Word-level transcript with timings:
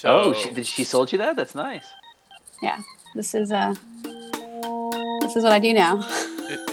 So 0.00 0.08
oh, 0.20 0.32
she, 0.34 0.50
did 0.50 0.66
she 0.66 0.84
sold 0.84 1.12
you 1.12 1.18
that? 1.18 1.36
That's 1.36 1.54
nice. 1.54 1.86
Yeah, 2.62 2.80
this 3.14 3.34
is 3.34 3.50
uh, 3.52 3.74
this 5.22 5.36
is 5.36 5.42
what 5.44 5.52
I 5.52 5.58
do 5.58 5.72
now. 5.72 5.98
it- 6.08 6.70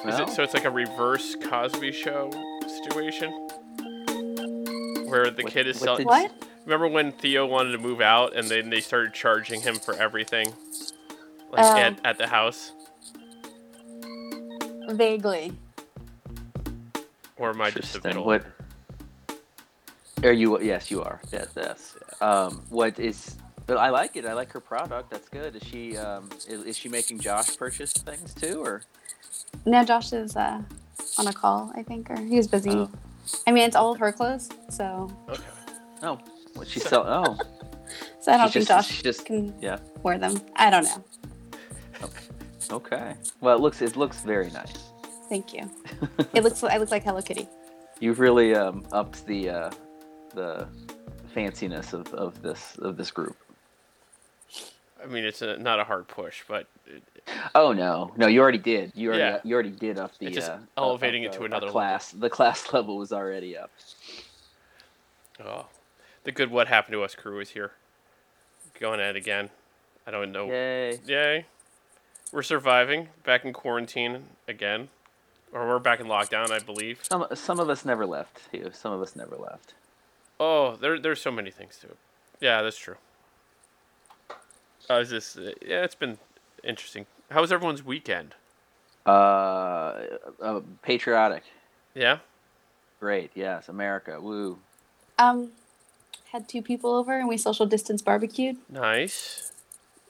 is 0.00 0.04
Well. 0.04 0.28
it 0.28 0.30
so 0.30 0.42
it's 0.42 0.54
like 0.54 0.64
a 0.64 0.70
reverse 0.70 1.34
Cosby 1.48 1.92
show 1.92 2.30
situation 2.66 3.30
where 5.08 5.30
the 5.30 5.42
What- 5.42 5.52
kid 5.52 5.66
is 5.66 5.80
what 5.80 5.84
selling. 5.84 6.06
What? 6.06 6.30
Remember 6.64 6.86
when 6.88 7.12
Theo 7.12 7.46
wanted 7.46 7.72
to 7.72 7.78
move 7.78 8.00
out 8.02 8.36
and 8.36 8.46
then 8.48 8.68
they 8.70 8.80
started 8.80 9.14
charging 9.14 9.62
him 9.62 9.76
for 9.76 9.94
everything, 9.94 10.52
like 11.50 11.64
at, 11.64 11.98
at 12.04 12.18
the 12.18 12.26
house? 12.26 12.72
Vaguely. 14.90 15.52
Or 17.38 17.50
am 17.50 17.60
I 17.62 17.70
just 17.70 17.94
a 17.94 17.98
Interesting. 17.98 18.02
middle? 18.10 18.24
What? 18.24 18.44
Are 20.24 20.32
you? 20.32 20.60
Yes, 20.60 20.90
you 20.90 21.02
are. 21.02 21.20
Yes, 21.32 21.48
yes. 21.56 21.96
Um, 22.20 22.62
what 22.70 22.98
is? 22.98 23.36
But 23.66 23.76
I 23.76 23.90
like 23.90 24.16
it. 24.16 24.24
I 24.24 24.32
like 24.32 24.50
her 24.52 24.60
product. 24.60 25.10
That's 25.10 25.28
good. 25.28 25.54
Is 25.56 25.62
she? 25.62 25.96
Um, 25.96 26.28
is, 26.48 26.64
is 26.64 26.76
she 26.76 26.88
making 26.88 27.20
Josh 27.20 27.56
purchase 27.56 27.92
things 27.92 28.34
too, 28.34 28.62
or? 28.62 28.82
No, 29.64 29.84
Josh 29.84 30.12
is 30.12 30.36
uh, 30.36 30.62
on 31.18 31.26
a 31.26 31.32
call, 31.32 31.72
I 31.76 31.82
think, 31.82 32.10
or 32.10 32.16
he 32.20 32.36
was 32.36 32.48
busy. 32.48 32.70
Oh. 32.70 32.90
I 33.46 33.52
mean, 33.52 33.64
it's 33.64 33.76
all 33.76 33.92
of 33.92 33.98
her 34.00 34.10
clothes, 34.10 34.48
so 34.70 35.10
Okay. 35.28 35.42
Oh, 36.02 36.18
what 36.54 36.66
she 36.66 36.80
sell? 36.80 37.04
Oh, 37.06 37.36
so 38.20 38.32
I 38.32 38.38
don't 38.38 38.48
She 38.48 38.60
think 38.60 38.68
just- 38.68 38.88
Josh 38.88 38.96
she 38.96 39.02
just- 39.02 39.24
can 39.26 39.54
yeah. 39.60 39.78
wear 40.02 40.18
them. 40.18 40.40
I 40.56 40.70
don't 40.70 40.84
know. 40.84 41.04
Okay. 42.70 43.14
Well, 43.40 43.56
it 43.56 43.60
looks 43.60 43.80
it 43.82 43.96
looks 43.96 44.20
very 44.22 44.50
nice. 44.50 44.72
Thank 45.28 45.52
you. 45.54 45.70
It 46.34 46.42
looks 46.42 46.62
I 46.62 46.76
look 46.76 46.90
like 46.90 47.04
Hello 47.04 47.20
Kitty. 47.22 47.48
You've 48.00 48.18
really 48.20 48.54
um, 48.54 48.86
upped 48.92 49.24
the 49.26 49.48
uh, 49.50 49.70
the 50.34 50.68
fanciness 51.34 51.92
of, 51.92 52.12
of 52.14 52.40
this 52.42 52.76
of 52.78 52.96
this 52.96 53.10
group. 53.10 53.36
I 55.02 55.06
mean, 55.06 55.24
it's 55.24 55.42
a, 55.42 55.56
not 55.58 55.78
a 55.78 55.84
hard 55.84 56.08
push, 56.08 56.42
but 56.48 56.66
it, 56.86 57.02
Oh 57.54 57.72
no, 57.72 58.12
no, 58.16 58.26
you 58.26 58.40
already 58.40 58.58
did. 58.58 58.92
You 58.94 59.08
already 59.10 59.22
Yeah. 59.22 59.40
you 59.44 59.54
already 59.54 59.70
did 59.70 59.98
up 59.98 60.16
the 60.18 60.30
just 60.30 60.50
uh, 60.50 60.58
elevating 60.76 61.24
up 61.26 61.32
it 61.32 61.34
to 61.34 61.38
the- 61.40 61.44
another 61.46 61.66
the 61.66 61.72
class. 61.72 62.10
The 62.12 62.30
class 62.30 62.72
level 62.72 62.96
was 62.98 63.12
already 63.12 63.56
up. 63.56 63.70
oh, 65.44 65.66
the 66.24 66.32
good 66.32 66.50
what 66.50 66.68
happened 66.68 66.94
to 66.94 67.02
us 67.02 67.14
crew 67.14 67.38
is 67.40 67.50
here. 67.50 67.72
Going 68.80 69.00
at 69.00 69.10
it 69.10 69.16
again. 69.16 69.50
I 70.06 70.10
don't 70.10 70.32
know. 70.32 70.46
Yay! 70.48 70.98
Yay. 71.06 71.46
We're 72.32 72.42
surviving. 72.42 73.08
Back 73.24 73.44
in 73.44 73.52
quarantine 73.52 74.24
again. 74.46 74.88
Or 75.52 75.66
we're 75.66 75.78
back 75.78 76.00
in 76.00 76.06
lockdown, 76.06 76.50
I 76.50 76.58
believe. 76.58 77.00
Some 77.02 77.26
some 77.34 77.58
of 77.60 77.70
us 77.70 77.84
never 77.84 78.04
left. 78.04 78.40
Some 78.72 78.92
of 78.92 79.00
us 79.00 79.16
never 79.16 79.36
left. 79.36 79.74
Oh, 80.40 80.76
there, 80.76 80.98
there's 80.98 81.20
so 81.20 81.30
many 81.30 81.50
things 81.50 81.78
to 81.78 81.88
it. 81.88 81.96
Yeah, 82.40 82.62
that's 82.62 82.78
true. 82.78 82.96
Uh, 84.88 84.94
is 84.94 85.10
this? 85.10 85.36
Uh, 85.36 85.52
yeah, 85.64 85.82
it's 85.82 85.94
been 85.94 86.18
interesting. 86.64 87.06
How 87.30 87.40
was 87.40 87.52
everyone's 87.52 87.84
weekend? 87.84 88.34
Uh, 89.04 90.02
uh, 90.40 90.60
patriotic. 90.82 91.42
Yeah. 91.94 92.18
Great. 93.00 93.30
Yes, 93.34 93.68
America. 93.68 94.20
Woo. 94.20 94.58
Um, 95.18 95.50
had 96.32 96.48
two 96.48 96.62
people 96.62 96.94
over 96.94 97.18
and 97.18 97.28
we 97.28 97.36
social 97.36 97.66
distance 97.66 98.02
barbecued. 98.02 98.56
Nice. 98.68 99.52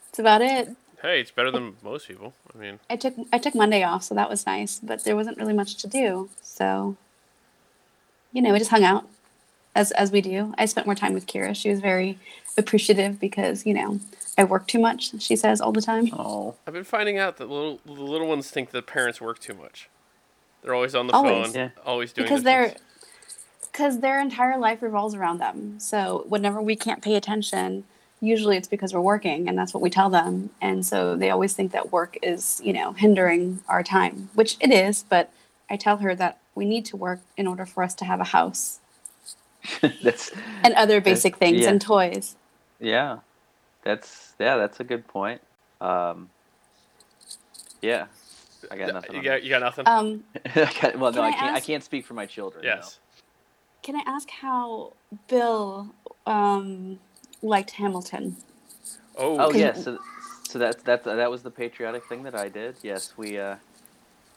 That's 0.05 0.19
about 0.19 0.41
it. 0.41 0.75
Hey, 1.01 1.21
it's 1.21 1.31
better 1.31 1.49
than 1.49 1.77
most 1.81 2.07
people. 2.07 2.33
I 2.53 2.57
mean, 2.57 2.79
I 2.89 2.97
took 2.97 3.15
I 3.31 3.37
took 3.37 3.55
Monday 3.55 3.83
off, 3.83 4.03
so 4.03 4.15
that 4.15 4.29
was 4.29 4.45
nice. 4.45 4.79
But 4.83 5.05
there 5.05 5.15
wasn't 5.15 5.37
really 5.37 5.53
much 5.53 5.75
to 5.75 5.87
do, 5.87 6.29
so 6.41 6.97
you 8.33 8.41
know, 8.41 8.51
we 8.51 8.59
just 8.59 8.71
hung 8.71 8.83
out 8.83 9.07
as 9.75 9.91
as 9.91 10.11
we 10.11 10.21
do. 10.21 10.53
I 10.57 10.65
spent 10.65 10.87
more 10.87 10.95
time 10.95 11.13
with 11.13 11.27
Kira. 11.27 11.55
She 11.55 11.69
was 11.69 11.79
very 11.79 12.17
appreciative 12.57 13.19
because 13.19 13.65
you 13.65 13.73
know 13.73 13.99
I 14.37 14.43
work 14.43 14.67
too 14.67 14.79
much. 14.79 15.21
She 15.21 15.35
says 15.35 15.61
all 15.61 15.71
the 15.71 15.81
time. 15.81 16.09
Oh. 16.13 16.55
I've 16.67 16.73
been 16.73 16.83
finding 16.83 17.17
out 17.17 17.37
that 17.37 17.49
little 17.49 17.79
the 17.85 17.91
little 17.93 18.27
ones 18.27 18.49
think 18.49 18.71
that 18.71 18.87
parents 18.87 19.21
work 19.21 19.39
too 19.39 19.53
much. 19.53 19.89
They're 20.61 20.73
always 20.73 20.93
on 20.95 21.07
the 21.07 21.13
Always. 21.13 21.47
phone, 21.47 21.55
Yeah. 21.55 21.69
always 21.85 22.11
doing 22.11 22.25
because 22.25 22.41
the 22.41 22.45
they're 22.49 22.67
things. 22.69 22.81
because 23.71 23.99
their 23.99 24.19
entire 24.19 24.57
life 24.57 24.81
revolves 24.81 25.15
around 25.15 25.37
them. 25.39 25.79
So 25.79 26.25
whenever 26.27 26.61
we 26.61 26.75
can't 26.75 27.01
pay 27.01 27.15
attention, 27.15 27.85
usually 28.19 28.57
it's 28.57 28.67
because 28.67 28.93
we're 28.93 28.99
working, 28.99 29.47
and 29.47 29.57
that's 29.57 29.73
what 29.73 29.81
we 29.81 29.89
tell 29.89 30.09
them. 30.09 30.49
And 30.61 30.85
so 30.85 31.15
they 31.15 31.29
always 31.29 31.53
think 31.53 31.71
that 31.71 31.91
work 31.93 32.17
is 32.21 32.59
you 32.63 32.73
know 32.73 32.91
hindering 32.93 33.61
our 33.69 33.83
time, 33.83 34.29
which 34.33 34.57
it 34.59 34.71
is. 34.71 35.03
But 35.07 35.31
I 35.69 35.77
tell 35.77 35.97
her 35.97 36.13
that 36.15 36.39
we 36.55 36.65
need 36.65 36.83
to 36.87 36.97
work 36.97 37.21
in 37.37 37.47
order 37.47 37.65
for 37.65 37.83
us 37.83 37.93
to 37.95 38.05
have 38.05 38.19
a 38.19 38.25
house 38.25 38.79
that's 40.03 40.31
and 40.63 40.73
other 40.75 41.01
basic 41.01 41.37
things 41.37 41.61
yeah. 41.61 41.69
and 41.69 41.81
toys. 41.81 42.35
yeah. 42.79 43.19
That's 43.83 44.33
yeah. 44.39 44.57
That's 44.57 44.79
a 44.79 44.83
good 44.83 45.07
point. 45.07 45.41
Um. 45.81 46.29
Yeah. 47.81 48.07
I 48.69 48.77
got 48.77 48.93
nothing. 48.93 49.11
You 49.13 49.17
on 49.19 49.23
got, 49.23 49.43
you 49.43 49.49
got 49.49 49.61
nothing. 49.61 49.87
Um. 49.87 50.23
I 50.55 50.71
got- 50.81 50.99
well, 50.99 51.11
no, 51.11 51.21
Can 51.21 51.23
I 51.23 51.27
I 51.27 51.31
can't. 51.31 51.55
I 51.55 51.59
can't 51.61 51.83
speak 51.83 52.05
for 52.05 52.13
my 52.13 52.25
children. 52.25 52.63
no. 52.63 52.69
yes. 52.69 52.99
can 53.83 53.95
I 53.95 54.03
ask 54.05 54.29
how 54.29 54.93
Bill 55.29 55.93
um, 56.25 56.99
liked 57.41 57.71
Hamilton? 57.71 58.35
Oh, 59.17 59.39
Oh 59.39 59.51
Can- 59.51 59.59
yeah, 59.61 59.73
so 59.73 59.97
so 60.47 60.59
that 60.59 60.83
that 60.85 61.03
that 61.05 61.31
was 61.31 61.41
the 61.43 61.51
patriotic 61.51 62.05
thing 62.05 62.23
that 62.23 62.35
I 62.35 62.49
did. 62.49 62.75
Yes, 62.83 63.13
we 63.15 63.37
uh, 63.39 63.55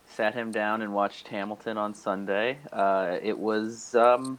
sat 0.08 0.34
him 0.34 0.52
down 0.52 0.82
and 0.82 0.92
watched 0.94 1.26
Hamilton 1.28 1.76
on 1.78 1.94
Sunday. 1.94 2.58
Uh, 2.72 3.18
it 3.22 3.38
was, 3.38 3.94
um, 3.94 4.38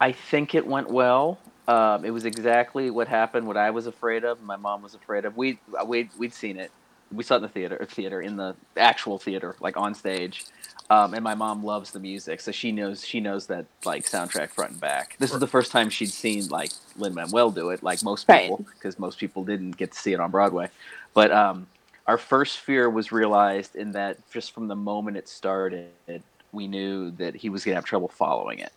I 0.00 0.12
think 0.12 0.54
it 0.54 0.66
went 0.66 0.90
well. 0.90 1.38
Um, 1.68 2.04
it 2.04 2.10
was 2.10 2.24
exactly 2.24 2.90
what 2.90 3.06
happened, 3.06 3.46
what 3.46 3.56
I 3.56 3.70
was 3.70 3.86
afraid 3.86 4.24
of, 4.24 4.42
my 4.42 4.56
mom 4.56 4.82
was 4.82 4.94
afraid 4.94 5.24
of. 5.24 5.36
We 5.36 5.58
we 5.86 6.08
we'd 6.18 6.34
seen 6.34 6.58
it. 6.58 6.72
We 7.12 7.22
saw 7.22 7.34
it 7.34 7.38
in 7.38 7.42
the 7.42 7.48
theater, 7.48 7.86
theater 7.88 8.22
in 8.22 8.36
the 8.36 8.56
actual 8.76 9.18
theater, 9.18 9.54
like 9.60 9.76
on 9.76 9.94
stage. 9.94 10.46
Um, 10.88 11.14
and 11.14 11.22
my 11.22 11.34
mom 11.34 11.62
loves 11.64 11.92
the 11.92 12.00
music, 12.00 12.40
so 12.40 12.50
she 12.50 12.72
knows 12.72 13.06
she 13.06 13.20
knows 13.20 13.46
that 13.46 13.66
like 13.84 14.04
soundtrack 14.04 14.50
front 14.50 14.72
and 14.72 14.80
back. 14.80 15.16
This 15.20 15.32
is 15.32 15.38
the 15.38 15.46
first 15.46 15.70
time 15.70 15.90
she'd 15.90 16.10
seen 16.10 16.48
like 16.48 16.72
Lin 16.96 17.14
Manuel 17.14 17.50
do 17.52 17.70
it, 17.70 17.82
like 17.82 18.02
most 18.02 18.26
people, 18.26 18.64
because 18.74 18.98
most 18.98 19.18
people 19.18 19.44
didn't 19.44 19.76
get 19.76 19.92
to 19.92 19.98
see 19.98 20.12
it 20.12 20.18
on 20.18 20.32
Broadway. 20.32 20.68
But 21.14 21.30
um, 21.30 21.68
our 22.08 22.18
first 22.18 22.58
fear 22.58 22.90
was 22.90 23.12
realized 23.12 23.76
in 23.76 23.92
that 23.92 24.18
just 24.32 24.52
from 24.52 24.66
the 24.66 24.74
moment 24.76 25.16
it 25.16 25.28
started, 25.28 25.92
we 26.52 26.66
knew 26.66 27.12
that 27.12 27.36
he 27.36 27.48
was 27.50 27.64
gonna 27.64 27.76
have 27.76 27.84
trouble 27.84 28.08
following 28.08 28.58
it 28.58 28.72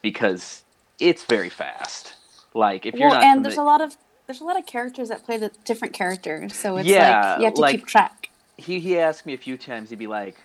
because 0.00 0.62
it's 0.98 1.24
very 1.24 1.48
fast. 1.50 2.14
Like 2.54 2.86
if 2.86 2.94
you're 2.94 3.08
well, 3.08 3.16
not 3.20 3.24
and 3.24 3.44
there's 3.44 3.56
a 3.58 3.62
lot 3.62 3.80
of 3.80 3.96
there's 4.26 4.40
a 4.40 4.44
lot 4.44 4.58
of 4.58 4.66
characters 4.66 5.08
that 5.08 5.24
play 5.24 5.36
the 5.38 5.50
different 5.64 5.94
characters, 5.94 6.54
so 6.54 6.76
it's 6.76 6.88
Yeah, 6.88 7.30
like 7.32 7.38
you 7.40 7.44
have 7.46 7.54
to 7.54 7.60
like- 7.60 7.76
keep 7.76 7.86
track. 7.86 8.30
he 8.56 8.80
he 8.80 8.98
asked 8.98 9.26
me 9.26 9.34
a 9.34 9.38
few 9.38 9.56
times. 9.56 9.90
He'd 9.90 9.98
be 9.98 10.06
like, 10.06 10.36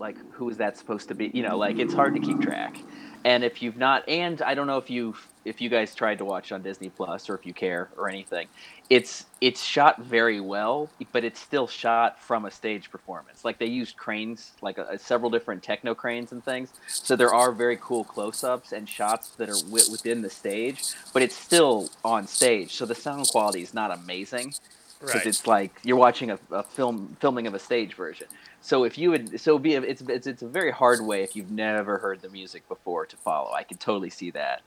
like 0.00 0.16
who 0.32 0.48
is 0.48 0.56
that 0.56 0.76
supposed 0.78 1.08
to 1.08 1.14
be? 1.14 1.30
You 1.34 1.42
know, 1.42 1.56
like 1.56 1.78
it's 1.78 1.94
hard 1.94 2.14
to 2.14 2.20
keep 2.20 2.40
track. 2.40 2.76
And 3.22 3.44
if 3.44 3.60
you've 3.60 3.76
not, 3.76 4.08
and 4.08 4.40
I 4.40 4.54
don't 4.54 4.66
know 4.66 4.78
if 4.78 4.88
you 4.88 5.14
if 5.44 5.60
you 5.60 5.68
guys 5.68 5.94
tried 5.94 6.18
to 6.18 6.24
watch 6.24 6.52
on 6.52 6.62
Disney 6.62 6.88
Plus 6.88 7.28
or 7.28 7.34
if 7.34 7.44
you 7.44 7.52
care 7.52 7.90
or 7.98 8.08
anything, 8.08 8.48
it's 8.88 9.26
it's 9.42 9.62
shot 9.62 10.02
very 10.02 10.40
well, 10.40 10.88
but 11.12 11.22
it's 11.22 11.38
still 11.38 11.66
shot 11.66 12.18
from 12.18 12.46
a 12.46 12.50
stage 12.50 12.90
performance. 12.90 13.44
Like 13.44 13.58
they 13.58 13.66
used 13.66 13.98
cranes, 13.98 14.52
like 14.62 14.78
a, 14.78 14.98
several 14.98 15.30
different 15.30 15.62
techno 15.62 15.94
cranes 15.94 16.32
and 16.32 16.42
things. 16.42 16.70
So 16.86 17.14
there 17.14 17.34
are 17.34 17.52
very 17.52 17.76
cool 17.76 18.04
close-ups 18.04 18.72
and 18.72 18.88
shots 18.88 19.30
that 19.36 19.50
are 19.50 19.60
wi- 19.60 19.88
within 19.90 20.22
the 20.22 20.30
stage, 20.30 20.82
but 21.12 21.22
it's 21.22 21.36
still 21.36 21.90
on 22.04 22.26
stage. 22.26 22.74
So 22.74 22.86
the 22.86 22.94
sound 22.94 23.28
quality 23.28 23.60
is 23.60 23.74
not 23.74 23.90
amazing 23.92 24.54
because 25.00 25.14
right. 25.14 25.26
it's 25.26 25.46
like 25.46 25.78
you're 25.82 25.96
watching 25.96 26.30
a, 26.30 26.38
a 26.50 26.62
film 26.62 27.16
filming 27.20 27.46
of 27.46 27.54
a 27.54 27.58
stage 27.58 27.94
version. 27.94 28.26
So 28.62 28.84
if 28.84 28.98
you 28.98 29.10
would, 29.10 29.40
so 29.40 29.58
be 29.58 29.74
it's, 29.74 30.02
it's 30.02 30.26
it's 30.26 30.42
a 30.42 30.48
very 30.48 30.70
hard 30.70 31.00
way 31.00 31.22
if 31.22 31.34
you've 31.34 31.50
never 31.50 31.98
heard 31.98 32.20
the 32.20 32.28
music 32.28 32.68
before 32.68 33.06
to 33.06 33.16
follow. 33.16 33.52
I 33.52 33.62
could 33.62 33.80
totally 33.80 34.10
see 34.10 34.30
that, 34.32 34.60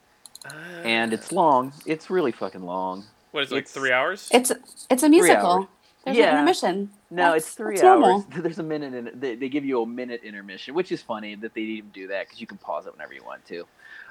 and 0.84 1.14
it's 1.14 1.32
long. 1.32 1.74
It's 1.86 2.10
really 2.10 2.32
fucking 2.32 2.64
long. 2.64 3.06
what 3.32 3.44
is 3.44 3.52
it, 3.52 3.56
like 3.56 3.68
three 3.68 3.92
hours? 3.92 4.30
It's 4.32 4.52
it's 4.90 5.04
a 5.04 5.10
musical. 5.10 5.70
There's 6.06 6.18
Yeah. 6.18 6.32
an 6.32 6.38
intermission. 6.40 6.90
No, 7.12 7.24
That's- 7.28 7.44
it's 7.46 7.54
three 7.56 7.76
hours. 7.76 7.82
normal. 7.84 8.26
There's 8.36 8.60
a 8.60 8.64
minute 8.64 8.94
in 8.94 9.20
they, 9.20 9.36
they 9.36 9.48
give 9.48 9.64
you 9.64 9.82
a 9.84 9.86
minute 9.86 10.22
intermission, 10.24 10.74
which 10.74 10.92
is 10.92 11.02
funny 11.02 11.36
that 11.36 11.54
they 11.54 11.62
even 11.62 11.92
do 11.92 12.08
that 12.08 12.26
because 12.28 12.42
you 12.42 12.48
can 12.48 12.58
pause 12.58 12.88
it 12.88 12.94
whenever 12.94 13.14
you 13.14 13.24
want 13.24 13.46
to. 13.46 13.66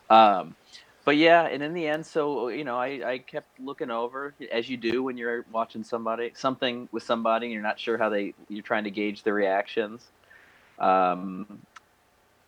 Um, 0.08 0.54
but 1.04 1.16
yeah, 1.16 1.42
and 1.46 1.62
in 1.62 1.74
the 1.74 1.86
end, 1.86 2.06
so 2.06 2.48
you 2.48 2.64
know, 2.64 2.76
I, 2.78 3.12
I 3.12 3.18
kept 3.18 3.58
looking 3.60 3.90
over 3.90 4.34
as 4.50 4.68
you 4.68 4.76
do 4.76 5.02
when 5.02 5.16
you're 5.16 5.44
watching 5.52 5.84
somebody 5.84 6.32
something 6.34 6.88
with 6.92 7.02
somebody 7.02 7.46
and 7.46 7.52
you're 7.52 7.62
not 7.62 7.78
sure 7.80 7.98
how 7.98 8.08
they 8.08 8.34
you're 8.48 8.62
trying 8.62 8.84
to 8.84 8.90
gauge 8.90 9.22
their 9.22 9.34
reactions. 9.34 10.06
Um, 10.78 11.60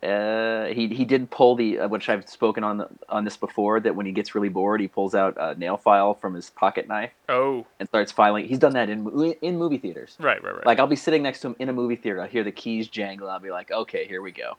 uh, 0.03 0.67
he 0.67 0.89
he 0.89 1.07
did 1.07 1.31
pull 1.31 1.55
the 1.57 1.79
uh, 1.79 1.89
which 1.89 2.11
I've 2.11 2.29
spoken 2.29 2.63
on 2.63 2.77
the, 2.77 2.89
on 3.09 3.25
this 3.25 3.39
before 3.39 3.81
that 3.81 3.97
when 3.97 4.05
he 4.05 4.13
gets 4.13 4.35
really 4.35 4.51
bored 4.51 4.83
he 4.83 4.87
pulls 4.89 5.15
out 5.15 5.35
a 5.41 5.55
nail 5.59 5.79
file 5.79 6.13
from 6.13 6.35
his 6.35 6.51
pocket 6.51 6.87
knife 6.89 7.13
Oh, 7.27 7.65
and 7.81 7.89
starts 7.89 8.13
filing. 8.13 8.47
He's 8.47 8.59
done 8.59 8.75
that 8.75 8.91
in 8.91 9.35
in 9.41 9.57
movie 9.57 9.79
theaters. 9.79 10.15
right, 10.21 10.43
right, 10.45 10.57
right. 10.57 10.67
Like 10.67 10.79
I'll 10.79 10.87
be 10.87 10.97
sitting 10.97 11.23
next 11.23 11.41
to 11.41 11.49
him 11.49 11.57
in 11.59 11.71
a 11.71 11.73
movie 11.73 11.97
theater. 11.97 12.21
I'll 12.21 12.29
hear 12.29 12.45
the 12.45 12.53
keys 12.53 12.89
jangle. 12.89 13.31
I'll 13.31 13.41
be 13.41 13.51
like, 13.51 13.71
okay, 13.71 14.07
here 14.07 14.21
we 14.21 14.31
go. 14.33 14.59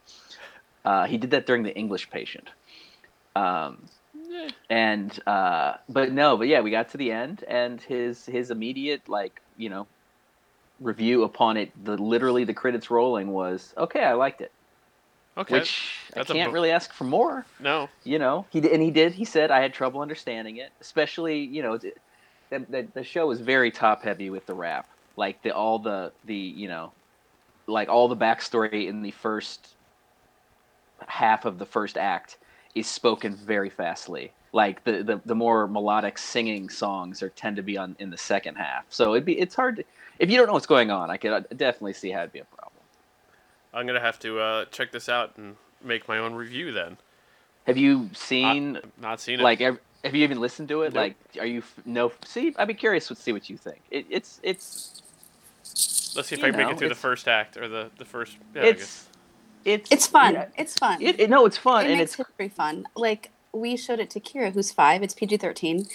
Uh, 0.83 1.05
he 1.05 1.17
did 1.17 1.29
that 1.31 1.45
during 1.45 1.61
The 1.63 1.75
English 1.75 2.09
Patient. 2.09 2.49
Um, 3.35 3.89
Yeah. 4.13 4.49
and 4.69 5.19
uh 5.27 5.73
but 5.89 6.11
no 6.11 6.37
but 6.37 6.47
yeah 6.47 6.61
we 6.61 6.71
got 6.71 6.89
to 6.89 6.97
the 6.97 7.11
end 7.11 7.43
and 7.47 7.81
his 7.81 8.25
his 8.25 8.49
immediate 8.49 9.07
like 9.07 9.41
you 9.55 9.69
know 9.69 9.87
review 10.79 11.23
upon 11.23 11.57
it 11.57 11.71
the 11.85 11.97
literally 11.97 12.43
the 12.43 12.53
credits 12.53 12.89
rolling 12.89 13.27
was 13.27 13.73
okay 13.77 14.03
i 14.03 14.13
liked 14.13 14.41
it 14.41 14.51
Okay. 15.37 15.59
which 15.59 15.91
That's 16.13 16.29
i 16.29 16.33
can't 16.33 16.49
bo- 16.49 16.53
really 16.53 16.71
ask 16.71 16.93
for 16.93 17.03
more 17.03 17.45
no. 17.59 17.89
you 18.03 18.19
know 18.19 18.47
he 18.51 18.61
did 18.61 18.71
and 18.71 18.81
he 18.81 18.91
did 18.91 19.13
he 19.13 19.25
said 19.25 19.51
i 19.51 19.61
had 19.61 19.73
trouble 19.73 20.01
understanding 20.01 20.57
it 20.57 20.71
especially 20.81 21.39
you 21.39 21.61
know 21.61 21.77
the, 21.77 21.93
the, 22.51 22.87
the 22.95 23.03
show 23.03 23.29
is 23.31 23.41
very 23.41 23.71
top 23.71 24.03
heavy 24.03 24.29
with 24.29 24.45
the 24.45 24.53
rap 24.55 24.87
like 25.17 25.41
the 25.43 25.53
all 25.53 25.79
the 25.79 26.11
the 26.23 26.35
you 26.35 26.67
know 26.67 26.93
like 27.67 27.89
all 27.89 28.07
the 28.07 28.17
backstory 28.17 28.87
in 28.87 29.01
the 29.01 29.11
first 29.11 29.75
half 31.07 31.45
of 31.45 31.57
the 31.57 31.65
first 31.65 31.97
act 31.97 32.37
is 32.75 32.87
spoken 32.87 33.35
very 33.35 33.69
fastly 33.69 34.31
like 34.53 34.83
the, 34.85 35.03
the 35.03 35.21
the 35.25 35.35
more 35.35 35.67
melodic 35.67 36.17
singing 36.17 36.69
songs 36.69 37.23
are 37.23 37.29
tend 37.29 37.55
to 37.57 37.63
be 37.63 37.77
on 37.77 37.95
in 37.99 38.09
the 38.11 38.17
second 38.17 38.55
half 38.55 38.85
so 38.89 39.13
it'd 39.15 39.25
be 39.25 39.39
it's 39.39 39.55
hard 39.55 39.77
to, 39.77 39.83
if 40.19 40.29
you 40.29 40.37
don't 40.37 40.47
know 40.47 40.53
what's 40.53 40.65
going 40.67 40.91
on 40.91 41.09
i 41.11 41.17
could 41.17 41.45
definitely 41.57 41.93
see 41.93 42.11
how 42.11 42.19
it'd 42.21 42.33
be 42.33 42.39
a 42.39 42.45
problem 42.45 42.71
I'm 43.73 43.85
gonna 43.87 43.99
have 43.99 44.19
to 44.19 44.39
uh, 44.39 44.65
check 44.65 44.91
this 44.93 45.09
out 45.09 45.33
and 45.37 45.57
make 45.83 46.07
my 46.07 46.17
own 46.19 46.33
review 46.33 46.71
then. 46.71 46.97
have 47.67 47.77
you 47.77 48.09
seen 48.13 48.79
Not 49.01 49.19
seen 49.19 49.39
it. 49.39 49.43
like 49.43 49.61
ev- 49.61 49.79
have 50.03 50.15
you 50.15 50.23
even 50.23 50.39
listened 50.39 50.69
to 50.69 50.83
it 50.83 50.93
Nope. 50.93 50.95
like 50.95 51.15
are 51.39 51.45
you 51.47 51.59
f- 51.59 51.79
no 51.85 52.11
see 52.23 52.53
i'd 52.57 52.67
be 52.67 52.73
curious 52.73 53.07
to 53.09 53.15
see 53.15 53.33
what 53.33 53.49
you 53.49 53.57
think 53.57 53.81
it, 53.91 54.05
it's 54.09 54.39
it's 54.43 55.01
Let's 56.15 56.29
see 56.29 56.35
if 56.35 56.43
I 56.43 56.51
can 56.51 56.57
make 56.57 56.69
it 56.71 56.77
through 56.77 56.89
the 56.89 56.95
first 56.95 57.27
act 57.27 57.57
or 57.57 57.67
the 57.67 57.91
the 57.97 58.05
first. 58.05 58.37
Yeah, 58.55 58.61
I 58.61 58.73
guess. 58.73 58.81
it's 58.81 59.09
it's 59.65 59.91
It's 59.91 60.07
fun. 60.07 60.33
yeah, 60.33 60.45
It's 60.57 60.73
fun. 60.77 61.01
it, 61.01 61.19
it, 61.19 61.29
no 61.29 61.45
it's 61.45 61.57
fun 61.57 61.85
it 61.85 61.89
and 61.89 61.97
makes 61.99 62.11
it's 62.11 62.27
history 62.27 62.49
fun. 62.49 62.85
Like 62.95 63.31
we 63.51 63.75
showed 63.77 63.99
it 63.99 64.09
to 64.11 64.19
Kira, 64.19 64.53
who's 64.53 64.71
five. 64.71 65.01
It's 65.03 65.13
PG 65.13 65.37
thirteen. 65.37 65.87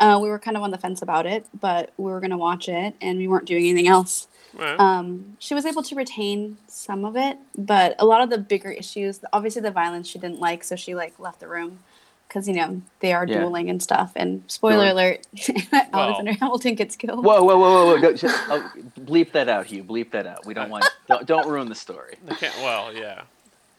Uh, 0.00 0.18
we 0.22 0.28
were 0.28 0.38
kind 0.40 0.56
of 0.56 0.62
on 0.64 0.70
the 0.72 0.78
fence 0.78 1.00
about 1.02 1.24
it, 1.26 1.46
but 1.60 1.92
we 1.96 2.10
were 2.10 2.20
gonna 2.20 2.36
watch 2.38 2.68
it, 2.68 2.94
and 3.00 3.18
we 3.18 3.28
weren't 3.28 3.46
doing 3.46 3.64
anything 3.64 3.86
else. 3.88 4.26
Well, 4.58 4.80
Um, 4.80 5.36
she 5.40 5.54
was 5.54 5.64
able 5.66 5.82
to 5.84 5.94
retain 5.96 6.58
some 6.68 7.04
of 7.04 7.16
it, 7.16 7.38
but 7.56 7.94
a 7.98 8.04
lot 8.04 8.20
of 8.22 8.30
the 8.30 8.38
bigger 8.38 8.70
issues, 8.70 9.20
obviously 9.32 9.62
the 9.62 9.70
violence 9.70 10.06
she 10.08 10.18
didn't 10.18 10.40
like, 10.40 10.62
so 10.64 10.74
she 10.76 10.94
like 10.94 11.18
left 11.18 11.40
the 11.40 11.48
room 11.48 11.78
because 12.28 12.48
you 12.48 12.54
know 12.54 12.82
they 13.00 13.12
are 13.12 13.26
Yeah. 13.26 13.40
dueling 13.40 13.70
and 13.70 13.80
stuff. 13.82 14.12
And 14.16 14.42
spoiler 14.48 14.84
Sure. 14.86 14.92
alert, 14.92 15.26
Well- 15.72 15.82
Alexander 15.92 16.32
Hamilton 16.40 16.74
gets 16.74 16.96
killed. 16.96 17.24
whoa 17.24 17.42
whoa 17.44 17.56
whoa 17.58 17.70
whoa, 17.72 17.86
whoa. 17.94 18.00
Don't, 18.00 18.16
just, 18.16 18.36
oh, 18.48 18.72
bleep 19.00 19.30
that 19.32 19.48
out 19.48 19.66
hugh 19.66 19.84
bleep 19.84 20.10
that 20.12 20.26
out 20.26 20.44
we 20.46 20.54
don't 20.54 20.70
want 20.70 20.84
don't, 21.08 21.26
don't 21.26 21.48
ruin 21.48 21.68
the 21.68 21.74
story 21.74 22.14
I 22.28 22.34
can't. 22.34 22.56
Well, 22.58 22.92
yeah. 22.94 23.22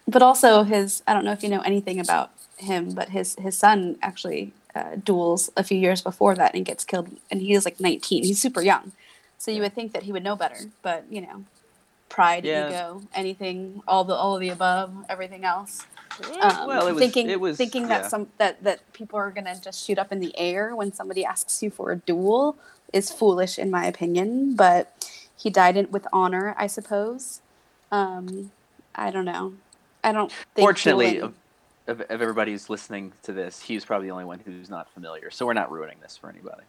but 0.08 0.22
also 0.22 0.64
his 0.64 1.02
i 1.08 1.14
don't 1.14 1.26
know 1.26 1.32
if 1.32 1.44
you 1.44 1.50
know 1.50 1.62
anything 1.62 2.00
about 2.00 2.32
him 2.58 2.94
but 2.94 3.10
his 3.10 3.36
his 3.36 3.58
son 3.58 3.98
actually 4.02 4.54
uh, 4.76 4.96
duels 5.04 5.50
a 5.58 5.64
few 5.64 5.78
years 5.78 6.02
before 6.02 6.36
that 6.36 6.54
and 6.54 6.66
gets 6.66 6.84
killed 6.84 7.10
and 7.32 7.42
he 7.42 7.54
is 7.54 7.66
like 7.66 7.80
19 7.80 8.24
he's 8.24 8.42
super 8.42 8.62
young 8.62 8.92
so 9.38 9.52
you 9.52 9.62
would 9.62 9.74
think 9.74 9.94
that 9.94 10.04
he 10.04 10.12
would 10.12 10.24
know 10.24 10.36
better 10.36 10.58
but 10.82 11.06
you 11.10 11.22
know 11.22 11.44
pride 12.10 12.46
Yeah. 12.46 12.68
ego 12.70 13.02
anything 13.14 13.82
all 13.88 14.04
the 14.04 14.14
all 14.14 14.36
of 14.36 14.42
the 14.42 14.50
above 14.50 14.94
everything 15.10 15.44
else 15.44 15.86
Well, 16.22 16.44
um, 16.44 16.68
Well, 16.68 16.88
it 16.88 16.94
was- 16.94 17.02
thinking 17.04 17.30
it 17.30 17.40
was- 17.40 17.58
thinking 17.58 17.84
yeah. 17.84 18.02
that 18.02 18.10
some 18.12 18.28
that 18.38 18.64
that 18.64 18.80
people 18.94 19.18
are 19.20 19.32
gonna 19.32 19.56
just 19.60 19.86
shoot 19.86 19.98
up 19.98 20.12
in 20.12 20.20
the 20.20 20.34
air 20.38 20.76
when 20.76 20.94
somebody 20.94 21.26
asks 21.26 21.64
you 21.64 21.70
for 21.72 21.92
a 21.92 21.98
duel 21.98 22.56
is 22.94 23.12
foolish 23.12 23.58
in 23.58 23.70
my 23.72 23.86
opinion 23.86 24.56
but 24.56 24.94
he 25.38 25.50
died 25.50 25.78
in, 25.78 25.90
with 25.92 26.08
honor 26.14 26.56
i 26.58 26.68
suppose 26.68 27.42
um 27.92 28.52
i 28.96 29.12
don't 29.12 29.26
know 29.26 29.54
i 30.04 30.12
don't 30.12 30.32
think 30.32 30.66
fortunately 30.66 31.20
of, 31.20 31.34
of, 31.88 32.02
of 32.02 32.22
everybody 32.22 32.52
who's 32.52 32.70
listening 32.70 33.14
to 33.24 33.32
this 33.34 33.62
he's 33.62 33.86
probably 33.86 34.08
the 34.08 34.12
only 34.12 34.26
one 34.26 34.40
who's 34.46 34.70
not 34.70 34.90
familiar 34.94 35.30
so 35.32 35.46
we're 35.46 35.54
not 35.54 35.72
ruining 35.72 35.98
this 36.02 36.18
for 36.18 36.30
anybody 36.30 36.64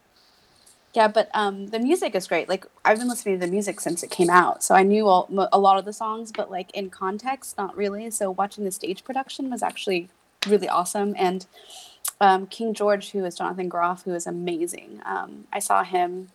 Yeah, 0.95 1.09
but 1.09 1.29
um, 1.35 1.67
the 1.69 1.79
music 1.79 2.15
is 2.15 2.27
great. 2.27 2.49
Like 2.49 2.65
I've 2.83 2.99
been 2.99 3.09
listening 3.09 3.39
to 3.39 3.47
the 3.47 3.53
music 3.53 3.81
since 3.81 4.03
it 4.03 4.11
came 4.11 4.31
out, 4.31 4.63
so 4.65 4.75
I 4.75 4.83
knew 4.83 5.07
all, 5.09 5.29
a 5.53 5.59
lot 5.59 5.79
of 5.79 5.85
the 5.85 5.93
songs, 5.93 6.33
but 6.33 6.51
like 6.51 6.71
in 6.73 6.89
context, 6.89 7.59
not 7.59 7.77
really. 7.77 8.11
So 8.11 8.31
watching 8.31 8.65
the 8.65 8.71
stage 8.71 9.05
production 9.05 9.51
was 9.51 9.63
actually 9.63 10.09
really 10.47 10.69
awesome. 10.69 11.15
And 11.19 11.47
um, 12.21 12.47
King 12.47 12.73
George, 12.73 13.11
who 13.11 13.25
is 13.27 13.35
Jonathan 13.37 13.69
Groff, 13.69 14.05
who 14.05 14.15
is 14.15 14.27
amazing. 14.27 15.03
Um, 15.05 15.47
I 15.53 15.59
saw 15.59 15.85
him 15.85 16.29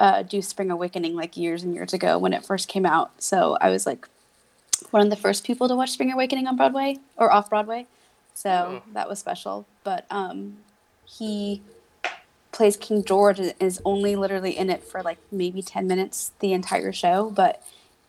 uh, 0.00 0.22
do 0.22 0.42
Spring 0.42 0.70
Awakening 0.70 1.14
like 1.16 1.36
years 1.36 1.62
and 1.62 1.74
years 1.74 1.92
ago 1.92 2.18
when 2.18 2.32
it 2.32 2.44
first 2.44 2.68
came 2.68 2.84
out. 2.86 3.10
So 3.22 3.56
I 3.60 3.70
was 3.70 3.86
like 3.86 4.08
one 4.90 5.02
of 5.02 5.10
the 5.10 5.16
first 5.16 5.44
people 5.44 5.68
to 5.68 5.74
watch 5.76 5.90
Spring 5.90 6.12
Awakening 6.12 6.46
on 6.46 6.56
Broadway 6.56 6.98
or 7.16 7.32
off 7.32 7.48
Broadway. 7.50 7.86
So 8.34 8.50
Oh. 8.50 8.82
that 8.92 9.08
was 9.08 9.18
special. 9.18 9.66
But 9.84 10.04
um, 10.10 10.58
he 11.06 11.62
plays 12.52 12.76
King 12.76 13.04
George 13.04 13.38
and 13.40 13.54
is 13.60 13.80
only 13.84 14.16
literally 14.16 14.56
in 14.56 14.70
it 14.70 14.82
for 14.84 15.02
like 15.02 15.18
maybe 15.32 15.62
10 15.62 15.86
minutes 15.86 16.32
the 16.40 16.52
entire 16.52 16.92
show, 16.92 17.30
but 17.30 17.62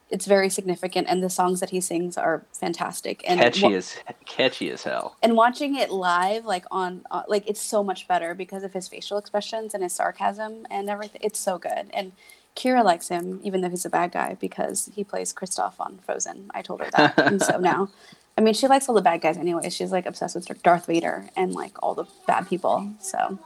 it's 0.09 0.25
very 0.25 0.49
significant 0.49 1.07
and 1.09 1.21
the 1.21 1.29
songs 1.29 1.59
that 1.59 1.69
he 1.71 1.81
sings 1.81 2.17
are 2.17 2.45
fantastic. 2.53 3.23
And 3.27 3.39
catchy 3.39 3.63
wa- 3.63 3.71
as 3.71 3.95
catchy 4.25 4.69
as 4.71 4.83
hell 4.83 5.15
and 5.21 5.35
watching 5.35 5.75
it 5.75 5.91
live 5.91 6.45
like 6.45 6.65
on 6.71 7.05
uh, 7.11 7.23
like 7.27 7.47
it's 7.47 7.61
so 7.61 7.83
much 7.83 8.07
better 8.07 8.33
because 8.33 8.63
of 8.63 8.73
his 8.73 8.87
facial 8.87 9.17
expressions 9.17 9.73
and 9.73 9.83
his 9.83 9.93
sarcasm 9.93 10.65
and 10.69 10.89
everything. 10.89 11.21
It's 11.23 11.39
so 11.39 11.57
good. 11.57 11.89
And 11.93 12.13
Kira 12.55 12.83
likes 12.83 13.09
him 13.09 13.39
even 13.43 13.61
though 13.61 13.69
he's 13.69 13.85
a 13.85 13.89
bad 13.89 14.11
guy 14.11 14.37
because 14.39 14.89
he 14.95 15.03
plays 15.03 15.33
Kristoff 15.33 15.73
on 15.79 15.99
Frozen. 16.05 16.51
I 16.53 16.61
told 16.61 16.81
her 16.81 16.89
that. 16.95 17.17
and 17.17 17.41
so 17.41 17.57
now 17.59 17.89
I 18.37 18.41
mean, 18.41 18.53
she 18.53 18.67
likes 18.67 18.87
all 18.87 18.93
the 18.93 19.01
bad 19.01 19.21
guys 19.21 19.37
anyway. 19.37 19.69
She's 19.69 19.91
like 19.91 20.05
obsessed 20.05 20.35
with 20.35 20.61
Darth 20.61 20.85
Vader 20.85 21.27
and 21.35 21.53
like 21.53 21.73
all 21.81 21.95
the 21.95 22.05
bad 22.27 22.47
people. 22.47 22.93
So, 22.99 23.39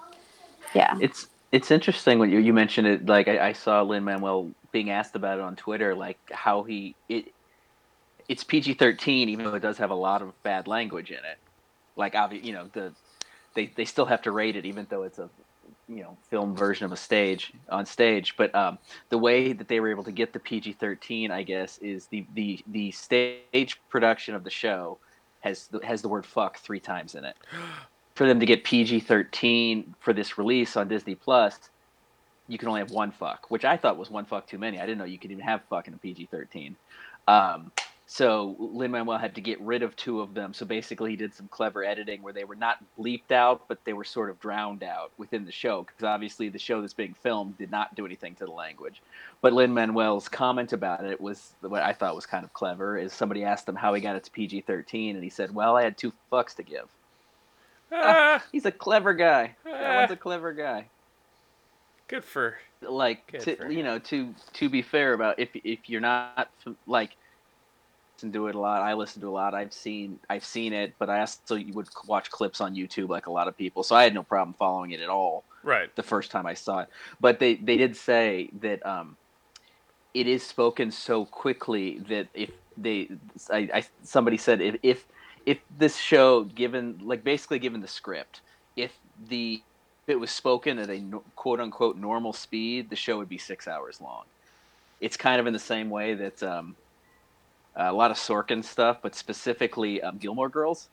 yeah. 0.75 0.97
It's 0.99 1.27
it's 1.51 1.71
interesting 1.71 2.19
when 2.19 2.29
you, 2.29 2.39
you 2.39 2.53
mentioned 2.53 2.87
it. 2.87 3.05
Like 3.05 3.27
I, 3.27 3.49
I 3.49 3.53
saw 3.53 3.81
Lin 3.81 4.03
Manuel 4.03 4.51
being 4.71 4.89
asked 4.89 5.15
about 5.15 5.37
it 5.37 5.43
on 5.43 5.55
Twitter, 5.55 5.93
like 5.93 6.17
how 6.31 6.63
he 6.63 6.95
it 7.09 7.33
it's 8.27 8.43
PG 8.43 8.75
thirteen, 8.75 9.29
even 9.29 9.45
though 9.45 9.55
it 9.55 9.61
does 9.61 9.77
have 9.77 9.91
a 9.91 9.95
lot 9.95 10.21
of 10.21 10.41
bad 10.43 10.67
language 10.67 11.11
in 11.11 11.17
it. 11.17 11.37
Like 11.95 12.13
obvi- 12.13 12.43
you 12.43 12.53
know 12.53 12.69
the 12.73 12.93
they 13.53 13.71
they 13.75 13.85
still 13.85 14.05
have 14.05 14.21
to 14.23 14.31
rate 14.31 14.55
it, 14.55 14.65
even 14.65 14.87
though 14.89 15.03
it's 15.03 15.19
a 15.19 15.29
you 15.89 16.03
know 16.03 16.17
film 16.29 16.55
version 16.55 16.85
of 16.85 16.93
a 16.93 16.97
stage 16.97 17.51
on 17.69 17.85
stage. 17.85 18.35
But 18.37 18.55
um, 18.55 18.77
the 19.09 19.17
way 19.17 19.51
that 19.51 19.67
they 19.67 19.81
were 19.81 19.89
able 19.89 20.05
to 20.05 20.11
get 20.11 20.31
the 20.31 20.39
PG 20.39 20.73
thirteen, 20.73 21.31
I 21.31 21.43
guess, 21.43 21.77
is 21.79 22.07
the 22.07 22.25
the 22.33 22.63
the 22.67 22.91
stage 22.91 23.79
production 23.89 24.35
of 24.35 24.45
the 24.45 24.49
show 24.49 24.99
has 25.41 25.69
has 25.83 26.01
the 26.01 26.07
word 26.07 26.25
fuck 26.25 26.57
three 26.59 26.79
times 26.79 27.15
in 27.15 27.25
it 27.25 27.35
for 28.21 28.27
them 28.27 28.39
to 28.39 28.45
get 28.45 28.63
PG 28.63 28.99
thirteen 28.99 29.95
for 29.99 30.13
this 30.13 30.37
release 30.37 30.77
on 30.77 30.87
Disney 30.87 31.15
Plus, 31.15 31.57
you 32.47 32.59
can 32.59 32.67
only 32.67 32.79
have 32.79 32.91
one 32.91 33.09
fuck, 33.09 33.49
which 33.49 33.65
I 33.65 33.77
thought 33.77 33.97
was 33.97 34.11
one 34.11 34.25
fuck 34.25 34.45
too 34.45 34.59
many. 34.59 34.79
I 34.79 34.85
didn't 34.85 34.99
know 34.99 35.05
you 35.05 35.17
could 35.17 35.31
even 35.31 35.43
have 35.43 35.63
fuck 35.71 35.87
in 35.87 35.95
a 35.95 35.97
PG 35.97 36.27
thirteen. 36.29 36.75
Um, 37.27 37.71
so 38.05 38.55
Lin 38.59 38.91
Manuel 38.91 39.17
had 39.17 39.33
to 39.33 39.41
get 39.41 39.59
rid 39.59 39.81
of 39.81 39.95
two 39.95 40.21
of 40.21 40.35
them. 40.35 40.53
So 40.53 40.67
basically, 40.67 41.09
he 41.09 41.15
did 41.15 41.33
some 41.33 41.47
clever 41.47 41.83
editing 41.83 42.21
where 42.21 42.31
they 42.31 42.43
were 42.43 42.55
not 42.55 42.77
bleeped 42.95 43.31
out, 43.31 43.63
but 43.67 43.83
they 43.85 43.93
were 43.93 44.03
sort 44.03 44.29
of 44.29 44.39
drowned 44.39 44.83
out 44.83 45.11
within 45.17 45.43
the 45.43 45.51
show 45.51 45.81
because 45.81 46.03
obviously 46.03 46.47
the 46.47 46.59
show 46.59 46.79
that's 46.79 46.93
being 46.93 47.15
filmed 47.23 47.57
did 47.57 47.71
not 47.71 47.95
do 47.95 48.05
anything 48.05 48.35
to 48.35 48.45
the 48.45 48.51
language. 48.51 49.01
But 49.41 49.53
Lin 49.53 49.73
Manuel's 49.73 50.29
comment 50.29 50.73
about 50.73 51.05
it 51.05 51.19
was 51.19 51.53
what 51.61 51.81
I 51.81 51.93
thought 51.93 52.13
was 52.15 52.27
kind 52.27 52.45
of 52.45 52.53
clever. 52.53 52.99
Is 52.99 53.13
somebody 53.13 53.43
asked 53.43 53.67
him 53.67 53.77
how 53.77 53.95
he 53.95 53.99
got 53.99 54.15
it 54.15 54.25
to 54.25 54.31
PG 54.31 54.61
thirteen, 54.61 55.15
and 55.15 55.23
he 55.23 55.31
said, 55.31 55.55
"Well, 55.55 55.75
I 55.75 55.81
had 55.81 55.97
two 55.97 56.13
fucks 56.31 56.53
to 56.57 56.61
give." 56.61 56.87
He's 58.51 58.65
a 58.65 58.71
clever 58.71 59.13
guy. 59.13 59.55
That 59.65 59.95
one's 59.95 60.11
a 60.11 60.15
clever 60.15 60.53
guy. 60.53 60.89
good 62.07 62.23
for. 62.25 62.57
Like 62.81 63.31
Good 63.31 63.41
to, 63.41 63.55
for 63.57 63.71
you 63.71 63.83
know, 63.83 63.99
to 63.99 64.33
to 64.53 64.69
be 64.69 64.81
fair 64.81 65.13
about 65.13 65.39
if 65.39 65.49
if 65.53 65.89
you're 65.89 66.01
not 66.01 66.49
like 66.87 67.15
listen 68.17 68.33
to 68.33 68.47
it 68.47 68.55
a 68.55 68.59
lot. 68.59 68.81
I 68.81 68.93
listen 68.93 69.21
to 69.21 69.29
a 69.29 69.31
lot. 69.31 69.53
I've 69.53 69.73
seen 69.73 70.19
I've 70.29 70.45
seen 70.45 70.73
it, 70.73 70.93
but 70.99 71.09
I 71.09 71.19
also 71.21 71.55
you 71.55 71.73
would 71.73 71.89
watch 72.07 72.29
clips 72.29 72.61
on 72.61 72.75
YouTube 72.75 73.09
like 73.09 73.27
a 73.27 73.31
lot 73.31 73.47
of 73.47 73.57
people. 73.57 73.83
So 73.83 73.95
I 73.95 74.03
had 74.03 74.13
no 74.13 74.23
problem 74.23 74.55
following 74.57 74.91
it 74.91 74.99
at 74.99 75.09
all 75.09 75.43
Right. 75.63 75.95
the 75.95 76.03
first 76.03 76.31
time 76.31 76.45
I 76.45 76.53
saw 76.53 76.79
it. 76.79 76.89
But 77.19 77.39
they 77.39 77.55
they 77.55 77.77
did 77.77 77.95
say 77.95 78.49
that 78.61 78.85
um, 78.85 79.17
it 80.13 80.27
is 80.27 80.43
spoken 80.43 80.91
so 80.91 81.25
quickly 81.25 81.99
that 82.09 82.27
if 82.33 82.51
they 82.77 83.09
I, 83.51 83.69
I 83.73 83.83
somebody 84.03 84.37
said 84.37 84.61
if 84.61 84.75
if 84.83 85.05
if 85.45 85.59
this 85.77 85.97
show 85.97 86.43
given 86.43 86.99
like 87.03 87.23
basically 87.23 87.59
given 87.59 87.81
the 87.81 87.87
script 87.87 88.41
if 88.75 88.93
the 89.29 89.61
if 90.03 90.09
it 90.09 90.19
was 90.19 90.31
spoken 90.31 90.79
at 90.79 90.89
a 90.89 91.01
quote 91.35 91.59
unquote 91.59 91.97
normal 91.97 92.33
speed 92.33 92.89
the 92.89 92.95
show 92.95 93.17
would 93.17 93.29
be 93.29 93.37
six 93.37 93.67
hours 93.67 94.01
long. 94.01 94.23
It's 94.99 95.17
kind 95.17 95.39
of 95.39 95.47
in 95.47 95.53
the 95.53 95.59
same 95.59 95.89
way 95.89 96.13
that 96.13 96.43
um, 96.43 96.75
a 97.75 97.91
lot 97.91 98.11
of 98.11 98.17
sorkin 98.17 98.63
stuff 98.63 98.99
but 99.01 99.15
specifically 99.15 100.01
um, 100.01 100.17
gilmore 100.17 100.49
girls. 100.49 100.89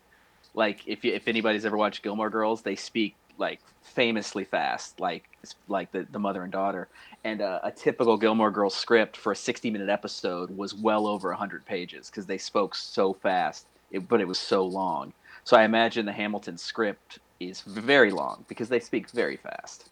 Like 0.54 0.80
if 0.86 1.04
you, 1.04 1.12
if 1.12 1.28
anybody's 1.28 1.64
ever 1.64 1.76
watched 1.76 2.02
gilmore 2.02 2.30
girls 2.30 2.62
they 2.62 2.76
speak 2.76 3.14
like 3.38 3.60
famously 3.82 4.44
fast 4.44 4.98
like 5.00 5.28
like 5.68 5.90
the, 5.92 6.06
the 6.10 6.18
mother 6.18 6.42
and 6.42 6.52
daughter. 6.52 6.88
And 7.24 7.40
uh, 7.40 7.60
a 7.62 7.70
typical 7.70 8.16
Gilmore 8.16 8.50
Girls 8.50 8.74
script 8.74 9.16
for 9.16 9.32
a 9.32 9.36
60 9.36 9.70
minute 9.70 9.88
episode 9.88 10.56
was 10.56 10.74
well 10.74 11.06
over 11.06 11.28
100 11.30 11.64
pages 11.64 12.10
because 12.10 12.26
they 12.26 12.38
spoke 12.38 12.74
so 12.74 13.12
fast, 13.12 13.66
it, 13.90 14.08
but 14.08 14.20
it 14.20 14.28
was 14.28 14.38
so 14.38 14.64
long. 14.64 15.12
So 15.44 15.56
I 15.56 15.64
imagine 15.64 16.06
the 16.06 16.12
Hamilton 16.12 16.58
script 16.58 17.18
is 17.40 17.60
very 17.62 18.10
long 18.10 18.44
because 18.48 18.68
they 18.68 18.80
speak 18.80 19.10
very 19.10 19.36
fast. 19.36 19.88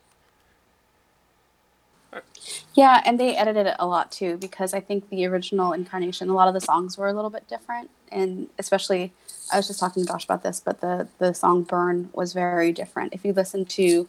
Yeah, 2.74 3.02
and 3.04 3.18
they 3.18 3.36
edited 3.36 3.66
it 3.66 3.76
a 3.78 3.86
lot 3.86 4.10
too 4.10 4.36
because 4.36 4.74
I 4.74 4.80
think 4.80 5.08
the 5.08 5.26
original 5.26 5.72
incarnation, 5.72 6.28
a 6.28 6.34
lot 6.34 6.48
of 6.48 6.54
the 6.54 6.60
songs 6.60 6.96
were 6.96 7.08
a 7.08 7.12
little 7.12 7.30
bit 7.30 7.48
different, 7.48 7.90
and 8.10 8.48
especially, 8.58 9.12
I 9.52 9.56
was 9.56 9.66
just 9.66 9.80
talking 9.80 10.04
to 10.04 10.08
Josh 10.08 10.24
about 10.24 10.42
this, 10.42 10.60
but 10.60 10.80
the 10.80 11.08
the 11.18 11.32
song 11.32 11.62
"Burn" 11.62 12.10
was 12.12 12.32
very 12.32 12.72
different. 12.72 13.12
If 13.12 13.24
you 13.24 13.32
listen 13.32 13.64
to, 13.66 14.08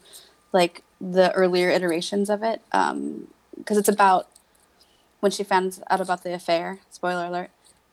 like 0.53 0.83
the 1.01 1.31
earlier 1.33 1.69
iterations 1.69 2.29
of 2.29 2.43
it, 2.43 2.61
because 2.71 2.91
um, 2.91 3.27
it's 3.67 3.89
about 3.89 4.27
when 5.19 5.31
she 5.31 5.43
finds 5.43 5.81
out 5.89 6.01
about 6.01 6.23
the 6.23 6.33
affair. 6.33 6.79
Spoiler 6.89 7.25
alert, 7.25 7.51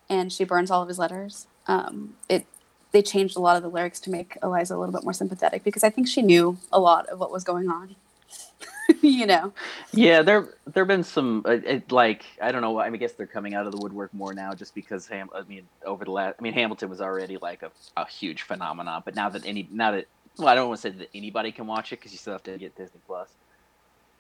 and 0.09 0.33
she 0.33 0.45
burns 0.45 0.71
all 0.71 0.83
of 0.83 0.89
his 0.89 0.99
letters. 0.99 1.47
Um, 1.67 2.15
it 2.29 2.47
they 2.93 3.03
changed 3.03 3.37
a 3.37 3.41
lot 3.41 3.57
of 3.57 3.63
the 3.63 3.69
lyrics 3.69 3.99
to 4.01 4.11
make 4.11 4.39
Eliza 4.43 4.77
a 4.77 4.79
little 4.79 4.93
bit 4.93 5.03
more 5.03 5.13
sympathetic 5.13 5.65
because 5.65 5.83
I 5.83 5.91
think 5.91 6.07
she 6.07 6.23
knew 6.23 6.59
a 6.73 6.79
lot 6.79 7.07
of 7.09 7.19
what 7.19 7.33
was 7.33 7.43
going 7.43 7.69
on. 7.69 7.97
you 9.03 9.27
know. 9.27 9.53
Yeah, 9.93 10.23
there 10.23 10.49
there've 10.67 10.87
been 10.87 11.05
some 11.05 11.43
uh, 11.47 11.53
it, 11.53 11.91
like 11.91 12.25
I 12.41 12.53
don't 12.53 12.63
know. 12.63 12.79
I, 12.79 12.87
mean, 12.87 12.95
I 12.95 12.99
guess 12.99 13.13
they're 13.13 13.27
coming 13.27 13.55
out 13.55 13.67
of 13.67 13.73
the 13.73 13.79
woodwork 13.79 14.13
more 14.15 14.35
now, 14.35 14.53
just 14.53 14.75
because 14.75 15.07
Ham. 15.09 15.29
I 15.35 15.43
mean, 15.43 15.67
over 15.85 16.05
the 16.05 16.11
last, 16.11 16.37
I 16.39 16.43
mean, 16.43 16.53
Hamilton 16.53 16.89
was 16.89 17.01
already 17.01 17.37
like 17.37 17.63
a, 17.63 17.71
a 17.97 18.07
huge 18.07 18.43
phenomenon, 18.43 19.03
but 19.05 19.15
now 19.15 19.29
that 19.31 19.45
any 19.47 19.69
now 19.71 19.93
that 19.93 20.07
well, 20.39 20.49
I 20.49 20.55
don't 20.55 20.69
want 20.69 20.81
to 20.81 20.91
say 20.91 20.97
that 20.97 21.11
anybody 21.15 21.53
can 21.53 21.67
watch 21.67 21.93
it 21.93 22.01
because 22.01 22.13
you 22.13 22.19
still 22.19 22.35
have 22.35 22.43
to 22.45 22.59
get 22.59 22.77
Disney 22.77 23.01
Plus, 23.07 23.29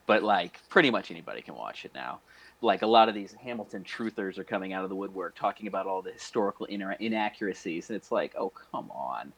but 0.06 0.22
like 0.22 0.58
pretty 0.68 0.90
much 0.90 1.10
anybody 1.10 1.42
can 1.42 1.54
watch 1.54 1.84
it 1.84 1.92
now. 1.94 2.20
Like 2.64 2.82
a 2.82 2.86
lot 2.86 3.08
of 3.08 3.14
these 3.14 3.34
Hamilton 3.42 3.84
truthers 3.84 4.38
are 4.38 4.44
coming 4.44 4.72
out 4.72 4.84
of 4.84 4.90
the 4.90 4.96
woodwork 4.96 5.34
talking 5.34 5.66
about 5.66 5.86
all 5.86 6.02
the 6.02 6.12
historical 6.12 6.66
inaccuracies, 6.66 7.90
and 7.90 7.96
it's 7.96 8.10
like, 8.10 8.34
oh 8.38 8.50
come 8.50 8.90
on, 8.90 9.32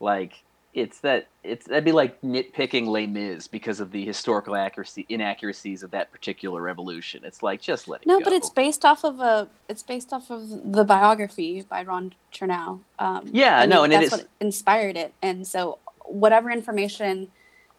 like 0.00 0.42
it's 0.74 0.98
that 1.00 1.28
it's 1.44 1.66
that'd 1.66 1.84
be 1.84 1.92
like 1.92 2.20
nitpicking 2.22 2.86
Les 2.86 3.06
Mis 3.06 3.46
because 3.46 3.78
of 3.78 3.92
the 3.92 4.04
historical 4.04 4.56
accuracy 4.56 5.06
inaccuracies 5.08 5.84
of 5.84 5.92
that 5.92 6.10
particular 6.10 6.60
revolution. 6.60 7.22
It's 7.24 7.42
like 7.42 7.60
just 7.60 7.86
let 7.86 8.02
it 8.02 8.08
no, 8.08 8.18
go. 8.18 8.24
but 8.24 8.32
it's 8.32 8.50
based 8.50 8.84
off 8.84 9.04
of 9.04 9.20
a 9.20 9.48
it's 9.68 9.84
based 9.84 10.12
off 10.12 10.30
of 10.30 10.72
the 10.72 10.84
biography 10.84 11.62
by 11.62 11.84
Ron 11.84 12.14
Chernow. 12.32 12.80
Um, 12.98 13.28
yeah, 13.32 13.60
I 13.60 13.66
no, 13.66 13.84
and 13.84 13.92
that's 13.92 14.02
it 14.02 14.06
is 14.06 14.12
what 14.12 14.28
inspired 14.40 14.96
it. 14.96 15.14
And 15.22 15.46
so 15.46 15.78
whatever 16.06 16.50
information, 16.50 17.30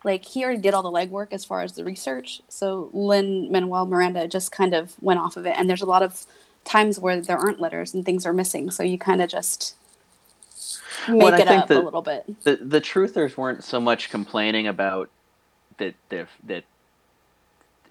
like 0.05 0.24
he 0.24 0.43
already 0.45 0.62
did 0.62 0.74
all 0.74 0.83
the 0.83 0.91
legwork 0.91 1.29
as 1.33 1.43
far 1.43 1.62
as 1.62 1.74
the 1.74 1.83
research. 1.83 2.41
So 2.47 2.89
Lin 2.93 3.51
Manuel 3.51 3.85
Miranda 3.88 4.27
just 4.27 4.51
kind 4.51 4.74
of 4.74 4.93
went 5.01 5.19
off 5.19 5.35
of 5.35 5.45
it, 5.45 5.55
and 5.57 5.69
there's 5.69 5.81
a 5.81 5.85
lot 5.88 6.03
of 6.03 6.25
times 6.63 7.00
where 7.00 7.19
there 7.19 7.38
aren't 7.38 7.59
letters 7.59 7.93
and 7.93 8.05
things 8.05 8.25
are 8.25 8.33
missing. 8.33 8.71
So 8.71 8.83
you 8.83 8.97
kind 8.97 9.21
of 9.21 9.29
just 9.29 9.75
make 11.09 11.21
Well, 11.21 11.33
it 11.33 11.38
think 11.38 11.50
up 11.50 11.67
that- 11.67 11.81
a 11.81 11.83
little 11.83 12.01
bit. 12.01 12.43
the 12.43 12.55
the 12.57 12.79
truthers 12.81 13.35
weren't 13.35 13.63
so 13.63 13.81
much 13.81 14.09
complaining 14.09 14.67
about 14.67 15.09
that 15.77 15.95
that 16.09 16.27
that 16.45 16.63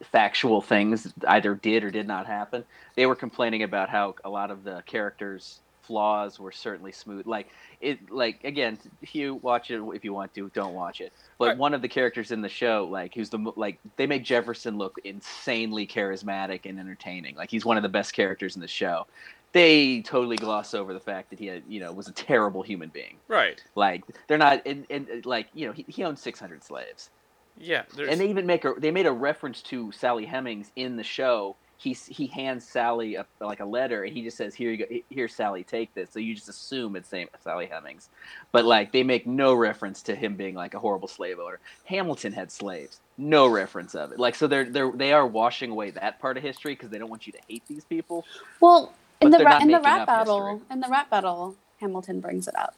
factual 0.03 0.61
things 0.61 1.13
either 1.29 1.55
did 1.55 1.83
or 1.85 1.91
did 1.91 2.07
not 2.07 2.27
happen. 2.27 2.65
They 2.95 3.07
were 3.07 3.15
complaining 3.17 3.63
about 3.63 3.89
how 3.89 4.15
a 4.25 4.31
lot 4.31 4.51
of 4.51 4.65
the 4.65 4.83
characters' 4.87 5.61
flaws 5.87 6.39
were 6.41 6.53
certainly 6.53 6.93
smooth. 6.93 7.27
Like 7.27 7.49
it, 7.81 8.11
like 8.11 8.43
again, 8.45 8.79
you 9.13 9.37
watch 9.37 9.71
it, 9.71 9.81
if 9.95 10.05
you 10.05 10.13
want 10.13 10.35
to, 10.35 10.51
don't 10.55 10.75
watch 10.75 11.01
it. 11.01 11.13
But 11.39 11.49
Right. 11.49 11.59
one 11.59 11.75
of 11.75 11.83
the 11.83 11.89
characters 11.89 12.31
in 12.31 12.41
the 12.41 12.49
show, 12.49 12.89
like 12.91 13.15
who's 13.15 13.31
the 13.31 13.39
like 13.57 13.79
they 13.97 14.07
make 14.07 14.25
Jefferson 14.25 14.79
look 14.79 14.99
insanely 15.05 15.87
charismatic 15.87 16.61
and 16.65 16.79
entertaining. 16.79 17.37
Like 17.37 17.51
he's 17.51 17.65
one 17.65 17.77
of 17.77 17.83
the 17.83 17.89
best 17.89 18.13
characters 18.15 18.55
in 18.57 18.61
the 18.61 18.69
show. 18.69 19.07
They 19.53 20.03
totally 20.03 20.37
gloss 20.37 20.75
over 20.75 20.93
the 20.93 20.99
fact 20.99 21.31
that 21.31 21.39
he 21.39 21.47
had, 21.47 21.63
you 21.69 21.79
know, 21.79 21.93
was 21.93 22.09
a 22.09 22.13
terrible 22.13 22.63
human 22.63 22.89
being. 22.89 23.17
Right. 23.29 23.63
Like 23.77 24.03
they're 24.27 24.39
not, 24.39 24.63
and, 24.67 24.85
and 24.91 25.25
like 25.25 25.47
you 25.55 25.67
know, 25.67 25.73
he, 25.73 25.85
he 25.89 26.03
owned 26.03 26.19
six 26.19 26.41
hundred 26.41 26.65
slaves, 26.65 27.11
Yeah. 27.57 27.83
There's, 27.95 28.09
and 28.09 28.21
they 28.21 28.29
even 28.31 28.47
make 28.47 28.65
a 28.65 28.75
they 28.77 28.91
made 28.91 29.07
a 29.07 29.13
reference 29.13 29.63
to 29.63 29.93
Sally 29.93 30.27
Hemings 30.27 30.73
in 30.75 30.97
the 30.97 31.05
show. 31.05 31.55
He 31.85 31.93
he 31.93 32.27
hands 32.29 32.67
Sally 32.67 33.17
a, 33.17 33.27
like 33.43 33.61
a 33.61 33.67
letter, 33.67 34.05
and 34.05 34.15
he 34.17 34.23
just 34.23 34.39
says, 34.39 34.55
"Here 34.55 34.71
you 34.73 34.79
go, 34.79 34.87
here 35.11 35.29
Sally, 35.29 35.65
take 35.65 35.95
this." 35.95 36.11
So 36.11 36.19
you 36.19 36.35
just 36.35 36.49
assume 36.49 36.97
it's 36.97 37.11
same 37.11 37.29
Sally 37.43 37.67
Hemings, 37.67 38.09
but 38.53 38.65
like 38.65 38.91
they 38.91 39.03
make 39.03 39.27
no 39.27 39.53
reference 39.55 40.03
to 40.05 40.17
him 40.17 40.35
being 40.35 40.55
like 40.55 40.73
a 40.73 40.79
horrible 40.79 41.09
slave 41.09 41.39
owner. 41.39 41.61
Hamilton 41.85 42.33
had 42.33 42.51
slaves, 42.51 43.01
no 43.19 43.47
reference 43.49 43.95
of 43.95 44.13
it. 44.13 44.19
Like 44.19 44.35
so 44.35 44.47
they're 44.47 44.65
they're 44.65 44.93
they 44.93 45.13
are 45.13 45.27
washing 45.27 45.71
away 45.73 45.91
that 45.91 46.21
part 46.21 46.39
of 46.39 46.43
history 46.43 46.73
because 46.75 46.89
they 46.89 46.99
don't 46.99 47.11
want 47.11 47.27
you 47.27 47.35
to 47.35 47.41
hate 47.49 47.65
these 47.69 47.85
people. 47.85 48.25
Well, 48.61 48.95
in 49.21 49.31
the 49.31 49.41
ra- 49.41 49.59
in 49.61 49.71
the 49.71 49.81
rap 49.83 50.07
battle, 50.07 50.57
history. 50.57 50.67
in 50.71 50.81
the 50.81 50.89
rap 50.89 51.11
battle, 51.11 51.57
Hamilton 51.81 52.21
brings 52.21 52.49
it 52.49 52.57
up 52.57 52.75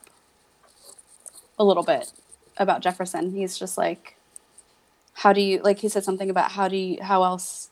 a 1.57 1.63
little 1.63 1.83
bit 1.83 2.11
about 2.57 2.81
Jefferson. 2.81 3.31
He's 3.33 3.57
just 3.57 3.77
like, 3.77 4.17
how 5.13 5.33
do 5.33 5.41
you 5.41 5.61
like? 5.63 5.79
He 5.79 5.89
said 5.89 6.03
something 6.03 6.29
about 6.29 6.51
how 6.51 6.67
do 6.67 6.75
you 6.77 7.01
how 7.01 7.23
else 7.23 7.69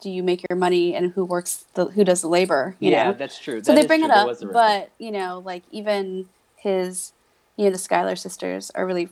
do 0.00 0.10
you 0.10 0.22
make 0.22 0.44
your 0.48 0.56
money 0.58 0.94
and 0.94 1.12
who 1.12 1.24
works 1.24 1.64
the 1.74 1.86
who 1.86 2.04
does 2.04 2.20
the 2.22 2.28
labor? 2.28 2.76
You 2.80 2.90
yeah, 2.90 3.04
know, 3.04 3.12
that's 3.12 3.38
true. 3.38 3.62
so 3.62 3.72
That 3.72 3.80
they 3.82 3.86
bring 3.86 4.00
true. 4.00 4.10
it 4.10 4.14
up, 4.14 4.26
was 4.26 4.42
a 4.42 4.48
reference. 4.48 4.88
but 4.98 5.04
you 5.04 5.12
know, 5.12 5.42
like 5.44 5.62
even 5.70 6.28
his, 6.56 7.12
you 7.56 7.66
know, 7.66 7.70
the 7.70 7.78
Schuyler 7.78 8.16
sisters 8.16 8.70
are 8.74 8.86
really 8.86 9.08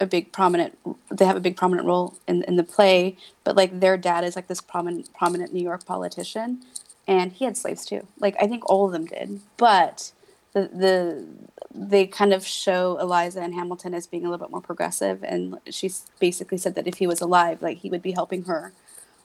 a 0.00 0.06
big 0.06 0.32
prominent. 0.32 0.78
They 1.10 1.24
have 1.24 1.36
a 1.36 1.40
big 1.40 1.56
prominent 1.56 1.86
role 1.86 2.14
in 2.28 2.42
in 2.44 2.56
the 2.56 2.64
play, 2.64 3.16
but 3.44 3.56
like 3.56 3.80
their 3.80 3.96
dad 3.96 4.24
is 4.24 4.36
like 4.36 4.48
this 4.48 4.60
prominent 4.60 5.12
prominent 5.14 5.52
New 5.54 5.62
York 5.62 5.86
politician, 5.86 6.60
and 7.08 7.32
he 7.32 7.44
had 7.46 7.56
slaves 7.56 7.86
too. 7.86 8.06
Like 8.18 8.36
I 8.40 8.46
think 8.46 8.68
all 8.68 8.86
of 8.86 8.92
them 8.92 9.06
did, 9.06 9.40
but 9.56 10.12
the 10.52 10.62
the 10.68 11.26
they 11.74 12.06
kind 12.06 12.32
of 12.32 12.46
show 12.46 12.98
Eliza 12.98 13.40
and 13.42 13.54
Hamilton 13.54 13.94
as 13.94 14.06
being 14.06 14.24
a 14.26 14.30
little 14.30 14.46
bit 14.46 14.50
more 14.50 14.60
progressive, 14.60 15.24
and 15.24 15.58
she 15.70 15.90
basically 16.20 16.58
said 16.58 16.74
that 16.74 16.86
if 16.86 16.98
he 16.98 17.06
was 17.06 17.20
alive, 17.22 17.62
like 17.62 17.78
he 17.78 17.88
would 17.90 18.02
be 18.02 18.12
helping 18.12 18.44
her 18.44 18.72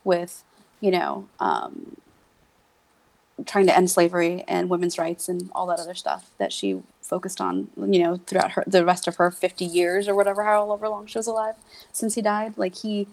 with, 0.03 0.43
you 0.81 0.91
know, 0.91 1.27
um, 1.39 1.95
trying 3.45 3.65
to 3.67 3.75
end 3.75 3.89
slavery 3.89 4.43
and 4.47 4.69
women's 4.69 4.97
rights 4.97 5.27
and 5.29 5.49
all 5.55 5.65
that 5.67 5.79
other 5.79 5.95
stuff 5.95 6.29
that 6.37 6.51
she 6.53 6.81
focused 7.01 7.41
on, 7.41 7.69
you 7.77 7.99
know, 8.03 8.17
throughout 8.27 8.51
her 8.51 8.63
the 8.67 8.85
rest 8.85 9.07
of 9.07 9.15
her 9.15 9.31
50 9.31 9.65
years 9.65 10.07
or 10.07 10.15
whatever, 10.15 10.43
however 10.43 10.87
long 10.89 11.07
she 11.07 11.17
was 11.17 11.27
alive 11.27 11.55
since 11.91 12.15
he 12.15 12.21
died. 12.21 12.57
Like 12.57 12.75
he, 12.75 13.07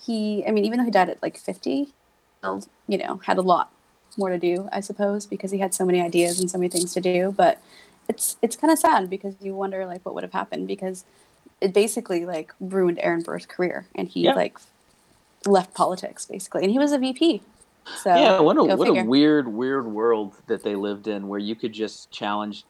he, 0.00 0.44
I 0.46 0.50
mean, 0.50 0.64
even 0.64 0.78
though 0.78 0.84
he 0.84 0.90
died 0.90 1.08
at 1.10 1.22
like 1.22 1.36
50, 1.38 1.88
still, 2.38 2.64
you 2.86 2.98
know, 2.98 3.20
had 3.26 3.38
a 3.38 3.42
lot 3.42 3.72
more 4.16 4.28
to 4.30 4.38
do, 4.38 4.68
I 4.72 4.80
suppose, 4.80 5.26
because 5.26 5.50
he 5.50 5.58
had 5.58 5.74
so 5.74 5.84
many 5.84 6.00
ideas 6.00 6.38
and 6.38 6.50
so 6.50 6.58
many 6.58 6.68
things 6.68 6.92
to 6.94 7.00
do. 7.00 7.32
But 7.36 7.60
it's 8.08 8.36
it's 8.42 8.56
kind 8.56 8.72
of 8.72 8.78
sad 8.78 9.08
because 9.08 9.34
you 9.40 9.54
wonder 9.54 9.86
like 9.86 10.04
what 10.04 10.14
would 10.14 10.24
have 10.24 10.32
happened 10.32 10.66
because 10.68 11.04
it 11.60 11.72
basically 11.72 12.24
like 12.26 12.52
ruined 12.60 12.98
Aaron 13.00 13.22
Burr's 13.22 13.46
career 13.46 13.86
and 13.94 14.08
he 14.08 14.22
Yeah. 14.24 14.34
like 14.34 14.58
left 15.46 15.74
politics 15.74 16.26
basically, 16.26 16.62
and 16.62 16.70
he 16.70 16.78
was 16.78 16.92
a 16.92 16.98
VP. 16.98 17.42
So 17.96 18.14
yeah, 18.14 18.40
what 18.40 18.56
a 18.56 18.64
what 18.64 18.86
figure. 18.86 19.02
a 19.02 19.04
weird 19.04 19.48
weird 19.48 19.86
world 19.86 20.34
that 20.46 20.62
they 20.62 20.76
lived 20.76 21.08
in, 21.08 21.28
where 21.28 21.40
you 21.40 21.54
could 21.54 21.72
just 21.72 22.10
challenge 22.10 22.64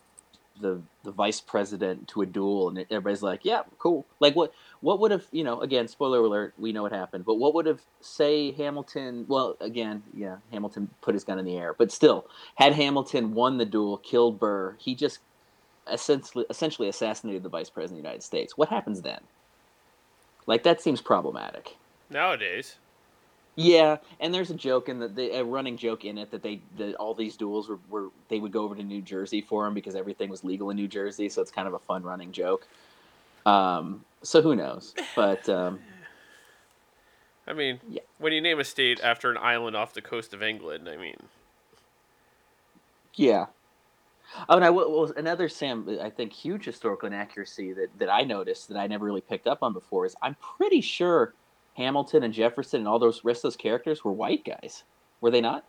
the 0.60 0.80
the 1.04 1.10
vice 1.10 1.40
president 1.40 2.08
to 2.08 2.22
a 2.22 2.26
duel, 2.26 2.68
and 2.68 2.78
everybody's 2.90 3.22
like, 3.22 3.44
"Yeah, 3.44 3.62
cool." 3.78 4.06
Like 4.20 4.34
what 4.34 4.52
what 4.80 5.00
would 5.00 5.10
have 5.10 5.26
you 5.30 5.44
know? 5.44 5.60
Again, 5.60 5.88
spoiler 5.88 6.20
alert, 6.20 6.54
we 6.58 6.72
know 6.72 6.82
what 6.82 6.92
happened, 6.92 7.24
but 7.24 7.34
what 7.34 7.54
would 7.54 7.66
have 7.66 7.82
say 8.00 8.52
Hamilton? 8.52 9.26
Well, 9.28 9.56
again, 9.60 10.02
yeah, 10.14 10.36
Hamilton 10.50 10.88
put 11.02 11.14
his 11.14 11.24
gun 11.24 11.38
in 11.38 11.44
the 11.44 11.56
air, 11.56 11.74
but 11.76 11.92
still, 11.92 12.26
had 12.54 12.72
Hamilton 12.72 13.34
won 13.34 13.58
the 13.58 13.66
duel, 13.66 13.98
killed 13.98 14.38
Burr, 14.38 14.76
he 14.78 14.94
just 14.94 15.18
essentially 15.90 16.46
essentially 16.48 16.88
assassinated 16.88 17.42
the 17.42 17.48
vice 17.48 17.68
president 17.68 17.98
of 17.98 18.02
the 18.02 18.08
United 18.08 18.22
States. 18.22 18.56
What 18.56 18.68
happens 18.68 19.02
then? 19.02 19.20
Like 20.46 20.62
that 20.62 20.80
seems 20.80 21.00
problematic. 21.00 21.76
Nowadays. 22.12 22.76
Yeah, 23.54 23.98
and 24.18 24.32
there's 24.32 24.50
a 24.50 24.54
joke 24.54 24.88
in 24.88 24.98
the, 24.98 25.08
the 25.08 25.38
a 25.38 25.44
running 25.44 25.76
joke 25.76 26.04
in 26.06 26.16
it 26.16 26.30
that 26.30 26.42
they 26.42 26.60
that 26.78 26.94
all 26.94 27.12
these 27.14 27.36
duels 27.36 27.68
were, 27.68 27.78
were 27.90 28.08
they 28.28 28.38
would 28.38 28.52
go 28.52 28.62
over 28.62 28.74
to 28.74 28.82
New 28.82 29.02
Jersey 29.02 29.42
for 29.42 29.64
them 29.64 29.74
because 29.74 29.94
everything 29.94 30.30
was 30.30 30.42
legal 30.42 30.70
in 30.70 30.76
New 30.76 30.88
Jersey, 30.88 31.28
so 31.28 31.42
it's 31.42 31.50
kind 31.50 31.68
of 31.68 31.74
a 31.74 31.78
fun 31.78 32.02
running 32.02 32.32
joke. 32.32 32.66
Um, 33.44 34.04
so 34.22 34.40
who 34.40 34.56
knows? 34.56 34.94
But 35.14 35.46
um, 35.50 35.80
I 37.46 37.52
mean, 37.52 37.80
Yeah. 37.90 38.00
when 38.18 38.32
you 38.32 38.40
name 38.40 38.58
a 38.58 38.64
state 38.64 39.00
after 39.02 39.30
an 39.30 39.36
island 39.36 39.76
off 39.76 39.92
the 39.92 40.00
coast 40.02 40.32
of 40.32 40.42
England, 40.42 40.88
I 40.88 40.96
mean, 40.96 41.16
yeah. 43.14 43.46
Oh, 44.48 44.56
and 44.56 44.64
I 44.64 44.70
well, 44.70 45.12
another 45.14 45.50
Sam. 45.50 45.98
I 46.00 46.08
think 46.08 46.32
huge 46.32 46.64
historical 46.64 47.06
inaccuracy 47.06 47.74
that 47.74 47.88
that 47.98 48.08
I 48.08 48.22
noticed 48.22 48.68
that 48.68 48.78
I 48.78 48.86
never 48.86 49.04
really 49.04 49.20
picked 49.20 49.46
up 49.46 49.58
on 49.62 49.74
before 49.74 50.06
is 50.06 50.16
I'm 50.22 50.36
pretty 50.56 50.80
sure 50.80 51.34
Hamilton 51.76 52.22
and 52.22 52.34
Jefferson 52.34 52.80
and 52.80 52.88
all 52.88 52.98
those 52.98 53.24
rest 53.24 53.38
of 53.38 53.42
those 53.52 53.56
characters 53.56 54.04
were 54.04 54.12
white 54.12 54.44
guys. 54.44 54.84
Were 55.20 55.30
they 55.30 55.40
not? 55.40 55.64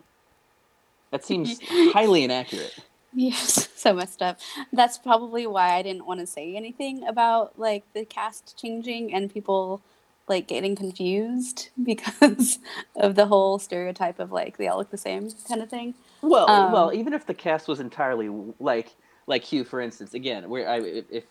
That 1.12 1.24
seems 1.24 1.60
highly 1.68 2.24
inaccurate. 2.24 2.78
Yes, 3.14 3.70
so 3.76 3.94
messed 3.94 4.22
up. 4.22 4.40
That's 4.72 4.98
probably 4.98 5.46
why 5.46 5.76
I 5.76 5.82
didn't 5.84 6.06
want 6.06 6.20
to 6.20 6.28
say 6.28 6.56
anything 6.56 7.06
about 7.08 7.58
like 7.60 7.84
the 7.94 8.06
cast 8.06 8.58
changing 8.60 9.14
and 9.14 9.32
people 9.32 9.82
like 10.28 10.48
getting 10.48 10.76
confused 10.76 11.70
because 11.84 12.60
of 12.96 13.16
the 13.16 13.28
whole 13.28 13.60
stereotype 13.60 14.20
of 14.20 14.32
like 14.32 14.58
they 14.58 14.68
all 14.68 14.78
look 14.78 14.90
the 14.90 14.98
same 14.98 15.30
kind 15.48 15.62
of 15.62 15.70
thing. 15.70 15.94
Well, 16.22 16.50
Um, 16.50 16.72
well, 16.72 16.94
even 16.94 17.14
if 17.14 17.26
the 17.26 17.34
cast 17.34 17.68
was 17.68 17.80
entirely 17.80 18.30
like 18.60 18.96
like 19.28 19.44
Hugh, 19.44 19.64
for 19.64 19.80
instance. 19.80 20.14
Again, 20.14 20.50
where 20.50 20.68
I 20.68 20.80
if 20.80 21.06
if 21.10 21.24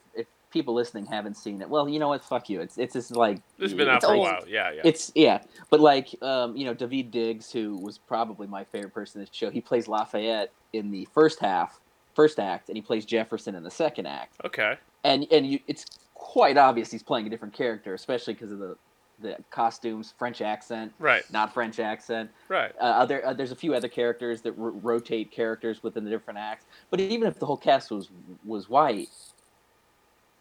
people 0.53 0.75
listening 0.75 1.07
haven't 1.07 1.37
seen 1.37 1.61
it, 1.63 1.69
well, 1.69 1.89
you 1.89 1.99
know 1.99 2.09
what? 2.09 2.23
Fuck 2.23 2.49
you. 2.49 2.61
It's 2.61 2.79
it's 2.79 2.93
just 2.93 3.17
like 3.17 3.39
it's 3.59 3.73
been 3.73 3.89
out 3.89 4.03
for 4.03 4.15
a 4.15 4.19
while. 4.19 4.45
Yeah, 4.47 4.71
yeah. 4.73 4.83
It's 4.85 5.11
yeah, 5.15 5.43
but 5.71 5.81
like 5.81 6.15
um, 6.23 6.57
you 6.57 6.65
know, 6.65 6.75
David 6.75 7.11
Diggs, 7.11 7.51
who 7.51 7.77
was 7.79 7.99
probably 7.99 8.47
my 8.47 8.65
favorite 8.65 8.95
person 8.95 9.21
in 9.21 9.25
the 9.27 9.31
show, 9.35 9.51
he 9.51 9.61
plays 9.61 9.89
Lafayette 9.89 10.53
in 10.73 10.91
the 10.91 11.09
first 11.13 11.41
half, 11.41 11.81
first 12.15 12.39
act, 12.39 12.69
and 12.69 12.77
he 12.77 12.83
plays 12.83 13.05
Jefferson 13.05 13.55
in 13.55 13.63
the 13.65 13.71
second 13.71 14.07
act. 14.07 14.37
okay. 14.45 14.77
And 15.05 15.27
and 15.33 15.45
you, 15.45 15.59
it's 15.67 15.87
quite 16.15 16.57
obvious 16.57 16.93
he's 16.93 17.03
playing 17.03 17.27
a 17.27 17.31
different 17.31 17.55
character, 17.55 17.95
especially 17.95 18.35
because 18.35 18.53
of 18.53 18.59
the 18.61 18.77
the 19.21 19.37
costumes, 19.51 20.13
French 20.19 20.41
accent, 20.41 20.93
Right. 20.99 21.23
not 21.31 21.55
French 21.55 21.79
accent. 21.79 22.29
Right. 22.49 22.73
Uh, 22.81 22.85
other 22.85 23.25
uh, 23.27 23.33
there's 23.33 23.53
a 23.53 23.57
few 23.57 23.73
other 23.75 23.87
characters 23.89 24.41
that 24.43 24.53
ro- 24.59 24.73
rotate 24.83 25.31
characters 25.31 25.83
within 25.83 26.03
the 26.05 26.11
different 26.11 26.39
acts. 26.41 26.65
But 26.91 26.99
even 27.01 27.29
if 27.29 27.39
the 27.39 27.47
whole 27.47 27.57
cast 27.57 27.91
was 27.91 28.11
was 28.45 28.69
white, 28.69 29.09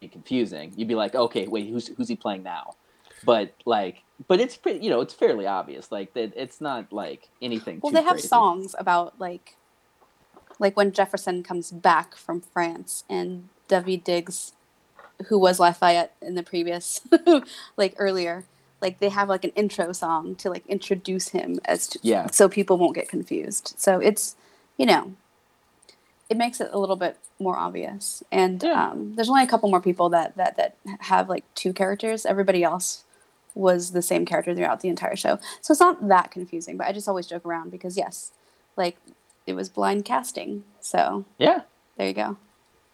confusing. 0.08 0.72
You'd 0.76 0.88
be 0.88 0.94
like, 0.94 1.14
okay, 1.14 1.46
wait, 1.46 1.68
who's 1.68 1.88
who's 1.88 2.08
he 2.08 2.16
playing 2.16 2.42
now? 2.42 2.74
But 3.24 3.54
like, 3.64 4.02
but 4.28 4.40
it's 4.40 4.56
pretty, 4.56 4.80
you 4.84 4.90
know, 4.90 5.00
it's 5.00 5.14
fairly 5.14 5.46
obvious. 5.46 5.92
Like 5.92 6.12
that, 6.14 6.32
it's 6.36 6.60
not 6.60 6.92
like 6.92 7.28
anything. 7.40 7.80
Well, 7.82 7.92
they 7.92 8.02
have 8.02 8.12
crazy. 8.14 8.28
songs 8.28 8.74
about 8.78 9.18
like, 9.20 9.56
like 10.58 10.76
when 10.76 10.92
Jefferson 10.92 11.42
comes 11.42 11.70
back 11.70 12.16
from 12.16 12.40
France 12.40 13.04
and 13.08 13.48
David 13.68 14.04
Diggs, 14.04 14.52
who 15.28 15.38
was 15.38 15.60
Lafayette 15.60 16.14
in 16.20 16.34
the 16.34 16.42
previous, 16.42 17.00
like 17.76 17.94
earlier, 17.98 18.44
like 18.80 18.98
they 18.98 19.08
have 19.08 19.28
like 19.28 19.44
an 19.44 19.50
intro 19.54 19.92
song 19.92 20.34
to 20.36 20.50
like 20.50 20.66
introduce 20.66 21.28
him 21.28 21.60
as 21.64 21.86
to, 21.88 21.98
Yeah. 22.02 22.26
so 22.30 22.48
people 22.48 22.76
won't 22.76 22.96
get 22.96 23.08
confused. 23.08 23.74
So 23.76 23.98
it's, 24.00 24.34
you 24.76 24.86
know, 24.86 25.14
it 26.32 26.38
makes 26.38 26.60
it 26.62 26.70
a 26.72 26.78
little 26.78 26.96
bit 26.96 27.18
more 27.38 27.56
obvious. 27.58 28.22
And 28.32 28.62
Yeah. 28.62 28.88
um, 28.90 29.14
there's 29.14 29.28
only 29.28 29.42
a 29.44 29.46
couple 29.46 29.68
more 29.68 29.82
people 29.82 30.08
that 30.08 30.34
that 30.36 30.56
that 30.56 30.76
have 31.12 31.28
like 31.28 31.44
two 31.54 31.72
characters. 31.74 32.24
Everybody 32.24 32.64
else 32.64 33.04
was 33.54 33.90
the 33.92 34.00
same 34.00 34.24
character 34.24 34.54
throughout 34.54 34.80
the 34.80 34.88
entire 34.88 35.14
show. 35.14 35.38
So 35.60 35.72
it's 35.72 35.80
not 35.80 36.08
that 36.08 36.30
confusing, 36.30 36.78
but 36.78 36.86
I 36.86 36.92
just 36.92 37.06
always 37.06 37.26
joke 37.26 37.44
around 37.44 37.70
because 37.70 37.98
yes, 37.98 38.32
like 38.78 38.96
it 39.46 39.52
was 39.52 39.68
blind 39.68 40.06
casting. 40.06 40.64
So 40.80 41.26
Yeah, 41.36 41.60
there 41.98 42.08
you 42.08 42.14
go. 42.14 42.38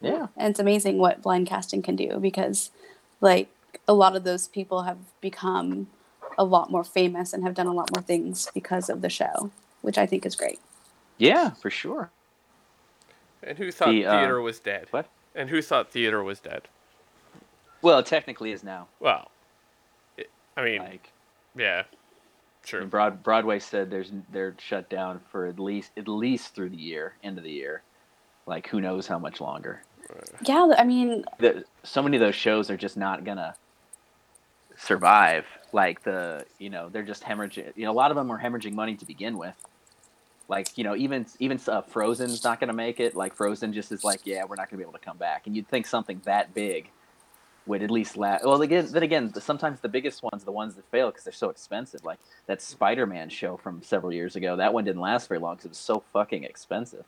yeah, 0.00 0.26
And 0.36 0.50
it's 0.50 0.58
amazing 0.60 0.98
what 0.98 1.22
blind 1.22 1.46
casting 1.46 1.80
can 1.82 1.94
do 1.94 2.18
because 2.18 2.70
like 3.20 3.48
a 3.86 3.94
lot 3.94 4.16
of 4.16 4.24
those 4.24 4.48
people 4.48 4.82
have 4.82 4.98
become 5.20 5.86
a 6.36 6.44
lot 6.44 6.70
more 6.72 6.84
famous 6.84 7.32
and 7.32 7.44
have 7.44 7.54
done 7.54 7.66
a 7.68 7.72
lot 7.72 7.90
more 7.94 8.02
things 8.02 8.48
because 8.52 8.90
of 8.90 9.00
the 9.00 9.10
show, 9.10 9.50
which 9.82 9.98
I 9.98 10.06
think 10.06 10.26
is 10.26 10.34
great. 10.34 10.58
yeah, 11.18 11.50
for 11.50 11.70
sure. 11.70 12.10
And 13.42 13.58
who 13.58 13.70
thought 13.70 13.90
The, 13.90 14.06
uh, 14.06 14.18
theater 14.18 14.40
was 14.40 14.58
dead? 14.58 14.86
what? 14.90 15.08
And 15.34 15.50
who 15.50 15.62
thought 15.62 15.90
theater 15.90 16.22
was 16.22 16.40
dead? 16.40 16.62
Well, 17.82 18.00
it 18.00 18.06
technically 18.06 18.50
is 18.52 18.64
now. 18.64 18.88
Well, 18.98 19.30
it, 20.16 20.30
I 20.56 20.64
mean, 20.64 20.78
Like 20.78 21.12
yeah, 21.56 21.84
I 21.86 22.66
sure. 22.66 22.80
mean, 22.80 22.88
Broad, 22.88 23.22
Broadway 23.22 23.58
said 23.60 23.90
there's 23.90 24.10
they're 24.32 24.54
shut 24.58 24.90
down 24.90 25.20
for 25.30 25.46
at 25.46 25.58
least 25.60 25.92
at 25.96 26.08
least 26.08 26.54
through 26.54 26.70
the 26.70 26.76
year, 26.76 27.14
end 27.22 27.38
of 27.38 27.44
the 27.44 27.52
year. 27.52 27.82
Like 28.46 28.66
who 28.68 28.80
knows 28.80 29.06
how 29.06 29.18
much 29.18 29.40
longer. 29.40 29.82
Yeah, 30.46 30.72
I 30.76 30.84
mean, 30.84 31.24
the, 31.38 31.64
so 31.82 32.02
many 32.02 32.16
of 32.16 32.20
those 32.20 32.34
shows 32.34 32.70
are 32.70 32.76
just 32.76 32.96
not 32.96 33.24
gonna 33.24 33.54
survive. 34.76 35.44
Like 35.72 36.02
the, 36.02 36.46
you 36.58 36.70
know, 36.70 36.88
they're 36.88 37.02
just 37.02 37.22
hemorrhaging. 37.22 37.72
You 37.76 37.84
know, 37.84 37.90
a 37.90 37.92
lot 37.92 38.10
of 38.10 38.16
them 38.16 38.30
are 38.30 38.40
hemorrhaging 38.40 38.72
money 38.72 38.96
to 38.96 39.04
begin 39.04 39.36
with. 39.36 39.54
Like, 40.48 40.76
you 40.78 40.84
know, 40.84 40.96
even 40.96 41.26
even 41.38 41.60
uh, 41.68 41.82
Frozen's 41.82 42.42
not 42.42 42.60
gonna 42.60 42.72
make 42.72 43.00
it. 43.00 43.14
Like 43.14 43.34
Frozen 43.34 43.72
just 43.72 43.92
is 43.92 44.02
like, 44.02 44.20
yeah, 44.24 44.44
we're 44.44 44.56
not 44.56 44.70
gonna 44.70 44.78
be 44.78 44.82
able 44.82 44.98
to 44.98 45.04
come 45.04 45.18
back. 45.18 45.46
And 45.46 45.54
you'd 45.54 45.68
think 45.68 45.86
something 45.86 46.20
that 46.24 46.54
big 46.54 46.90
would 47.66 47.82
at 47.82 47.90
least 47.90 48.16
last. 48.16 48.44
Well, 48.44 48.62
again, 48.62 48.88
then 48.90 49.02
again, 49.02 49.32
sometimes 49.40 49.80
the 49.80 49.90
biggest 49.90 50.22
ones, 50.22 50.42
are 50.42 50.46
the 50.46 50.52
ones 50.52 50.74
that 50.76 50.90
fail 50.90 51.10
because 51.10 51.24
they're 51.24 51.32
so 51.32 51.50
expensive. 51.50 52.02
Like 52.04 52.18
that 52.46 52.62
Spider-Man 52.62 53.28
show 53.28 53.58
from 53.58 53.82
several 53.82 54.12
years 54.12 54.36
ago. 54.36 54.56
That 54.56 54.72
one 54.72 54.84
didn't 54.84 55.02
last 55.02 55.28
very 55.28 55.38
long 55.38 55.56
because 55.56 55.66
it 55.66 55.70
was 55.70 55.78
so 55.78 56.02
fucking 56.12 56.44
expensive. 56.44 57.04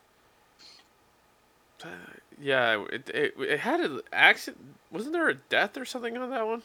Yeah, 2.38 2.84
it, 2.92 3.08
it, 3.08 3.34
it 3.38 3.60
had 3.60 3.80
an 3.80 4.02
accident. 4.12 4.76
Wasn't 4.90 5.14
there 5.14 5.28
a 5.30 5.34
death 5.34 5.78
or 5.78 5.86
something 5.86 6.14
on 6.18 6.28
that 6.28 6.46
one? 6.46 6.62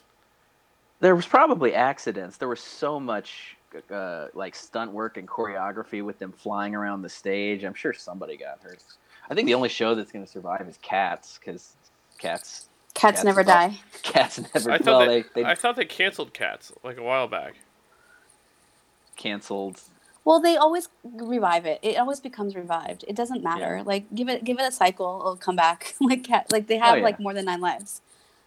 there 1.00 1.16
was 1.16 1.26
probably 1.26 1.74
accidents. 1.74 2.38
There 2.38 2.48
was 2.48 2.60
so 2.60 3.00
much 3.00 3.58
uh, 3.92 4.28
like 4.34 4.56
stunt 4.56 4.92
work 4.92 5.18
and 5.18 5.28
choreography 5.28 6.04
with 6.04 6.20
them 6.20 6.32
flying 6.32 6.76
around 6.76 7.02
the 7.04 7.10
stage. 7.10 7.64
I'm 7.64 7.74
sure 7.74 7.94
somebody 7.94 8.38
got 8.38 8.60
hurt. 8.62 8.84
I 9.30 9.36
think 9.36 9.48
the 9.48 9.56
only 9.56 9.70
show 9.70 9.96
that's 9.96 10.12
going 10.12 10.26
to 10.26 10.32
survive 10.32 10.68
is 10.68 10.78
Cats 10.82 11.40
because 11.40 11.76
Cats 12.20 12.70
cats 12.96 13.22
Cats 13.22 13.24
never 13.24 13.44
is 13.44 13.46
die. 13.46 13.80
Cats 14.04 14.40
never. 14.54 14.72
I 14.72 14.80
thought 14.80 15.00
well, 15.00 15.06
they, 15.06 15.24
they, 15.24 15.30
they 15.36 15.46
I 15.46 15.56
thought 15.56 15.76
they 15.76 15.86
canceled 15.86 16.34
Cats 16.34 16.72
like 16.84 16.98
a 16.98 17.04
while 17.04 17.28
back. 17.28 17.56
canceled. 19.18 19.82
Well, 20.26 20.40
they 20.40 20.58
always 20.58 20.90
revive 21.04 21.66
it. 21.66 21.80
It 21.84 21.98
always 21.98 22.20
becomes 22.20 22.56
revived. 22.56 23.06
It 23.08 23.16
doesn't 23.16 23.44
matter. 23.44 23.84
Like 23.86 24.06
give 24.14 24.30
it 24.30 24.44
give 24.44 24.60
it 24.60 24.64
a 24.68 24.72
cycle, 24.72 25.20
it'll 25.22 25.38
come 25.38 25.56
back. 25.56 25.96
like 26.02 26.24
cat 26.24 26.48
like 26.52 26.68
they 26.68 26.78
have 26.78 26.96
Oh, 26.96 26.98
yeah. 26.98 27.04
like 27.04 27.20
more 27.20 27.34
than 27.34 27.46
nine 27.46 27.62
lives. 27.62 28.02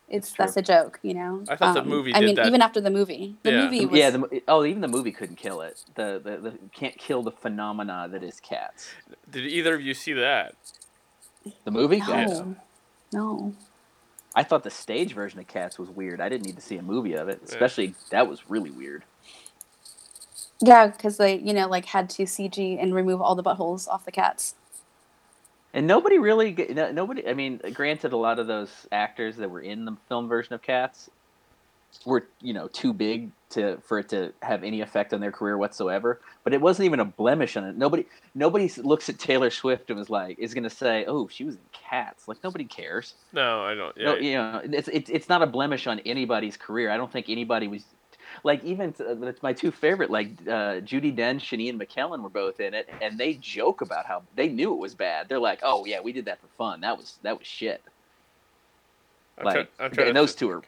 It's 0.09 0.33
That's 0.38 0.55
that's 0.55 0.57
a 0.57 0.62
joke, 0.62 1.01
you 1.03 1.14
know. 1.14 1.44
I 1.49 1.57
thought 1.57 1.75
the 1.75 1.81
um, 1.81 1.88
movie 1.88 2.14
I 2.14 2.21
mean, 2.23 2.37
that. 2.37 2.47
even 2.47 2.62
after 2.62 2.81
the 2.81 2.90
movie, 2.90 3.37
the 3.42 3.53
Yeah. 3.53 3.64
movie 3.64 3.87
was 3.87 3.99
yeah, 3.99 4.11
the, 4.11 4.18
mo- 4.18 4.31
oh, 4.49 4.64
even 4.64 4.81
the 4.83 4.88
movie 4.88 5.12
couldn't 5.12 5.37
kill 5.37 5.61
it. 5.62 5.79
The, 5.97 6.21
the 6.25 6.37
the 6.38 6.59
can't 6.73 6.97
kill 6.99 7.23
the 7.23 7.33
phenomena 7.33 8.09
that 8.11 8.23
is 8.23 8.40
Cats. 8.40 8.88
Did 9.31 9.47
either 9.47 9.75
of 9.75 9.83
you 9.83 9.94
see 9.94 10.14
that? 10.14 10.55
The 11.64 11.71
movie. 11.73 12.01
no, 12.01 12.07
Yeah. 12.07 12.44
no. 13.12 13.55
I 14.35 14.44
thought 14.44 14.64
the 14.64 14.71
stage 14.71 15.14
version 15.14 15.40
of 15.40 15.47
Cats 15.49 15.79
was 15.79 15.90
weird. 15.90 16.21
I 16.21 16.29
didn't 16.29 16.47
need 16.47 16.57
to 16.57 16.62
see 16.62 16.77
a 16.79 16.83
movie 16.83 17.14
of 17.14 17.29
it. 17.29 17.42
Especially 17.44 17.97
that 18.11 18.29
was 18.29 18.49
really 18.51 18.71
weird. 18.71 19.05
Yeah, 20.62 20.88
because 20.88 21.18
they 21.18 21.37
you 21.38 21.55
know 21.55 21.68
like 21.68 21.87
had 21.87 22.11
to 22.11 22.25
CG 22.25 22.83
and 22.83 22.94
remove 22.94 23.23
all 23.23 23.35
the 23.37 23.42
buttholes 23.44 23.88
off 23.88 24.05
the 24.05 24.12
cats. 24.12 24.55
And 25.74 25.87
nobody 25.87 26.18
really, 26.18 26.52
nobody. 26.70 27.26
I 27.28 27.35
mean, 27.35 27.61
granted, 27.74 28.12
a 28.12 28.16
lot 28.16 28.38
of 28.38 28.46
those 28.46 28.70
actors 28.90 29.37
that 29.37 29.50
were 29.50 29.61
in 29.61 29.85
the 29.85 29.96
film 30.09 30.28
version 30.28 30.54
of 30.54 30.62
Cats 30.62 31.11
were, 32.04 32.26
you 32.40 32.52
know, 32.52 32.68
too 32.68 32.92
big 32.92 33.31
to 33.50 33.78
for 33.83 33.98
it 33.98 34.09
to 34.11 34.33
have 34.42 34.64
any 34.64 34.81
effect 34.81 35.12
on 35.12 35.20
their 35.20 35.33
career 35.33 35.59
whatsoever. 35.59 36.20
But 36.44 36.54
it 36.54 36.61
wasn't 36.61 36.87
even 36.87 37.00
a 37.00 37.04
blemish 37.04 37.57
on 37.57 37.64
it. 37.64 37.76
Nobody, 37.76 38.07
nobody 38.35 38.70
looks 38.78 39.09
at 39.09 39.18
Taylor 39.18 39.50
Swift 39.50 39.90
and 39.90 39.98
was 39.98 40.09
like, 40.09 40.38
is 40.38 40.54
going 40.54 40.64
to 40.64 40.70
say, 40.70 41.04
"Oh, 41.07 41.28
she 41.28 41.44
was 41.44 41.57
in 41.57 41.61
Cats." 41.72 42.28
Like 42.28 42.42
nobody 42.42 42.64
cares. 42.64 43.14
No, 43.33 43.62
I 43.62 43.74
don't. 43.74 43.96
Yeah, 43.96 44.04
No, 44.04 44.14
you 44.16 44.33
know, 44.33 44.61
it's 44.64 44.88
it's 44.88 45.11
it's 45.11 45.28
not 45.28 45.42
a 45.42 45.46
blemish 45.46 45.87
on 45.87 45.98
anybody's 46.00 46.57
career. 46.57 46.90
I 46.90 46.96
don't 46.96 47.12
think 47.12 47.28
anybody 47.28 47.68
was 47.68 47.85
like 48.44 48.64
even 48.64 48.92
t- 48.92 49.05
uh, 49.05 49.14
my 49.42 49.53
two 49.53 49.70
favorite 49.70 50.11
like 50.11 50.31
uh, 50.46 50.81
Judi 50.81 51.16
Dench 51.16 51.53
and 51.53 51.61
Ian 51.61 51.79
McKellen 51.79 52.22
were 52.22 52.29
both 52.29 52.61
in 52.61 52.74
it, 52.74 52.88
and 53.03 53.18
they 53.18 53.35
joke 53.35 53.81
about 53.81 54.07
how 54.07 54.22
they 54.37 54.48
knew 54.48 54.72
it 54.72 54.79
was 54.79 54.94
bad. 54.94 55.29
They're 55.29 55.38
like, 55.38 55.61
"Oh 55.62 55.85
yeah, 55.85 56.01
we 56.01 56.12
did 56.12 56.27
that 56.27 56.40
for 56.40 56.48
fun. 56.59 56.81
That 56.83 56.96
was 56.96 57.18
that 57.22 57.38
was 57.38 57.46
shit." 57.46 57.83
I'm 59.38 59.44
like, 59.44 59.55
try- 59.55 59.85
I'm 59.85 59.90
trying 59.92 60.09
and 60.09 60.16
those 60.16 60.31
think. 60.33 60.38
two 60.40 60.51
are 60.51 60.62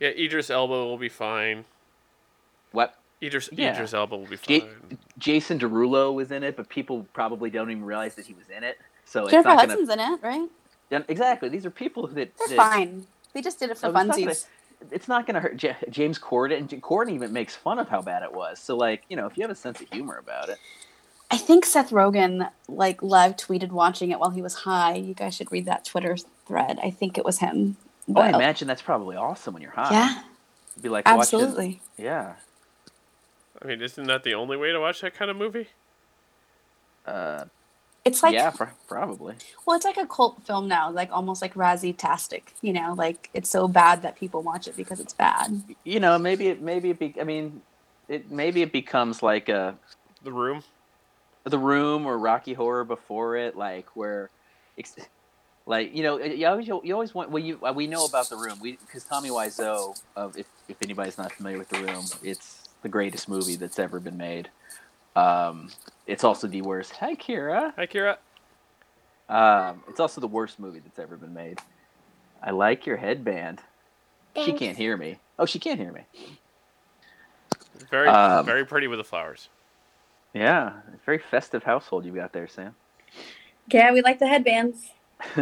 Yeah, 0.00 0.08
Idris 0.10 0.50
Elba 0.50 0.72
will 0.72 0.98
be 0.98 1.08
fine. 1.08 1.64
what? 2.72 2.94
Idris 3.22 3.48
Yeah. 3.52 3.74
Idris 3.74 3.94
Elba 3.94 4.16
will 4.16 4.26
be 4.26 4.38
Ja- 4.48 4.60
fine. 4.60 4.98
Jason 5.18 5.58
Derulo 5.58 6.12
was 6.14 6.32
in 6.32 6.42
it, 6.42 6.56
but 6.56 6.68
people 6.68 7.06
probably 7.12 7.50
don't 7.50 7.70
even 7.70 7.84
realize 7.84 8.14
that 8.16 8.26
he 8.26 8.34
was 8.34 8.48
in 8.54 8.64
it. 8.64 8.78
So 9.04 9.22
it's 9.22 9.30
Jennifer 9.32 9.50
not 9.50 9.58
gonna 9.60 9.68
Hudson's 9.74 9.90
in 9.90 10.00
it, 10.00 10.20
right? 10.22 10.48
Yeah, 10.90 11.02
exactly. 11.08 11.48
These 11.48 11.64
are 11.66 11.70
people 11.70 12.06
that, 12.08 12.36
They're 12.36 12.48
that 12.48 12.56
fine. 12.56 13.06
They 13.32 13.42
just 13.42 13.58
did 13.60 13.70
it 13.70 13.78
for 13.78 13.86
Oh, 13.86 13.90
it's 13.90 13.98
funsies. 14.18 14.46
It's 14.90 15.08
not 15.08 15.26
going 15.26 15.34
to 15.34 15.40
hurt. 15.40 15.56
J- 15.56 15.76
James 15.90 16.18
Corden 16.18 16.58
and 16.58 16.68
Corden 16.82 17.10
even 17.12 17.32
makes 17.32 17.54
fun 17.54 17.78
of 17.78 17.88
how 17.88 18.02
bad 18.02 18.22
it 18.22 18.32
was. 18.32 18.58
So 18.58 18.76
like, 18.76 19.02
you 19.08 19.16
know, 19.16 19.26
if 19.26 19.36
you 19.36 19.42
have 19.42 19.50
a 19.50 19.54
sense 19.54 19.80
of 19.80 19.88
humor 19.90 20.16
about 20.18 20.48
it, 20.48 20.58
I 21.30 21.36
think 21.38 21.64
Seth 21.64 21.90
Rogen 21.90 22.50
like 22.68 23.02
live 23.02 23.36
tweeted 23.36 23.70
watching 23.70 24.10
it 24.10 24.18
while 24.20 24.30
he 24.30 24.42
was 24.42 24.54
high. 24.54 24.94
You 24.94 25.14
guys 25.14 25.34
should 25.34 25.50
read 25.50 25.64
that 25.64 25.84
Twitter 25.84 26.16
thread. 26.46 26.78
I 26.82 26.90
think 26.90 27.16
it 27.16 27.24
was 27.24 27.38
him. 27.38 27.76
oh, 28.14 28.20
I 28.20 28.28
imagine 28.28 28.68
that's 28.68 28.82
probably 28.82 29.16
awesome 29.16 29.54
when 29.54 29.62
you're 29.62 29.72
high. 29.72 29.90
yeah, 29.92 30.22
It'd 30.72 30.82
be 30.82 30.88
like 30.90 31.04
absolutely. 31.06 31.80
Watching, 31.98 32.04
yeah. 32.04 32.32
I 33.62 33.66
mean, 33.66 33.80
isn't 33.80 34.04
that 34.08 34.24
the 34.24 34.34
only 34.34 34.56
way 34.56 34.72
to 34.72 34.80
watch 34.80 35.00
that 35.00 35.14
kind 35.14 35.30
of 35.30 35.36
movie? 35.36 35.68
Uh, 37.06 37.44
It's 38.04 38.22
like 38.22 38.34
yeah, 38.34 38.50
pro- 38.50 38.68
probably. 38.88 39.34
well, 39.64 39.76
it's 39.76 39.84
like 39.84 39.96
a 39.96 40.06
cult 40.06 40.42
film 40.44 40.66
now, 40.66 40.90
like 40.90 41.12
almost 41.12 41.40
like 41.40 41.54
Razzie 41.54 41.96
Tastic. 41.96 42.52
You 42.60 42.72
know, 42.72 42.94
like 42.94 43.30
it's 43.32 43.48
so 43.48 43.68
bad 43.68 44.02
that 44.02 44.16
people 44.16 44.42
watch 44.42 44.66
it 44.66 44.76
because 44.76 44.98
it's 44.98 45.14
bad. 45.14 45.62
You 45.84 46.00
know, 46.00 46.18
maybe 46.18 46.48
it, 46.48 46.60
maybe 46.60 46.90
it 46.90 46.98
be, 46.98 47.14
I 47.20 47.24
mean, 47.24 47.62
it 48.08 48.30
maybe 48.30 48.62
it 48.62 48.72
becomes 48.72 49.22
like 49.22 49.48
a 49.48 49.76
The 50.24 50.32
Room. 50.32 50.64
The 51.44 51.58
Room 51.58 52.06
or 52.06 52.18
Rocky 52.18 52.54
Horror 52.54 52.84
before 52.84 53.36
it, 53.36 53.56
like 53.56 53.86
where, 53.96 54.30
ex- 54.78 54.96
like 55.66 55.94
you 55.94 56.02
know, 56.02 56.18
you 56.18 56.46
always 56.46 56.66
you 56.66 56.92
always 56.92 57.14
want. 57.14 57.30
Well, 57.30 57.42
you 57.42 57.58
uh, 57.64 57.72
we 57.72 57.86
know 57.86 58.04
about 58.04 58.28
The 58.28 58.36
Room. 58.36 58.58
We 58.60 58.78
because 58.84 59.04
Tommy 59.04 59.30
Wiseau 59.30 60.00
of 60.16 60.36
if 60.36 60.46
if 60.68 60.76
anybody's 60.82 61.18
not 61.18 61.30
familiar 61.32 61.58
with 61.58 61.68
The 61.68 61.84
Room, 61.84 62.04
it's 62.24 62.68
the 62.82 62.88
greatest 62.88 63.28
movie 63.28 63.54
that's 63.54 63.78
ever 63.78 64.00
been 64.00 64.16
made. 64.16 64.50
Um, 65.14 65.70
it's 66.06 66.24
also 66.24 66.46
the 66.46 66.62
worst. 66.62 66.92
Hi, 66.96 67.14
Kira. 67.14 67.72
Hi, 67.76 67.86
Kira. 67.86 68.16
Um, 69.28 69.82
it's 69.88 70.00
also 70.00 70.20
the 70.20 70.28
worst 70.28 70.58
movie 70.58 70.80
that's 70.80 70.98
ever 70.98 71.16
been 71.16 71.32
made. 71.34 71.58
I 72.42 72.50
like 72.50 72.86
your 72.86 72.96
headband. 72.96 73.60
She 74.36 74.52
can't 74.52 74.76
hear 74.76 74.96
me. 74.96 75.18
Oh, 75.38 75.46
she 75.46 75.58
can't 75.58 75.78
hear 75.78 75.92
me. 75.92 76.02
Very, 77.90 78.08
Um, 78.08 78.44
very 78.44 78.64
pretty 78.64 78.86
with 78.88 78.98
the 78.98 79.04
flowers. 79.04 79.48
Yeah, 80.34 80.72
very 81.04 81.18
festive 81.18 81.62
household 81.62 82.04
you 82.04 82.12
got 82.12 82.32
there, 82.32 82.48
Sam. 82.48 82.74
Yeah, 83.70 83.92
we 83.92 84.02
like 84.02 84.18
the 84.18 84.26
headbands. 84.26 84.88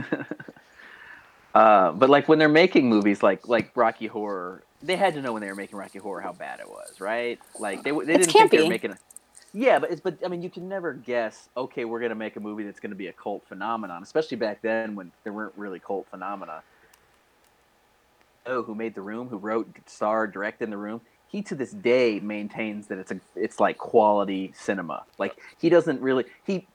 uh, 1.55 1.93
but 1.93 2.11
like 2.11 2.29
when 2.29 2.39
they're 2.39 2.49
making 2.49 2.89
movies 2.89 3.23
like 3.23 3.47
like 3.49 3.77
Rocky 3.77 4.09
Horror, 4.09 4.63
they 4.83 4.97
had 4.97 5.15
to 5.15 5.23
know 5.23 5.33
when 5.33 5.43
they 5.43 5.49
were 5.49 5.55
making 5.55 5.79
Rocky 5.79 6.01
Horror 6.01 6.21
how 6.21 6.33
bad 6.33 6.61
it 6.61 6.69
was, 6.69 7.01
right? 7.01 7.39
Like 7.59 7.83
they 7.85 7.93
they 7.93 7.99
It's 8.15 8.27
didn't 8.27 8.33
think 8.33 8.51
they 8.51 8.63
were 8.63 8.69
making. 8.69 8.91
A, 8.93 8.99
yeah, 9.53 9.79
but 9.79 9.91
it's 9.91 10.01
but 10.01 10.19
I 10.25 10.29
mean 10.29 10.43
you 10.43 10.51
can 10.51 10.69
never 10.69 10.93
guess. 10.93 11.49
Okay, 11.57 11.85
we're 11.85 12.01
gonna 12.01 12.15
make 12.15 12.37
a 12.37 12.41
movie 12.41 12.65
that's 12.65 12.81
gonna 12.81 12.95
be 12.95 13.09
a 13.09 13.13
cult 13.13 13.43
phenomenon, 13.49 14.03
especially 14.03 14.37
back 14.37 14.63
then 14.63 14.95
when 14.95 15.13
there 15.25 15.33
weren't 15.33 15.55
really 15.57 15.81
cult 15.81 16.07
phenomena. 16.11 16.63
Oh, 18.47 18.63
who 18.63 18.75
made 18.75 18.95
the 18.95 19.03
room? 19.03 19.29
Who 19.29 19.37
wrote, 19.37 19.69
starred, 19.87 20.33
directed 20.33 20.65
in 20.65 20.71
the 20.71 20.77
room? 20.77 21.01
He 21.29 21.43
to 21.43 21.55
this 21.55 21.71
day 21.73 22.21
maintains 22.21 22.87
that 22.89 22.99
it's 22.99 23.11
a 23.11 23.21
it's 23.37 23.61
like 23.61 23.79
quality 23.79 24.53
cinema. 24.57 25.05
Like 25.19 25.37
he 25.59 25.69
doesn't 25.69 26.01
really 26.01 26.25
he 26.45 26.67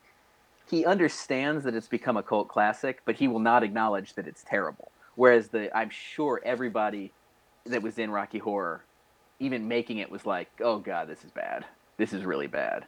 he 0.70 0.86
understands 0.86 1.64
that 1.64 1.76
it's 1.76 1.88
become 1.88 2.18
a 2.18 2.24
cult 2.24 2.48
classic, 2.48 3.02
but 3.06 3.16
he 3.16 3.28
will 3.28 3.40
not 3.40 3.64
acknowledge 3.64 4.14
that 4.16 4.28
it's 4.28 4.44
terrible. 4.44 4.92
Whereas 5.16 5.50
the 5.50 5.76
I'm 5.76 5.90
sure 5.90 6.42
everybody 6.44 7.12
that 7.66 7.82
was 7.82 7.98
in 7.98 8.12
Rocky 8.12 8.40
Horror, 8.40 8.84
even 9.40 9.68
making 9.68 10.00
it, 10.00 10.12
was 10.12 10.26
like, 10.26 10.50
"Oh 10.62 10.80
God, 10.80 11.08
this 11.08 11.24
is 11.24 11.32
bad. 11.32 11.66
This 11.98 12.14
is 12.14 12.24
really 12.24 12.48
bad." 12.48 12.86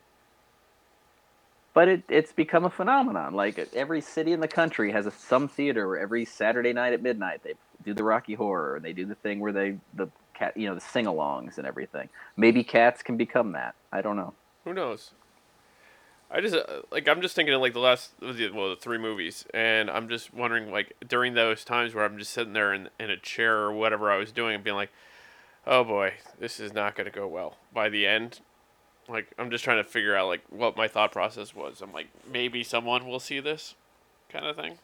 But 1.73 1.87
it, 1.87 2.03
it's 2.09 2.31
become 2.31 2.65
a 2.65 2.71
phenomenon. 2.71 3.35
Like 3.35 3.59
every 3.75 4.01
city 4.01 4.33
in 4.33 4.39
the 4.39 4.47
country 4.47 4.91
has 4.91 5.05
a, 5.05 5.11
some 5.11 5.47
theater 5.47 5.87
where 5.87 5.99
every 5.99 6.25
Saturday 6.25 6.73
night 6.73 6.93
at 6.93 7.03
midnight 7.03 7.43
they 7.43 7.53
do 7.85 7.93
the 7.93 8.03
Rocky 8.03 8.33
Horror 8.33 8.77
and 8.77 8.83
they 8.83 8.93
do 8.93 9.05
the 9.05 9.13
thing 9.13 9.39
where 9.39 9.51
they 9.51 9.77
the 9.93 10.07
cat 10.33 10.57
you 10.57 10.67
know 10.67 10.75
the 10.75 10.81
sing-alongs 10.81 11.57
and 11.57 11.67
everything. 11.67 12.09
Maybe 12.35 12.63
cats 12.63 13.03
can 13.03 13.15
become 13.15 13.51
that. 13.51 13.75
I 13.91 14.01
don't 14.01 14.15
know. 14.15 14.33
Who 14.63 14.73
knows? 14.73 15.11
I 16.29 16.41
just 16.41 16.55
uh, 16.55 16.81
like 16.91 17.07
I'm 17.07 17.21
just 17.21 17.35
thinking 17.35 17.53
of 17.53 17.61
like 17.61 17.73
the 17.73 17.79
last 17.79 18.11
well 18.21 18.69
the 18.69 18.77
three 18.79 18.97
movies, 18.97 19.45
and 19.53 19.89
I'm 19.89 20.09
just 20.09 20.33
wondering 20.33 20.71
like 20.71 20.93
during 21.07 21.35
those 21.35 21.63
times 21.63 21.93
where 21.93 22.03
I'm 22.03 22.17
just 22.17 22.31
sitting 22.31 22.53
there 22.53 22.73
in 22.73 22.89
in 22.99 23.09
a 23.09 23.17
chair 23.17 23.57
or 23.59 23.71
whatever 23.71 24.11
I 24.11 24.17
was 24.17 24.31
doing 24.31 24.55
and 24.55 24.63
being 24.63 24.75
like, 24.75 24.91
oh 25.65 25.83
boy, 25.83 26.15
this 26.39 26.59
is 26.59 26.73
not 26.73 26.95
going 26.95 27.05
to 27.05 27.11
go 27.11 27.27
well. 27.27 27.57
By 27.73 27.87
the 27.87 28.05
end, 28.05 28.41
like 29.09 29.27
I'm 29.37 29.49
just 29.49 29.63
trying 29.63 29.77
to 29.83 29.89
figure 29.89 30.15
out 30.15 30.27
like 30.27 30.41
what 30.49 30.75
my 30.77 30.87
thought 30.87 31.11
process 31.11 31.55
was. 31.55 31.81
I'm 31.81 31.93
like 31.93 32.07
maybe 32.31 32.63
someone 32.63 33.07
will 33.07 33.19
see 33.19 33.39
this, 33.39 33.75
kind 34.29 34.45
of 34.45 34.55
thing. 34.55 34.77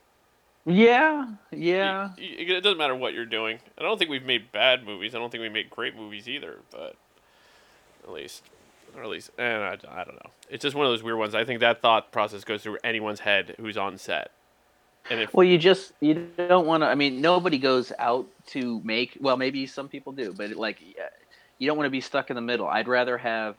Yeah, 0.65 1.27
yeah. 1.51 2.11
Y- 2.17 2.23
It 2.39 2.63
doesn't 2.63 2.77
matter 2.77 2.95
what 2.95 3.13
you're 3.13 3.25
doing. 3.25 3.59
I 3.77 3.81
don't 3.81 3.97
think 3.97 4.09
we've 4.09 4.25
made 4.25 4.51
bad 4.51 4.85
movies. 4.85 5.13
I 5.13 5.19
don't 5.19 5.29
think 5.29 5.41
we 5.41 5.49
made 5.49 5.69
great 5.69 5.95
movies 5.95 6.29
either. 6.29 6.59
But 6.71 6.95
at 8.03 8.11
least, 8.13 8.43
or 8.95 9.03
at 9.03 9.09
least, 9.09 9.31
and 9.37 9.61
I, 9.63 9.73
I 9.89 10.03
don't 10.05 10.15
know. 10.15 10.31
It's 10.49 10.61
just 10.61 10.75
one 10.75 10.85
of 10.85 10.91
those 10.91 11.03
weird 11.03 11.17
ones. 11.17 11.35
I 11.35 11.43
think 11.43 11.59
that 11.59 11.81
thought 11.81 12.11
process 12.11 12.43
goes 12.45 12.63
through 12.63 12.77
anyone's 12.83 13.19
head 13.21 13.55
who's 13.59 13.75
on 13.77 13.97
set. 13.97 14.31
And 15.09 15.19
if 15.19 15.33
Well, 15.33 15.43
you 15.45 15.57
just 15.57 15.91
you 15.99 16.29
don't 16.37 16.65
want 16.65 16.81
to. 16.83 16.87
I 16.87 16.95
mean, 16.95 17.19
nobody 17.19 17.57
goes 17.57 17.91
out 17.99 18.25
to 18.47 18.79
make. 18.85 19.17
Well, 19.19 19.35
maybe 19.35 19.67
some 19.67 19.89
people 19.89 20.13
do, 20.13 20.31
but 20.31 20.51
like, 20.51 20.77
you 21.57 21.67
don't 21.67 21.75
want 21.77 21.87
to 21.87 21.91
be 21.91 21.99
stuck 21.99 22.29
in 22.29 22.37
the 22.37 22.41
middle. 22.41 22.67
I'd 22.69 22.87
rather 22.87 23.17
have. 23.17 23.57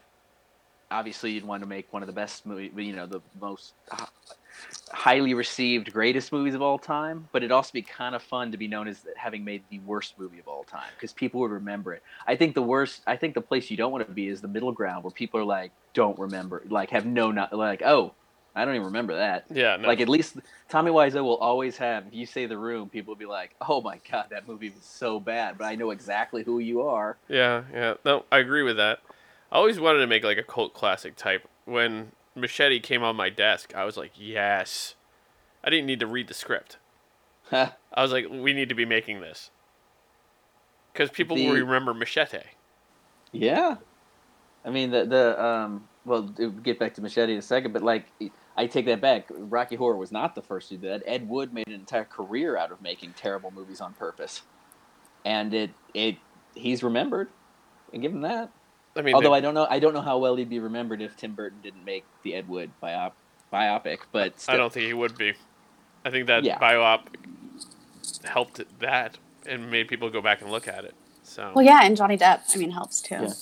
Obviously, 0.90 1.32
you'd 1.32 1.44
want 1.44 1.62
to 1.62 1.68
make 1.68 1.92
one 1.92 2.02
of 2.02 2.06
the 2.06 2.12
best 2.12 2.46
movie, 2.46 2.70
you 2.76 2.94
know, 2.94 3.06
the 3.06 3.20
most 3.40 3.74
highly 4.92 5.34
received, 5.34 5.92
greatest 5.92 6.32
movies 6.32 6.54
of 6.54 6.62
all 6.62 6.78
time. 6.78 7.28
But 7.32 7.42
it'd 7.42 7.52
also 7.52 7.70
be 7.72 7.82
kind 7.82 8.14
of 8.14 8.22
fun 8.22 8.52
to 8.52 8.58
be 8.58 8.68
known 8.68 8.88
as 8.88 9.06
having 9.16 9.44
made 9.44 9.62
the 9.70 9.80
worst 9.80 10.18
movie 10.18 10.38
of 10.38 10.48
all 10.48 10.64
time 10.64 10.88
because 10.96 11.12
people 11.12 11.40
would 11.40 11.50
remember 11.50 11.92
it. 11.94 12.02
I 12.26 12.36
think 12.36 12.54
the 12.54 12.62
worst. 12.62 13.02
I 13.06 13.16
think 13.16 13.34
the 13.34 13.40
place 13.40 13.70
you 13.70 13.76
don't 13.76 13.92
want 13.92 14.06
to 14.06 14.12
be 14.12 14.28
is 14.28 14.40
the 14.40 14.48
middle 14.48 14.72
ground 14.72 15.04
where 15.04 15.10
people 15.10 15.40
are 15.40 15.44
like, 15.44 15.72
don't 15.94 16.18
remember, 16.18 16.62
like 16.68 16.90
have 16.90 17.06
no, 17.06 17.30
not 17.30 17.52
like, 17.52 17.82
oh, 17.82 18.14
I 18.54 18.64
don't 18.64 18.74
even 18.74 18.86
remember 18.86 19.16
that. 19.16 19.46
yeah, 19.52 19.76
no, 19.76 19.88
Like 19.88 20.00
at 20.00 20.08
least 20.08 20.36
Tommy 20.68 20.90
Wiseau 20.90 21.24
will 21.24 21.38
always 21.38 21.76
have. 21.78 22.06
If 22.06 22.14
you 22.14 22.24
say 22.24 22.46
the 22.46 22.56
room, 22.56 22.88
people 22.88 23.12
will 23.12 23.18
be 23.18 23.26
like, 23.26 23.54
"Oh 23.60 23.80
my 23.80 23.98
god, 24.10 24.26
that 24.30 24.46
movie 24.46 24.70
was 24.70 24.84
so 24.84 25.18
bad," 25.18 25.58
but 25.58 25.64
I 25.64 25.74
know 25.74 25.90
exactly 25.90 26.44
who 26.44 26.60
you 26.60 26.82
are. 26.82 27.16
yeah, 27.28 27.64
yeah. 27.72 27.94
No, 28.04 28.24
I 28.30 28.38
agree 28.38 28.62
with 28.62 28.76
that. 28.76 29.00
I 29.54 29.58
always 29.58 29.78
wanted 29.78 30.00
to 30.00 30.08
make 30.08 30.24
like 30.24 30.36
a 30.36 30.42
cult 30.42 30.74
classic 30.74 31.14
type. 31.14 31.48
When 31.64 32.10
Machete 32.34 32.80
came 32.80 33.04
on 33.04 33.14
my 33.14 33.30
desk, 33.30 33.72
I 33.74 33.84
was 33.84 33.96
like, 33.96 34.10
yes. 34.16 34.96
I 35.62 35.70
didn't 35.70 35.86
need 35.86 36.00
to 36.00 36.08
read 36.08 36.26
the 36.26 36.34
script. 36.34 36.78
I 37.52 38.02
was 38.02 38.10
like, 38.10 38.26
we 38.28 38.52
need 38.52 38.68
to 38.68 38.74
be 38.74 38.84
making 38.84 39.20
this. 39.20 39.50
Because 40.92 41.10
people 41.10 41.36
will 41.36 41.54
remember 41.54 41.94
Machete. 41.94 42.42
yeah, 43.32 43.76
I 44.64 44.70
mean 44.70 44.90
the 44.90 45.04
the 45.04 45.44
um. 45.44 45.88
Well, 46.04 46.32
we'll 46.36 46.50
get 46.50 46.78
back 46.78 46.94
to 46.94 47.00
Machete 47.00 47.32
in 47.32 47.38
a 47.38 47.42
second, 47.42 47.72
but 47.72 47.82
like 47.82 48.06
I 48.56 48.66
take 48.66 48.86
that 48.86 49.00
back. 49.00 49.26
Rocky 49.30 49.76
Horror 49.76 49.96
was 49.96 50.12
not 50.12 50.34
the 50.34 50.42
first 50.42 50.68
to 50.68 50.76
do 50.76 50.88
that. 50.88 51.02
Ed 51.06 51.28
Wood 51.28 51.54
made 51.54 51.66
an 51.66 51.72
entire 51.72 52.04
career 52.04 52.56
out 52.56 52.70
of 52.70 52.82
making 52.82 53.14
terrible 53.14 53.50
movies 53.50 53.80
on 53.80 53.94
purpose, 53.94 54.42
and 55.24 55.54
it 55.54 55.70
it 55.94 56.16
he's 56.54 56.82
remembered. 56.82 57.28
And 57.92 58.02
give 58.02 58.12
him 58.12 58.22
that. 58.22 58.50
I 58.96 59.02
mean, 59.02 59.14
Although 59.14 59.30
they- 59.30 59.36
I 59.38 59.40
don't 59.40 59.54
know, 59.54 59.66
I 59.68 59.78
don't 59.78 59.94
know 59.94 60.00
how 60.02 60.18
well 60.18 60.36
he'd 60.36 60.48
be 60.50 60.60
remembered 60.60 61.02
if 61.02 61.16
Tim 61.16 61.34
Burton 61.34 61.58
didn't 61.62 61.84
make 61.84 62.04
the 62.22 62.34
Ed 62.34 62.48
Wood 62.48 62.70
biop, 62.82 63.12
biopic. 63.52 63.98
But 64.12 64.38
still. 64.40 64.54
I 64.54 64.56
don't 64.56 64.72
think 64.72 64.86
he 64.86 64.94
would 64.94 65.16
be. 65.18 65.34
I 66.04 66.10
think 66.10 66.26
that 66.28 66.44
Yeah. 66.44 66.58
biop 66.58 67.00
helped 68.24 68.62
that 68.80 69.18
and 69.46 69.70
made 69.70 69.88
people 69.88 70.10
go 70.10 70.20
back 70.20 70.40
and 70.42 70.50
look 70.50 70.68
at 70.68 70.84
it. 70.84 70.94
So 71.22 71.52
Well, 71.54 71.64
yeah, 71.64 71.80
and 71.84 71.96
Johnny 71.96 72.16
Depp, 72.18 72.54
I 72.54 72.58
mean, 72.58 72.70
helps 72.70 73.00
too. 73.00 73.16
Yeah. 73.22 73.32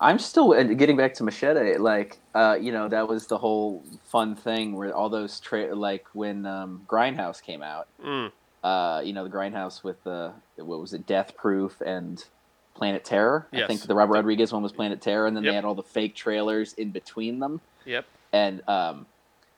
I'm 0.00 0.18
still 0.18 0.52
getting 0.74 0.96
back 0.96 1.14
to 1.14 1.22
Machete. 1.22 1.76
Like, 1.76 2.18
uh, 2.34 2.58
you 2.60 2.72
know, 2.72 2.88
that 2.88 3.06
was 3.06 3.28
the 3.28 3.38
whole 3.38 3.84
fun 4.04 4.34
thing 4.34 4.74
where 4.74 4.92
all 4.92 5.08
those 5.08 5.38
tra- 5.38 5.74
like 5.76 6.06
when 6.12 6.44
um, 6.44 6.82
Grindhouse 6.88 7.40
came 7.42 7.62
out. 7.62 7.86
Mm, 8.04 8.32
Uh, 8.64 9.00
you 9.04 9.12
know, 9.12 9.24
the 9.24 9.30
Grindhouse 9.30 9.82
with 9.84 10.02
the 10.04 10.32
what 10.56 10.80
was 10.80 10.92
it, 10.92 11.06
Death 11.06 11.36
Proof 11.36 11.80
and 11.84 12.24
Planet 12.74 13.04
Terror. 13.04 13.46
I 13.52 13.66
think 13.66 13.82
the 13.82 13.94
Robert 13.94 14.14
Rodriguez 14.14 14.52
one 14.52 14.62
was 14.62 14.72
Planet 14.72 15.00
Terror, 15.00 15.26
and 15.26 15.36
then 15.36 15.44
Yep. 15.44 15.50
they 15.50 15.54
had 15.56 15.64
all 15.64 15.74
the 15.74 15.82
fake 15.82 16.14
trailers 16.14 16.72
in 16.74 16.90
between 16.90 17.38
them. 17.38 17.60
yep. 17.84 18.04
And 18.32 18.66
um, 18.68 19.06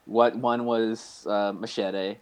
what 0.06 0.34
one 0.36 0.64
was 0.64 1.26
uh, 1.28 1.52
Machete, 1.52 2.16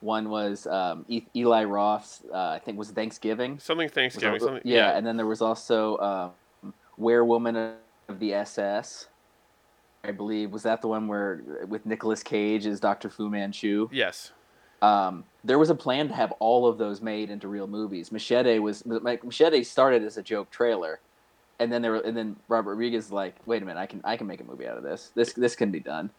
one 0.00 0.30
was 0.30 0.66
um, 0.66 1.04
e- 1.08 1.26
Eli 1.36 1.64
Roth's. 1.64 2.22
Uh, 2.32 2.48
I 2.50 2.58
think 2.64 2.78
was 2.78 2.90
Thanksgiving. 2.90 3.58
Something 3.58 3.88
Thanksgiving. 3.88 4.34
al- 4.40 4.46
Something, 4.46 4.62
yeah, 4.64 4.96
and 4.96 5.06
then 5.06 5.16
there 5.16 5.26
was 5.26 5.42
also 5.42 5.98
um, 5.98 6.72
Werewoman 6.98 7.74
of 8.08 8.18
the 8.18 8.32
SS. 8.34 9.08
I 10.04 10.12
believe 10.12 10.52
was 10.52 10.62
that 10.62 10.80
the 10.80 10.88
one 10.88 11.08
where 11.08 11.42
with 11.68 11.84
Nicolas 11.84 12.22
Cage 12.22 12.64
as 12.66 12.80
Dr. 12.80 13.10
Fu 13.10 13.28
Manchu. 13.28 13.88
Yes. 13.92 14.32
Um, 14.80 15.24
there 15.44 15.58
was 15.58 15.70
a 15.70 15.74
plan 15.74 16.08
to 16.08 16.14
have 16.14 16.32
all 16.38 16.66
of 16.66 16.78
those 16.78 17.00
made 17.00 17.30
into 17.30 17.48
real 17.48 17.66
movies. 17.66 18.12
Machete 18.12 18.58
was 18.58 18.84
like, 18.86 19.24
Machete 19.24 19.62
started 19.64 20.04
as 20.04 20.16
a 20.16 20.22
joke 20.22 20.50
trailer, 20.50 21.00
and 21.58 21.72
then 21.72 21.82
there 21.82 21.92
were, 21.92 21.98
and 21.98 22.16
then 22.16 22.36
Robert 22.48 22.70
Rodriguez 22.70 23.10
like, 23.10 23.34
wait 23.46 23.62
a 23.62 23.64
minute, 23.64 23.80
I 23.80 23.86
can 23.86 24.00
I 24.04 24.16
can 24.16 24.26
make 24.26 24.40
a 24.40 24.44
movie 24.44 24.66
out 24.66 24.76
of 24.76 24.82
this. 24.82 25.10
This 25.14 25.32
this 25.32 25.56
can 25.56 25.70
be 25.70 25.80
done. 25.80 26.10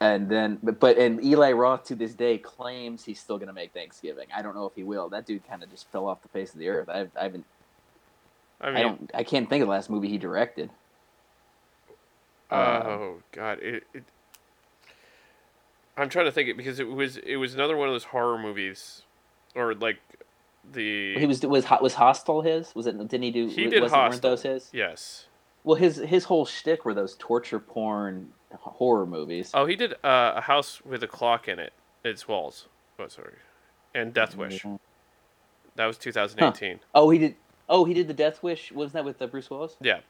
And 0.00 0.28
then, 0.28 0.58
but, 0.64 0.80
but 0.80 0.98
and 0.98 1.24
Eli 1.24 1.52
Roth 1.52 1.84
to 1.84 1.94
this 1.94 2.12
day 2.12 2.36
claims 2.36 3.04
he's 3.04 3.20
still 3.20 3.36
going 3.38 3.46
to 3.46 3.54
make 3.54 3.72
Thanksgiving. 3.72 4.26
I 4.34 4.42
don't 4.42 4.56
know 4.56 4.66
if 4.66 4.74
he 4.74 4.82
will. 4.82 5.08
That 5.08 5.26
dude 5.26 5.46
kind 5.46 5.62
of 5.62 5.70
just 5.70 5.86
fell 5.92 6.08
off 6.08 6.22
the 6.22 6.28
face 6.28 6.52
of 6.52 6.58
the 6.58 6.68
earth. 6.70 6.88
I've, 6.88 7.10
I 7.16 7.22
haven't 7.22 7.44
I 8.62 8.68
mean, 8.68 8.76
I 8.76 8.82
don't. 8.82 9.10
I 9.14 9.24
can't 9.24 9.48
think 9.48 9.62
of 9.62 9.66
the 9.66 9.72
last 9.72 9.90
movie 9.90 10.08
he 10.08 10.18
directed. 10.18 10.70
Uh, 12.50 12.82
oh 12.84 13.22
god, 13.32 13.58
it, 13.60 13.84
it. 13.92 14.04
I'm 15.96 16.08
trying 16.08 16.24
to 16.26 16.32
think 16.32 16.48
it 16.48 16.56
because 16.56 16.80
it 16.80 16.88
was 16.88 17.18
it 17.18 17.36
was 17.36 17.54
another 17.54 17.76
one 17.76 17.88
of 17.88 17.94
those 17.94 18.04
horror 18.04 18.38
movies, 18.38 19.02
or 19.54 19.74
like 19.74 19.98
the 20.72 21.18
he 21.18 21.26
was 21.26 21.42
was 21.42 21.64
was 21.80 21.94
Hostel 21.94 22.42
his? 22.42 22.74
Was 22.74 22.86
it? 22.86 22.96
Didn't 22.96 23.22
he 23.22 23.30
do? 23.30 23.48
He 23.48 23.66
did 23.66 23.82
wasn't- 23.82 24.00
Hostel. 24.00 24.30
those 24.30 24.42
his? 24.42 24.70
yes. 24.72 25.26
Well, 25.64 25.76
his 25.76 25.96
his 25.96 26.24
whole 26.24 26.44
shtick 26.44 26.84
were 26.84 26.94
those 26.94 27.16
torture 27.18 27.60
porn 27.60 28.32
horror 28.52 29.06
movies. 29.06 29.50
Oh, 29.54 29.66
he 29.66 29.76
did 29.76 29.92
uh, 30.04 30.32
a 30.36 30.40
house 30.40 30.82
with 30.84 31.02
a 31.02 31.08
clock 31.08 31.46
in 31.48 31.58
it. 31.58 31.72
Its 32.04 32.26
walls. 32.26 32.66
Oh, 32.98 33.06
sorry. 33.08 33.34
And 33.94 34.12
Death 34.12 34.36
Wish. 34.36 34.64
That 35.76 35.86
was 35.86 35.98
2018. 35.98 36.80
Oh, 36.94 37.10
he 37.10 37.18
did. 37.18 37.36
Oh, 37.68 37.84
he 37.84 37.94
did 37.94 38.08
the 38.08 38.14
Death 38.14 38.42
Wish. 38.42 38.72
Wasn't 38.72 38.94
that 38.94 39.04
with 39.04 39.22
uh, 39.22 39.26
Bruce 39.26 39.48
Willis? 39.50 39.76
Yeah. 39.80 40.00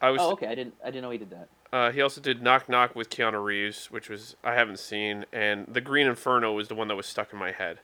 I 0.00 0.10
was. 0.10 0.20
Oh, 0.22 0.32
okay. 0.32 0.46
I 0.46 0.54
didn't. 0.54 0.74
I 0.82 0.86
didn't 0.86 1.02
know 1.02 1.10
he 1.10 1.18
did 1.18 1.30
that. 1.30 1.48
Uh, 1.72 1.90
he 1.90 2.02
also 2.02 2.20
did 2.20 2.42
Knock 2.42 2.68
Knock 2.68 2.94
with 2.94 3.08
Keanu 3.08 3.42
Reeves, 3.42 3.90
which 3.90 4.10
was 4.10 4.36
I 4.44 4.54
haven't 4.54 4.78
seen, 4.78 5.24
and 5.32 5.66
The 5.66 5.80
Green 5.80 6.06
Inferno 6.06 6.52
was 6.52 6.68
the 6.68 6.74
one 6.74 6.88
that 6.88 6.96
was 6.96 7.06
stuck 7.06 7.32
in 7.32 7.38
my 7.38 7.50
head. 7.52 7.78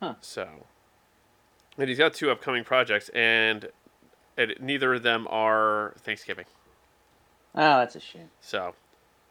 Huh. 0.00 0.14
So, 0.20 0.66
and 1.76 1.88
he's 1.88 1.98
got 1.98 2.14
two 2.14 2.30
upcoming 2.30 2.62
projects, 2.62 3.08
and 3.10 3.68
it, 4.36 4.62
neither 4.62 4.94
of 4.94 5.02
them 5.02 5.26
are 5.28 5.94
Thanksgiving. 5.98 6.44
Oh, 7.54 7.78
that's 7.78 7.96
a 7.96 8.00
shame. 8.00 8.30
So, 8.40 8.74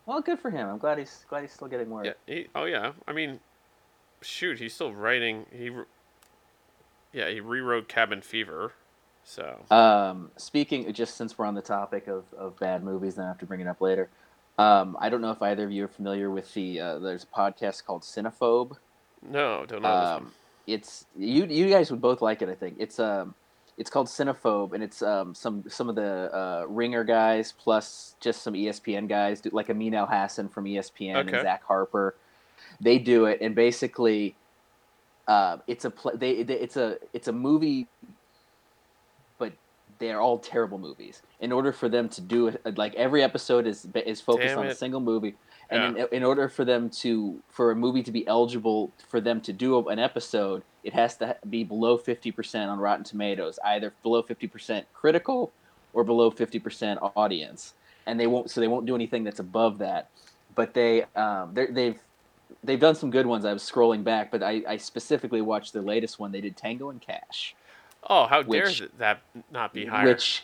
Well, 0.05 0.19
good 0.21 0.39
for 0.39 0.49
him. 0.49 0.67
I'm 0.67 0.77
glad 0.77 0.97
he's 0.97 1.23
glad 1.29 1.41
he's 1.41 1.53
still 1.53 1.67
getting 1.67 1.89
work. 1.89 2.05
Yeah. 2.05 2.13
He, 2.25 2.47
oh 2.53 2.65
yeah. 2.65 2.93
I 3.07 3.13
mean, 3.13 3.39
shoot, 4.21 4.59
he's 4.59 4.73
still 4.73 4.93
writing. 4.93 5.45
He. 5.51 5.71
Yeah, 7.13 7.29
he 7.29 7.39
rewrote 7.39 7.87
Cabin 7.87 8.21
Fever, 8.21 8.73
so. 9.25 9.57
Um, 9.69 10.31
speaking, 10.37 10.91
just 10.93 11.17
since 11.17 11.37
we're 11.37 11.45
on 11.45 11.55
the 11.55 11.61
topic 11.61 12.07
of, 12.07 12.23
of 12.37 12.57
bad 12.59 12.83
movies, 12.83 13.15
then 13.15 13.25
I 13.25 13.27
have 13.27 13.39
to 13.39 13.45
bring 13.45 13.59
it 13.59 13.67
up 13.67 13.81
later. 13.81 14.07
Um, 14.57 14.95
I 15.01 15.09
don't 15.09 15.19
know 15.19 15.31
if 15.31 15.41
either 15.41 15.65
of 15.65 15.71
you 15.71 15.83
are 15.83 15.89
familiar 15.89 16.29
with 16.29 16.53
the. 16.53 16.79
Uh, 16.79 16.99
there's 16.99 17.23
a 17.23 17.27
podcast 17.27 17.83
called 17.85 18.03
Cinephobe. 18.03 18.77
No, 19.29 19.65
don't 19.65 19.81
know. 19.81 19.89
Um, 19.89 20.31
it's 20.67 21.05
you. 21.17 21.45
You 21.45 21.67
guys 21.69 21.91
would 21.91 21.99
both 22.01 22.21
like 22.21 22.41
it. 22.41 22.47
I 22.49 22.55
think 22.55 22.75
it's 22.79 22.97
um, 22.99 23.33
it's 23.77 23.89
called 23.89 24.07
Cinephobe, 24.07 24.71
and 24.73 24.81
it's 24.81 25.01
um 25.01 25.35
some 25.35 25.65
some 25.67 25.89
of 25.89 25.95
the 25.95 26.33
uh, 26.33 26.65
Ringer 26.69 27.03
guys 27.03 27.51
plus 27.51 28.15
just 28.21 28.43
some 28.43 28.53
ESPN 28.53 29.09
guys, 29.09 29.41
do- 29.41 29.49
like 29.51 29.69
Amin 29.69 29.91
Elhassan 29.93 30.49
from 30.51 30.65
ESPN 30.65 31.15
Okay. 31.17 31.35
and 31.35 31.41
Zach 31.43 31.63
Harper. 31.65 32.15
They 32.79 32.97
do 32.99 33.25
it, 33.25 33.41
and 33.41 33.53
basically, 33.55 34.35
uh, 35.27 35.57
it's 35.67 35.83
a 35.85 35.89
pl- 35.89 36.15
they, 36.15 36.43
they 36.43 36.53
it's 36.55 36.77
a 36.77 36.97
it's 37.13 37.27
a 37.27 37.33
movie, 37.33 37.87
they're 39.99 40.21
all 40.21 40.39
terrible 40.39 40.77
movies. 40.77 41.21
In 41.39 41.51
order 41.51 41.71
for 41.71 41.89
them 41.89 42.09
to 42.09 42.21
do 42.21 42.47
it, 42.47 42.77
like 42.77 42.95
every 42.95 43.23
episode 43.23 43.67
is 43.67 43.87
is 44.05 44.21
focused 44.21 44.55
Damn 44.55 44.59
on 44.59 44.67
a 44.67 44.75
single 44.75 44.99
movie, 44.99 45.35
and 45.69 45.97
Yeah. 45.97 46.05
in, 46.11 46.17
in 46.17 46.23
order 46.23 46.49
for 46.49 46.65
them 46.65 46.89
to 47.01 47.41
for 47.49 47.71
a 47.71 47.75
movie 47.75 48.03
to 48.03 48.11
be 48.11 48.27
eligible 48.27 48.91
for 49.09 49.21
them 49.21 49.41
to 49.41 49.53
do 49.53 49.87
an 49.89 49.99
episode, 49.99 50.63
it 50.83 50.93
has 50.93 51.17
to 51.17 51.37
be 51.49 51.63
below 51.63 51.97
fifty 51.97 52.31
percent 52.31 52.69
on 52.69 52.79
Rotten 52.79 53.03
Tomatoes, 53.03 53.59
either 53.65 53.93
below 54.03 54.21
fifty 54.21 54.47
percent 54.47 54.85
critical 54.93 55.53
or 55.93 56.03
below 56.03 56.29
fifty 56.29 56.59
percent 56.59 56.99
audience, 57.15 57.73
and 58.05 58.19
they 58.19 58.27
won't 58.27 58.49
so 58.51 58.61
they 58.61 58.67
won't 58.67 58.85
do 58.85 58.95
anything 58.95 59.23
that's 59.23 59.39
above 59.39 59.77
that. 59.79 60.09
But 60.53 60.73
they 60.73 61.03
um, 61.15 61.53
they've 61.53 61.99
they've 62.63 62.79
done 62.79 62.95
some 62.95 63.11
good 63.11 63.25
ones. 63.25 63.45
I 63.45 63.53
was 63.53 63.63
scrolling 63.63 64.03
back, 64.03 64.31
but 64.31 64.43
I, 64.43 64.61
I 64.67 64.77
specifically 64.77 65.41
watched 65.41 65.73
the 65.73 65.81
latest 65.81 66.19
one. 66.19 66.31
They 66.31 66.41
did 66.41 66.55
Tango 66.55 66.89
and 66.89 67.01
Cash, 67.01 67.55
Oh, 68.09 68.25
how 68.27 68.41
dare 68.43 68.65
which- 68.65 68.83
that 68.97 69.21
not 69.51 69.73
be 69.73 69.85
higher? 69.85 70.07
which, 70.07 70.43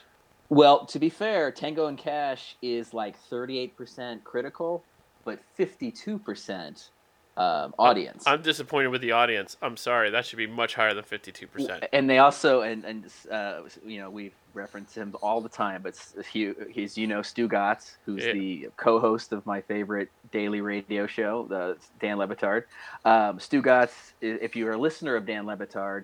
well, 0.49 0.85
to 0.85 0.99
be 0.99 1.09
fair, 1.09 1.51
Tango 1.51 1.87
and 1.87 1.97
Cash 1.97 2.55
is 2.61 2.93
like 2.93 3.15
thirty 3.17 3.57
eight 3.59 3.75
percent 3.77 4.23
critical, 4.23 4.83
but 5.25 5.39
fifty 5.55 5.91
two 5.91 6.17
percent 6.19 6.89
um, 7.37 7.73
audience. 7.79 8.25
I'm 8.27 8.41
disappointed 8.41 8.87
with 8.89 9.01
the 9.01 9.13
audience. 9.13 9.55
I'm 9.61 9.77
sorry. 9.77 10.09
That 10.09 10.25
should 10.25 10.35
be 10.37 10.47
much 10.47 10.75
higher 10.75 10.93
than 10.93 11.05
52%. 11.05 11.87
And 11.93 12.09
they 12.09 12.17
also 12.17 12.61
and 12.61 12.83
and 12.83 13.05
uh, 13.31 13.61
you 13.85 13.99
know 13.99 14.09
we 14.09 14.33
reference 14.53 14.93
him 14.93 15.15
all 15.21 15.39
the 15.39 15.47
time, 15.49 15.81
but 15.81 15.95
he, 16.29 16.51
he's 16.69 16.97
you 16.97 17.07
know 17.07 17.21
Stugotz, 17.21 17.95
who's 18.05 18.25
Yeah. 18.25 18.33
the 18.33 18.69
co-host 18.75 19.31
of 19.31 19.45
my 19.45 19.61
favorite 19.61 20.09
daily 20.33 20.59
radio 20.59 21.07
show, 21.07 21.45
the 21.47 21.77
Dan 22.01 22.17
Le 22.17 22.27
Batard. 22.27 22.63
Um, 23.05 23.39
Stu 23.39 23.63
i- 23.65 23.87
if 24.21 24.55
you're 24.57 24.73
a 24.73 24.77
listener 24.77 25.15
of 25.15 25.25
Dan 25.25 25.45
Le 25.45 25.55
Batard, 25.55 26.03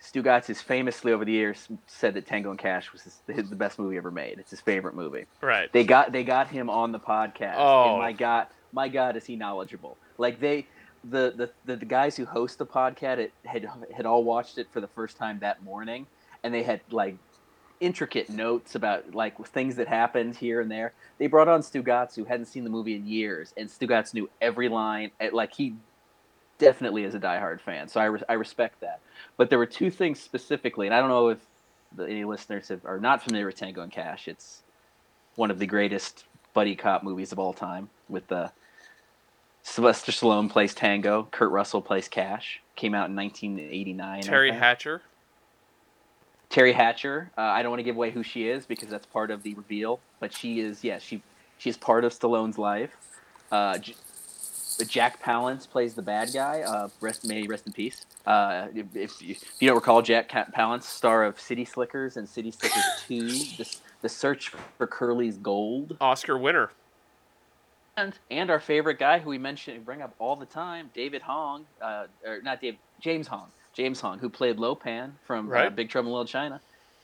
Stugotz 0.00 0.46
has 0.46 0.60
famously 0.62 1.12
over 1.12 1.24
the 1.24 1.32
years 1.32 1.68
said 1.86 2.14
that 2.14 2.26
Tango 2.26 2.50
and 2.50 2.58
Cash 2.58 2.92
was 2.92 3.02
his, 3.02 3.20
his, 3.26 3.50
the 3.50 3.56
best 3.56 3.78
movie 3.78 3.96
ever 3.96 4.10
made. 4.10 4.38
It's 4.38 4.50
his 4.50 4.60
favorite 4.60 4.94
movie. 4.94 5.26
Right. 5.40 5.72
They 5.72 5.84
got 5.84 6.12
they 6.12 6.24
got 6.24 6.48
him 6.48 6.70
on 6.70 6.92
the 6.92 7.00
podcast. 7.00 7.56
Oh. 7.56 7.90
And 7.90 7.98
my 7.98 8.12
God, 8.12 8.46
my 8.72 8.88
God, 8.88 9.16
is 9.16 9.26
he 9.26 9.34
knowledgeable? 9.34 9.96
Like 10.16 10.40
they, 10.40 10.66
the 11.02 11.32
the 11.36 11.50
the, 11.64 11.76
the 11.76 11.84
guys 11.84 12.16
who 12.16 12.24
host 12.24 12.58
the 12.58 12.66
podcast 12.66 13.18
it, 13.18 13.32
had 13.44 13.68
had 13.94 14.06
all 14.06 14.22
watched 14.22 14.58
it 14.58 14.68
for 14.72 14.80
the 14.80 14.88
first 14.88 15.16
time 15.16 15.40
that 15.40 15.62
morning, 15.62 16.06
and 16.42 16.54
they 16.54 16.62
had 16.62 16.80
like 16.90 17.16
intricate 17.80 18.28
notes 18.28 18.74
about 18.74 19.14
like 19.14 19.44
things 19.48 19.76
that 19.76 19.88
happened 19.88 20.36
here 20.36 20.60
and 20.60 20.70
there. 20.70 20.92
They 21.18 21.26
brought 21.26 21.48
on 21.48 21.62
Stugotz, 21.62 22.14
who 22.14 22.24
hadn't 22.24 22.46
seen 22.46 22.62
the 22.62 22.70
movie 22.70 22.94
in 22.94 23.06
years, 23.06 23.52
and 23.56 23.68
Stugotz 23.68 24.14
knew 24.14 24.30
every 24.40 24.68
line. 24.68 25.10
Like 25.32 25.54
he 25.54 25.74
definitely 26.58 27.04
is 27.04 27.14
a 27.14 27.20
diehard 27.20 27.60
fan, 27.60 27.88
so 27.88 28.00
I, 28.00 28.04
re- 28.06 28.22
I 28.28 28.34
respect 28.34 28.80
that. 28.80 29.00
But 29.36 29.50
there 29.50 29.58
were 29.58 29.66
two 29.66 29.90
things 29.90 30.20
specifically, 30.20 30.86
and 30.86 30.94
I 30.94 31.00
don't 31.00 31.08
know 31.08 31.28
if 31.28 31.38
the, 31.96 32.04
any 32.04 32.24
listeners 32.24 32.68
have, 32.68 32.84
are 32.84 33.00
not 33.00 33.22
familiar 33.22 33.46
with 33.46 33.56
Tango 33.56 33.82
and 33.82 33.92
Cash. 33.92 34.28
It's 34.28 34.62
one 35.36 35.50
of 35.50 35.58
the 35.58 35.66
greatest 35.66 36.24
buddy 36.52 36.74
cop 36.74 37.02
movies 37.02 37.32
of 37.32 37.38
all 37.38 37.52
time. 37.52 37.88
With 38.08 38.30
uh, 38.32 38.48
Sylvester 39.62 40.12
Stallone 40.12 40.50
plays 40.50 40.74
Tango, 40.74 41.28
Kurt 41.30 41.50
Russell 41.50 41.82
plays 41.82 42.08
Cash. 42.08 42.60
Came 42.76 42.94
out 42.94 43.08
in 43.10 43.16
1989. 43.16 44.22
Teri. 44.22 44.52
Hatcher. 44.52 45.02
Teri 46.50 46.74
Hatcher. 46.74 47.30
Uh, 47.36 47.42
I 47.42 47.62
don't 47.62 47.70
want 47.70 47.80
to 47.80 47.84
give 47.84 47.96
away 47.96 48.10
who 48.10 48.22
she 48.22 48.48
is 48.48 48.66
because 48.66 48.88
that's 48.88 49.06
part 49.06 49.30
of 49.30 49.42
the 49.42 49.54
reveal. 49.54 50.00
But 50.20 50.32
she 50.32 50.60
is, 50.60 50.82
yeah, 50.82 50.98
she 50.98 51.22
she 51.58 51.70
is 51.70 51.76
part 51.76 52.04
of 52.04 52.12
Stallone's 52.12 52.56
life. 52.56 52.96
Uh, 53.50 53.78
Jack 54.86 55.22
Palance 55.22 55.68
plays 55.68 55.94
the 55.94 56.02
bad 56.02 56.30
guy. 56.32 56.60
Uh, 56.62 56.88
rest, 57.00 57.26
may 57.26 57.46
rest 57.46 57.66
in 57.66 57.72
peace. 57.72 58.06
Uh, 58.26 58.68
if, 58.74 58.94
if, 58.94 59.22
you, 59.22 59.32
if 59.32 59.44
you 59.60 59.68
don't 59.68 59.74
recall, 59.76 60.02
Jack 60.02 60.28
Ca- 60.28 60.46
Palance, 60.56 60.84
star 60.84 61.24
of 61.24 61.40
City 61.40 61.64
Slickers 61.64 62.16
and 62.16 62.28
City 62.28 62.50
Slickers 62.50 62.84
Two, 63.08 63.28
the, 63.56 63.76
the 64.02 64.08
search 64.08 64.52
for 64.76 64.86
Curly's 64.86 65.36
gold, 65.38 65.96
Oscar 66.00 66.38
winner. 66.38 66.70
and 67.96 68.12
and 68.30 68.50
our 68.50 68.60
favorite 68.60 68.98
guy 68.98 69.18
who 69.18 69.30
we 69.30 69.38
mention 69.38 69.82
bring 69.82 70.02
up 70.02 70.14
all 70.18 70.36
the 70.36 70.46
time, 70.46 70.90
David 70.94 71.22
Hong, 71.22 71.66
uh, 71.82 72.06
or 72.24 72.40
not 72.42 72.60
Dave, 72.60 72.76
James 73.00 73.26
Hong, 73.26 73.48
James 73.74 74.00
Hong, 74.00 74.18
who 74.18 74.28
played 74.28 74.58
Lo 74.58 74.74
Pan 74.74 75.14
from 75.24 75.48
uh, 75.48 75.52
Right. 75.52 75.74
Big 75.74 75.88
Trouble 75.88 76.08
in 76.10 76.12
Little 76.12 76.26
China. 76.26 76.60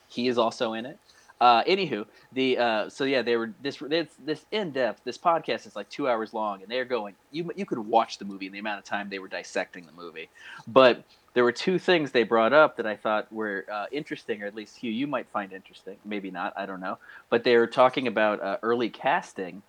He 0.08 0.28
is 0.28 0.38
also 0.38 0.74
in 0.74 0.87
it. 0.87 0.98
Uh, 1.40 1.64
anywho, 1.64 2.07
the 2.33 2.57
uh, 2.57 2.88
so 2.88 3.05
yeah, 3.05 3.20
they 3.20 3.37
were 3.37 3.53
this 3.61 3.79
this 3.79 4.09
this 4.25 4.47
in 4.53 4.70
depth. 4.70 5.03
This 5.05 5.18
podcast 5.18 5.66
is 5.66 5.75
like 5.77 5.88
two 5.90 6.09
hours 6.09 6.33
long, 6.33 6.62
and 6.62 6.70
they're 6.70 6.85
going. 6.85 7.14
You 7.33 7.51
you 7.57 7.66
could 7.66 7.79
watch 7.79 8.18
the 8.18 8.25
movie 8.25 8.47
in 8.47 8.53
the 8.53 8.61
amount 8.61 8.79
of 8.79 8.85
time 8.85 9.11
they 9.11 9.18
were 9.18 9.29
dissecting 9.29 9.85
the 9.85 9.92
movie, 9.92 10.31
but 10.68 11.03
there 11.35 11.42
were 11.42 11.53
two 11.53 11.79
things 11.81 12.12
they 12.12 12.23
brought 12.23 12.53
up 12.53 12.77
that 12.77 12.87
I 12.87 12.94
thought 12.97 13.31
were 13.33 13.66
uh, 13.70 13.87
interesting, 13.90 14.42
or 14.42 14.47
at 14.47 14.55
least 14.55 14.77
Hugh, 14.77 14.92
you 14.92 15.09
might 15.09 15.27
find 15.29 15.53
interesting. 15.53 15.97
Maybe 16.05 16.31
not, 16.31 16.53
I 16.57 16.64
don't 16.66 16.81
know. 16.81 16.99
But 17.29 17.42
they 17.42 17.57
were 17.57 17.66
talking 17.66 18.07
about 18.07 18.40
uh, 18.40 18.59
early 18.62 18.88
casting. 18.88 19.62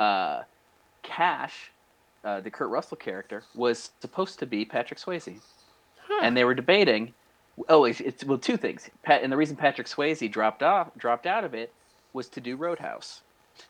Uh, 0.00 0.42
Cash, 1.04 1.70
uh, 2.24 2.40
the 2.40 2.50
Kurt 2.50 2.68
Russell 2.68 2.96
character, 2.96 3.44
was 3.54 3.90
supposed 4.00 4.40
to 4.40 4.46
be 4.46 4.64
Patrick 4.64 4.98
Swayze, 4.98 5.38
Huh. 6.08 6.20
and 6.22 6.36
they 6.36 6.42
were 6.44 6.54
debating. 6.54 7.14
Oh, 7.68 7.84
it's, 7.84 8.00
it's 8.00 8.24
well, 8.24 8.38
two 8.38 8.56
things. 8.56 8.90
Pat, 9.02 9.22
and 9.22 9.32
the 9.32 9.36
reason 9.36 9.56
Patrick 9.56 9.86
Swayze 9.86 10.30
dropped 10.30 10.62
off, 10.62 10.90
dropped 10.96 11.26
out 11.26 11.44
of 11.44 11.54
it, 11.54 11.72
was 12.12 12.28
to 12.30 12.40
do 12.40 12.56
Roadhouse. 12.56 13.22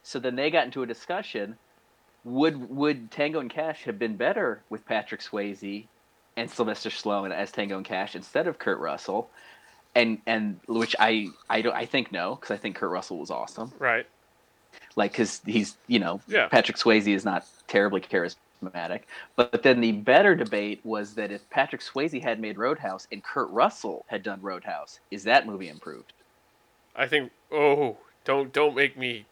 So 0.03 0.19
then 0.19 0.37
they 0.37 0.51
got 0.51 0.65
into 0.65 0.83
a 0.83 0.87
discussion. 0.87 1.57
Would 2.25 2.69
would 2.71 3.11
Tango 3.13 3.39
and 3.41 3.51
Cash 3.51 3.85
have 3.85 3.99
been 3.99 4.17
better 4.17 4.63
with 4.69 4.85
Patrick 4.87 5.21
Swayze 5.21 5.87
and 6.37 6.51
Sylvester 6.51 6.91
Stallone 6.91 7.31
as 7.33 7.53
Tango 7.53 7.77
and 7.77 7.87
Cash 7.87 8.17
instead 8.17 8.49
of 8.49 8.59
Kurt 8.59 8.81
Russell? 8.81 9.31
And 9.95 10.19
and 10.27 10.59
which 10.67 10.97
I 10.99 11.29
I 11.49 11.63
don't 11.63 11.75
I 11.75 11.87
think 11.87 12.11
no 12.11 12.35
because 12.35 12.51
I 12.51 12.57
think 12.57 12.77
Kurt 12.77 12.91
Russell 12.91 13.19
was 13.19 13.31
awesome. 13.31 13.73
Right. 13.79 14.07
Like 14.97 15.13
because 15.13 15.41
he's 15.47 15.77
you 15.87 16.01
know 16.01 16.21
Yeah. 16.27 16.49
Patrick 16.49 16.77
Swayze 16.79 17.15
is 17.15 17.25
not 17.25 17.47
terribly 17.69 18.01
charismatic. 18.01 18.37
But 19.37 19.63
then 19.63 19.81
the 19.81 19.93
better 19.93 20.35
debate 20.35 20.81
was 20.85 21.15
that 21.15 21.31
if 21.31 21.49
Patrick 21.51 21.83
Swayze 21.83 22.23
had 22.23 22.41
made 22.41 22.59
Roadhouse 22.59 23.07
and 23.13 23.23
Kurt 23.23 23.51
Russell 23.51 24.05
had 24.09 24.23
done 24.23 24.41
Roadhouse, 24.43 25.01
is 25.11 25.25
that 25.25 25.47
movie 25.47 25.69
improved? 25.69 26.13
I 26.95 27.07
think. 27.07 27.33
Oh, 27.53 27.99
don't 28.25 28.53
don't 28.53 28.75
make 28.75 28.97
me. 28.97 29.27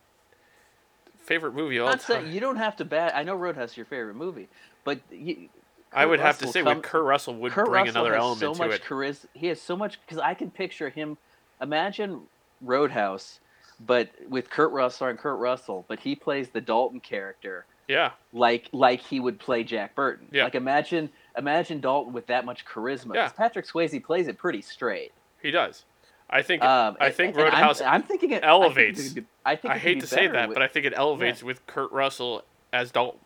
Favorite 1.20 1.54
movie 1.54 1.78
all 1.78 1.88
not 1.88 2.00
time. 2.00 2.30
you 2.30 2.40
don't 2.40 2.56
have 2.56 2.76
to 2.76 2.84
bat. 2.84 3.16
I 3.16 3.22
know 3.22 3.34
Roadhouse 3.34 3.70
is 3.72 3.76
your 3.78 3.86
favorite 3.86 4.14
movie, 4.16 4.48
but 4.84 5.00
you, 5.10 5.48
I 5.92 6.04
would 6.04 6.20
have 6.20 6.38
to 6.40 6.46
say 6.48 6.62
come- 6.62 6.76
with 6.76 6.84
Kurt 6.84 7.04
Russell 7.04 7.34
would 7.36 7.52
Kurt 7.52 7.66
bring 7.66 7.86
Russell 7.86 8.02
another 8.02 8.14
has 8.14 8.20
element 8.22 8.40
so 8.40 8.52
to 8.52 8.58
much 8.68 8.80
it. 8.80 8.84
charisma. 8.84 9.26
He 9.32 9.46
has 9.46 9.60
so 9.60 9.76
much 9.76 10.00
because 10.02 10.18
I 10.18 10.34
can 10.34 10.50
picture 10.50 10.90
him. 10.90 11.16
Imagine 11.62 12.22
Roadhouse, 12.60 13.40
but 13.80 14.10
with 14.28 14.50
Kurt 14.50 14.72
Russell 14.72 15.06
and 15.06 15.18
Kurt 15.18 15.38
Russell, 15.38 15.86
but 15.88 16.00
he 16.00 16.14
plays 16.14 16.50
the 16.50 16.60
Dalton 16.60 17.00
character 17.00 17.64
Yeah. 17.88 18.12
like 18.32 18.68
like 18.72 19.00
he 19.00 19.20
would 19.20 19.38
play 19.38 19.64
Jack 19.64 19.94
Burton. 19.94 20.28
Yeah. 20.32 20.44
Like 20.44 20.54
imagine 20.54 21.10
imagine 21.36 21.80
Dalton 21.80 22.12
with 22.12 22.26
that 22.28 22.44
much 22.44 22.64
charisma. 22.64 23.14
Yeah. 23.14 23.28
Patrick 23.28 23.66
Swayze 23.66 24.02
plays 24.02 24.28
it 24.28 24.38
pretty 24.38 24.62
straight. 24.62 25.12
He 25.42 25.50
does. 25.50 25.84
I 26.30 26.42
think. 26.42 26.62
Um, 26.62 26.96
I 27.00 27.10
think 27.10 27.34
and 27.34 27.42
I'm- 27.44 27.52
Roadhouse 27.52 27.80
I'm, 27.82 28.02
thinking 28.02 28.30
it 28.30 28.42
elevates. 28.42 28.98
I, 28.98 29.02
think 29.02 29.14
be- 29.14 29.24
I, 29.44 29.56
think 29.56 29.74
I 29.74 29.78
hate 29.78 29.94
be 29.94 30.00
to 30.00 30.06
say 30.06 30.26
that, 30.26 30.48
with- 30.48 30.54
but 30.54 30.62
I 30.62 30.68
think 30.68 30.86
it 30.86 30.94
elevates 30.96 31.42
with 31.42 31.66
Kurt 31.66 31.92
Russell 31.92 32.42
as 32.72 32.90
Dalton. 32.90 33.20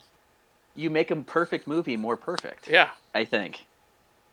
you 0.75 0.91
make 0.91 1.11
him 1.11 1.25
perfect 1.25 1.67
movie 1.67 1.97
more 1.97 2.17
perfect. 2.17 2.69
Yeah. 2.69 2.91
I 3.15 3.25
think. 3.25 3.65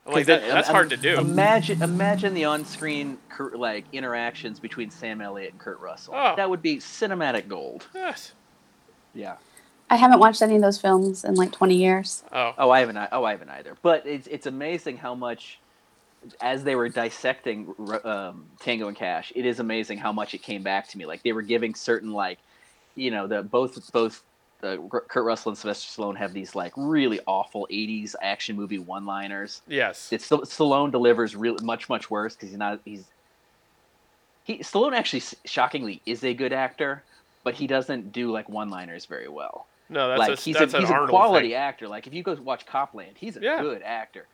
Like 0.07 0.27
that, 0.27 0.41
that's 0.41 0.69
um, 0.69 0.75
hard 0.75 0.89
to 0.91 0.97
do. 0.97 1.17
Imagine, 1.19 1.81
imagine 1.81 2.35
the 2.35 2.45
on-screen 2.45 3.17
like 3.53 3.85
interactions 3.91 4.59
between 4.59 4.91
Sam 4.91 5.19
Elliott 5.19 5.51
and 5.53 5.59
Kurt 5.59 5.79
Russell. 5.79 6.13
Oh. 6.15 6.35
That 6.35 6.47
would 6.49 6.61
be 6.61 6.77
cinematic 6.77 7.47
gold. 7.47 7.87
yes. 7.93 8.33
Yeah. 9.15 9.37
I 9.89 9.97
haven't 9.97 10.19
watched 10.19 10.41
any 10.41 10.55
of 10.55 10.61
those 10.61 10.79
films 10.79 11.23
in 11.23 11.35
like 11.35 11.51
20 11.51 11.75
years. 11.75 12.23
Oh. 12.31 12.53
Oh, 12.57 12.69
I 12.71 12.79
haven't. 12.79 12.97
Oh, 13.11 13.23
I 13.23 13.31
haven't 13.31 13.49
either. 13.49 13.77
But 13.81 14.05
it's 14.05 14.27
it's 14.27 14.47
amazing 14.47 14.97
how 14.97 15.13
much, 15.13 15.59
as 16.41 16.63
they 16.63 16.75
were 16.75 16.89
dissecting 16.89 17.73
um, 18.03 18.45
Tango 18.59 18.87
and 18.87 18.97
Cash, 18.97 19.31
it 19.35 19.45
is 19.45 19.59
amazing 19.59 19.99
how 19.99 20.11
much 20.11 20.33
it 20.33 20.39
came 20.39 20.63
back 20.63 20.87
to 20.89 20.97
me. 20.97 21.05
Like 21.05 21.21
they 21.23 21.33
were 21.33 21.43
giving 21.43 21.75
certain 21.75 22.11
like, 22.11 22.39
you 22.95 23.11
know, 23.11 23.27
the 23.27 23.43
both 23.43 23.91
both 23.91 24.23
uh, 24.63 24.77
Kurt 24.89 25.23
Russell 25.23 25.49
and 25.49 25.57
Sylvester 25.57 26.01
Stallone 26.01 26.17
have 26.17 26.33
these 26.33 26.55
like 26.55 26.73
really 26.75 27.19
awful 27.27 27.67
'80s 27.71 28.15
action 28.21 28.55
movie 28.55 28.79
one-liners. 28.79 29.61
Yes. 29.67 30.11
It's 30.11 30.27
Stallone 30.27 30.91
delivers 30.91 31.35
really 31.35 31.63
much 31.63 31.89
much 31.89 32.09
worse 32.09 32.33
because 32.33 32.49
he's 32.49 32.57
not 32.57 32.79
he's 32.85 33.05
he 34.43 34.59
Stallone 34.59 34.93
actually 34.93 35.21
shockingly 35.45 36.01
is 36.07 36.23
a 36.23 36.33
good 36.33 36.53
actor, 36.53 37.03
but 37.43 37.53
he 37.53 37.67
doesn't 37.67 38.11
do 38.11 38.31
like 38.31 38.49
one-liners 38.49 39.05
very 39.05 39.27
well. 39.27 39.67
No, 39.89 40.07
that's 40.07 40.19
like 40.19 40.39
a, 40.39 40.41
he's 40.41 40.55
that's 40.55 40.73
a 40.73 40.79
he's 40.79 40.89
a 40.89 41.07
quality 41.07 41.49
thing. 41.49 41.55
actor. 41.55 41.87
Like 41.87 42.07
if 42.07 42.13
you 42.13 42.23
go 42.23 42.33
watch 42.35 42.65
Copland, 42.65 43.17
he's 43.17 43.37
a 43.37 43.41
Yeah. 43.41 43.61
good 43.61 43.83
actor, 43.83 44.25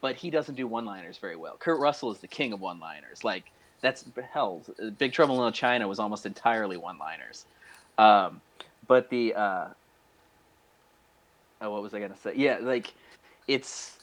but 0.00 0.16
he 0.16 0.30
doesn't 0.30 0.54
do 0.54 0.66
one-liners 0.66 1.18
very 1.18 1.36
well. 1.36 1.56
Kurt 1.58 1.80
Russell 1.80 2.12
is 2.12 2.18
the 2.18 2.28
king 2.28 2.52
of 2.52 2.60
one-liners. 2.60 3.24
Like 3.24 3.50
that's 3.82 4.04
hell. 4.32 4.62
Big 4.98 5.12
Trouble 5.12 5.34
in 5.34 5.38
Little 5.38 5.52
China 5.52 5.88
was 5.88 5.98
almost 5.98 6.26
entirely 6.26 6.76
one-liners. 6.76 7.46
Um, 7.98 8.40
but 8.86 9.10
the 9.10 9.34
uh, 9.34 9.68
oh, 11.60 11.70
what 11.70 11.82
was 11.82 11.92
I 11.94 12.00
gonna 12.00 12.16
say? 12.16 12.34
Yeah, 12.36 12.58
like 12.60 12.94
it's 13.48 13.98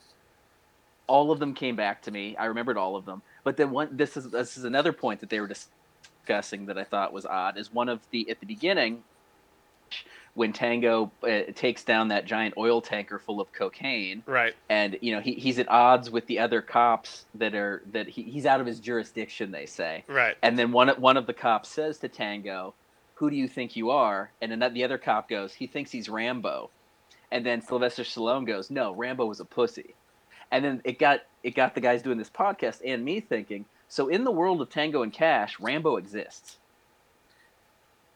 all 1.08 1.32
of 1.32 1.40
them 1.40 1.54
came 1.54 1.76
back 1.78 2.02
to 2.02 2.12
me. 2.12 2.36
I 2.36 2.46
remembered 2.46 2.78
all 2.78 2.96
of 2.98 3.06
them. 3.06 3.22
But 3.46 3.56
then 3.56 3.72
one, 3.72 3.96
this 3.96 4.18
is 4.18 4.30
this 4.30 4.58
is 4.58 4.66
another 4.66 4.92
point 4.92 5.22
that 5.22 5.30
they 5.30 5.40
were 5.40 5.48
discussing 5.48 6.66
that 6.66 6.78
I 6.78 6.84
thought 6.84 7.14
was 7.14 7.26
odd. 7.26 7.58
Is 7.58 7.72
one 7.72 7.88
of 7.88 8.02
the 8.12 8.30
at 8.30 8.42
the 8.42 8.46
beginning 8.46 9.04
when 10.38 10.54
Tango 10.54 11.12
uh, 11.24 11.52
takes 11.56 11.84
down 11.84 12.10
that 12.10 12.26
giant 12.26 12.54
oil 12.58 12.80
tanker 12.80 13.18
full 13.18 13.42
of 13.42 13.52
cocaine, 13.52 14.22
Right. 14.28 14.54
and 14.70 14.96
you 15.02 15.12
know 15.16 15.20
he, 15.20 15.34
he's 15.34 15.58
at 15.58 15.68
odds 15.68 16.12
with 16.12 16.28
the 16.28 16.38
other 16.38 16.62
cops 16.62 17.26
that 17.34 17.56
are 17.56 17.82
that 17.92 18.08
he, 18.08 18.22
he's 18.22 18.46
out 18.46 18.62
of 18.62 18.68
his 18.68 18.80
jurisdiction. 18.80 19.50
They 19.52 19.66
say, 19.66 20.04
Right. 20.08 20.38
and 20.44 20.58
then 20.58 20.72
one 20.72 20.90
one 20.90 21.18
of 21.18 21.26
the 21.26 21.34
cops 21.34 21.70
says 21.70 21.98
to 22.00 22.08
Tango, 22.08 22.76
"Who 23.16 23.32
do 23.32 23.36
you 23.36 23.48
think 23.48 23.76
you 23.76 23.90
are?" 23.90 24.30
And 24.40 24.52
then 24.52 24.60
that, 24.60 24.76
the 24.76 24.84
other 24.84 25.00
cop 25.00 25.28
goes, 25.28 25.56
"He 25.56 25.66
thinks 25.66 25.90
he's 25.92 26.08
Rambo." 26.08 26.70
And 27.32 27.44
then 27.44 27.60
Sylvester 27.62 28.04
Stallone 28.04 28.46
goes, 28.46 28.70
"No, 28.70 28.94
Rambo 28.94 29.26
was 29.26 29.40
a 29.40 29.46
pussy." 29.46 29.96
And 30.52 30.64
then 30.64 30.82
it 30.84 31.00
got 31.00 31.22
it 31.42 31.56
got 31.56 31.74
the 31.74 31.82
guys 31.82 32.04
doing 32.04 32.20
this 32.20 32.30
podcast 32.30 32.82
and 32.86 33.04
me 33.04 33.22
thinking. 33.22 33.66
So 33.90 34.08
in 34.08 34.24
the 34.24 34.32
world 34.32 34.62
of 34.62 34.70
Tango 34.70 35.02
and 35.02 35.12
Cash, 35.12 35.60
Rambo 35.60 35.98
exists. 35.98 36.58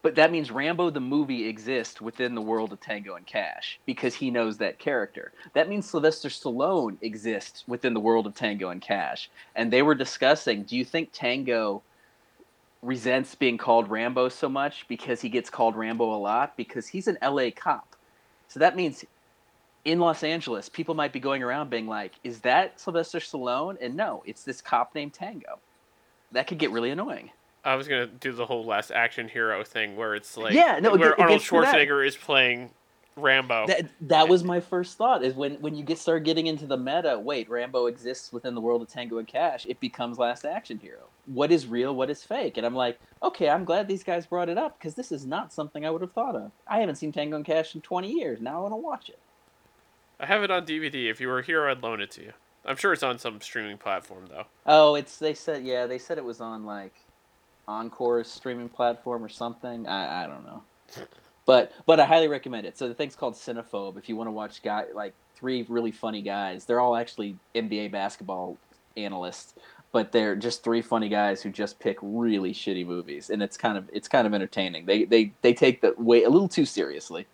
But 0.02 0.16
that 0.16 0.32
means 0.32 0.50
Rambo 0.50 0.90
the 0.90 1.00
movie 1.00 1.46
exists 1.46 2.00
within 2.00 2.34
the 2.34 2.40
world 2.40 2.72
of 2.72 2.80
Tango 2.80 3.14
and 3.14 3.24
Cash 3.24 3.78
because 3.86 4.14
he 4.16 4.30
knows 4.30 4.58
that 4.58 4.80
character. 4.80 5.32
That 5.54 5.68
means 5.68 5.88
Sylvester 5.88 6.28
Stallone 6.28 6.96
exists 7.02 7.64
within 7.68 7.94
the 7.94 8.00
world 8.00 8.26
of 8.26 8.34
Tango 8.34 8.70
and 8.70 8.82
Cash. 8.82 9.30
And 9.54 9.72
they 9.72 9.82
were 9.82 9.94
discussing, 9.94 10.64
do 10.64 10.76
you 10.76 10.84
think 10.84 11.10
Tango 11.12 11.82
resents 12.82 13.36
being 13.36 13.56
called 13.56 13.88
Rambo 13.88 14.28
so 14.28 14.48
much 14.48 14.86
because 14.88 15.20
he 15.20 15.28
gets 15.28 15.48
called 15.48 15.76
Rambo 15.76 16.12
a 16.12 16.18
lot 16.18 16.56
because 16.56 16.88
he's 16.88 17.06
an 17.06 17.16
LA 17.22 17.50
cop. 17.54 17.94
So 18.48 18.60
that 18.60 18.76
means 18.76 19.04
in 19.84 20.00
Los 20.00 20.22
Angeles, 20.22 20.68
people 20.68 20.94
might 20.94 21.12
be 21.12 21.20
going 21.20 21.42
around 21.42 21.70
being 21.70 21.86
like, 21.86 22.12
"Is 22.22 22.40
that 22.40 22.78
Sylvester 22.80 23.18
Stallone?" 23.18 23.78
And 23.80 23.94
no, 23.94 24.22
it's 24.26 24.44
this 24.44 24.60
cop 24.60 24.94
named 24.94 25.14
Tango. 25.14 25.60
That 26.32 26.46
could 26.46 26.58
get 26.58 26.70
really 26.70 26.90
annoying. 26.90 27.30
I 27.64 27.76
was 27.76 27.86
gonna 27.88 28.06
do 28.06 28.32
the 28.32 28.46
whole 28.46 28.64
last 28.64 28.90
action 28.90 29.28
hero 29.28 29.62
thing 29.64 29.96
where 29.96 30.14
it's 30.14 30.36
like 30.36 30.52
Yeah, 30.54 30.78
no, 30.80 30.90
where 30.90 30.98
get- 30.98 31.06
it 31.12 31.18
Arnold 31.20 31.38
gets 31.38 31.48
to 31.48 31.60
that. 31.60 31.74
Schwarzenegger 31.74 32.06
is 32.06 32.16
playing 32.16 32.70
Rambo. 33.14 33.66
That 33.66 33.86
that 34.00 34.28
was 34.28 34.42
my 34.42 34.58
first 34.60 34.96
thought. 34.96 35.22
Is 35.22 35.34
when 35.34 35.54
when 35.60 35.74
you 35.74 35.84
get 35.84 35.98
start 35.98 36.24
getting 36.24 36.46
into 36.46 36.66
the 36.66 36.76
meta. 36.78 37.18
Wait, 37.18 37.48
Rambo 37.48 37.86
exists 37.86 38.32
within 38.32 38.54
the 38.54 38.60
world 38.60 38.80
of 38.82 38.88
Tango 38.88 39.18
and 39.18 39.28
Cash. 39.28 39.66
It 39.66 39.78
becomes 39.80 40.18
Last 40.18 40.44
Action 40.44 40.78
Hero. 40.78 41.04
What 41.26 41.52
is 41.52 41.66
real? 41.66 41.94
What 41.94 42.08
is 42.10 42.24
fake? 42.24 42.56
And 42.56 42.64
I'm 42.66 42.74
like, 42.74 42.98
okay, 43.22 43.48
I'm 43.50 43.64
glad 43.64 43.86
these 43.86 44.02
guys 44.02 44.26
brought 44.26 44.48
it 44.48 44.56
up 44.58 44.78
because 44.78 44.94
this 44.94 45.12
is 45.12 45.26
not 45.26 45.52
something 45.52 45.84
I 45.84 45.90
would 45.90 46.00
have 46.00 46.12
thought 46.12 46.34
of. 46.34 46.50
I 46.66 46.78
haven't 46.80 46.96
seen 46.96 47.12
Tango 47.12 47.36
and 47.36 47.44
Cash 47.44 47.74
in 47.74 47.80
20 47.82 48.10
years. 48.10 48.40
Now 48.40 48.58
I 48.58 48.62
want 48.62 48.72
to 48.72 48.76
watch 48.76 49.08
it. 49.10 49.18
I 50.18 50.26
have 50.26 50.42
it 50.42 50.50
on 50.50 50.64
DVD. 50.64 51.10
If 51.10 51.20
you 51.20 51.28
were 51.28 51.42
here, 51.42 51.68
I'd 51.68 51.82
loan 51.82 52.00
it 52.00 52.10
to 52.12 52.22
you. 52.22 52.32
I'm 52.64 52.76
sure 52.76 52.92
it's 52.92 53.02
on 53.02 53.18
some 53.18 53.40
streaming 53.40 53.76
platform 53.76 54.26
though. 54.28 54.46
Oh, 54.66 54.94
it's 54.94 55.18
they 55.18 55.34
said 55.34 55.64
yeah 55.64 55.86
they 55.86 55.98
said 55.98 56.16
it 56.16 56.24
was 56.24 56.40
on 56.40 56.64
like 56.64 56.94
Encore's 57.68 58.28
streaming 58.28 58.68
platform 58.68 59.24
or 59.24 59.28
something. 59.28 59.86
I 59.86 60.24
I 60.24 60.26
don't 60.26 60.44
know, 60.44 60.62
but 61.46 61.72
but 61.86 62.00
I 62.00 62.04
highly 62.04 62.28
recommend 62.28 62.66
it. 62.66 62.76
So 62.76 62.88
the 62.88 62.94
thing's 62.94 63.16
called 63.16 63.34
Cinephobe. 63.34 63.96
If 63.98 64.08
you 64.08 64.16
want 64.16 64.28
to 64.28 64.32
watch 64.32 64.62
guy 64.62 64.86
like 64.94 65.14
three 65.36 65.64
really 65.68 65.92
funny 65.92 66.22
guys, 66.22 66.64
they're 66.64 66.80
all 66.80 66.96
actually 66.96 67.36
NBA 67.54 67.92
basketball 67.92 68.58
analysts, 68.96 69.54
but 69.92 70.12
they're 70.12 70.36
just 70.36 70.64
three 70.64 70.82
funny 70.82 71.08
guys 71.08 71.42
who 71.42 71.50
just 71.50 71.78
pick 71.78 71.98
really 72.02 72.52
shitty 72.52 72.86
movies, 72.86 73.30
and 73.30 73.42
it's 73.42 73.56
kind 73.56 73.78
of 73.78 73.88
it's 73.92 74.08
kind 74.08 74.26
of 74.26 74.34
entertaining. 74.34 74.86
They 74.86 75.04
they 75.04 75.32
they 75.42 75.54
take 75.54 75.80
the 75.80 75.94
way 75.98 76.24
a 76.24 76.30
little 76.30 76.48
too 76.48 76.66
seriously. 76.66 77.26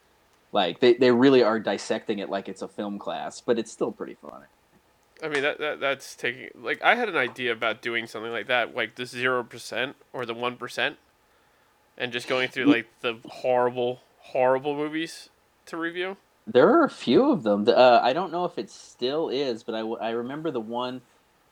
Like 0.52 0.80
they, 0.80 0.94
they 0.94 1.10
really 1.10 1.42
are 1.42 1.60
dissecting 1.60 2.20
it 2.20 2.30
like 2.30 2.48
it's 2.48 2.62
a 2.62 2.68
film 2.68 2.98
class, 2.98 3.40
but 3.40 3.58
it's 3.58 3.70
still 3.70 3.92
pretty 3.92 4.16
funny. 4.20 4.46
I 5.22 5.28
mean 5.28 5.42
that, 5.42 5.58
that 5.58 5.80
that's 5.80 6.14
taking 6.14 6.50
like 6.54 6.82
I 6.82 6.94
had 6.94 7.08
an 7.08 7.16
idea 7.16 7.52
about 7.52 7.82
doing 7.82 8.06
something 8.06 8.30
like 8.30 8.46
that, 8.46 8.74
like 8.74 8.94
the 8.94 9.06
zero 9.06 9.42
percent 9.42 9.96
or 10.12 10.24
the 10.24 10.34
one 10.34 10.56
percent, 10.56 10.96
and 11.96 12.12
just 12.12 12.28
going 12.28 12.48
through 12.48 12.66
like 12.66 12.86
the 13.00 13.18
horrible 13.26 14.00
horrible 14.18 14.74
movies 14.76 15.28
to 15.66 15.76
review. 15.76 16.16
There 16.46 16.68
are 16.68 16.84
a 16.84 16.90
few 16.90 17.30
of 17.30 17.42
them. 17.42 17.66
Uh, 17.68 18.00
I 18.02 18.12
don't 18.12 18.32
know 18.32 18.44
if 18.44 18.58
it 18.58 18.70
still 18.70 19.28
is, 19.28 19.62
but 19.62 19.74
I, 19.74 19.80
w- 19.80 19.98
I 20.00 20.10
remember 20.10 20.50
the 20.50 20.60
one. 20.60 21.02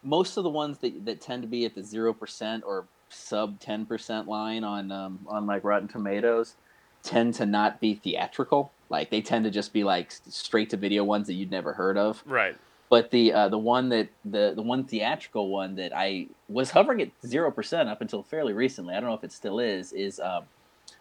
Most 0.03 0.37
of 0.37 0.45
the 0.45 0.51
ones 0.51 0.79
that, 0.79 1.05
that 1.05 1.21
tend 1.21 1.43
to 1.43 1.49
be 1.49 1.65
at 1.65 1.75
the 1.75 1.83
zero 1.83 2.13
percent 2.15 2.65
or 2.67 2.87
sub 3.09 3.61
ten 3.61 3.85
percent 3.85 4.29
line 4.29 4.65
on 4.65 4.93
um, 4.93 5.21
on 5.27 5.47
like 5.47 5.65
Rotten 5.65 5.89
Tomatoes 5.89 6.55
tend 7.03 7.35
to 7.35 7.47
not 7.47 7.81
be 7.81 7.95
theatrical. 7.95 8.73
Like 8.89 9.11
they 9.11 9.21
tend 9.21 9.45
to 9.45 9.51
just 9.51 9.73
be 9.73 9.85
like 9.85 10.13
straight 10.29 10.71
to 10.71 10.77
video 10.77 11.05
ones 11.05 11.27
that 11.27 11.35
you'd 11.35 11.51
never 11.51 11.73
heard 11.73 11.99
of. 11.99 12.23
Right. 12.25 12.57
But 12.89 13.11
the 13.11 13.33
uh, 13.33 13.49
the 13.49 13.59
one 13.59 13.89
that 13.89 14.09
the 14.25 14.53
the 14.55 14.63
one 14.63 14.85
theatrical 14.85 15.49
one 15.49 15.75
that 15.77 15.93
I 15.95 16.29
was 16.49 16.71
hovering 16.71 17.03
at 17.03 17.11
zero 17.27 17.51
percent 17.51 17.89
up 17.89 18.01
until 18.01 18.23
fairly 18.23 18.53
recently. 18.53 18.95
I 18.95 19.01
don't 19.01 19.09
know 19.09 19.17
if 19.17 19.25
it 19.25 19.33
still 19.33 19.59
is. 19.59 19.93
Is 19.93 20.21
um, 20.21 20.45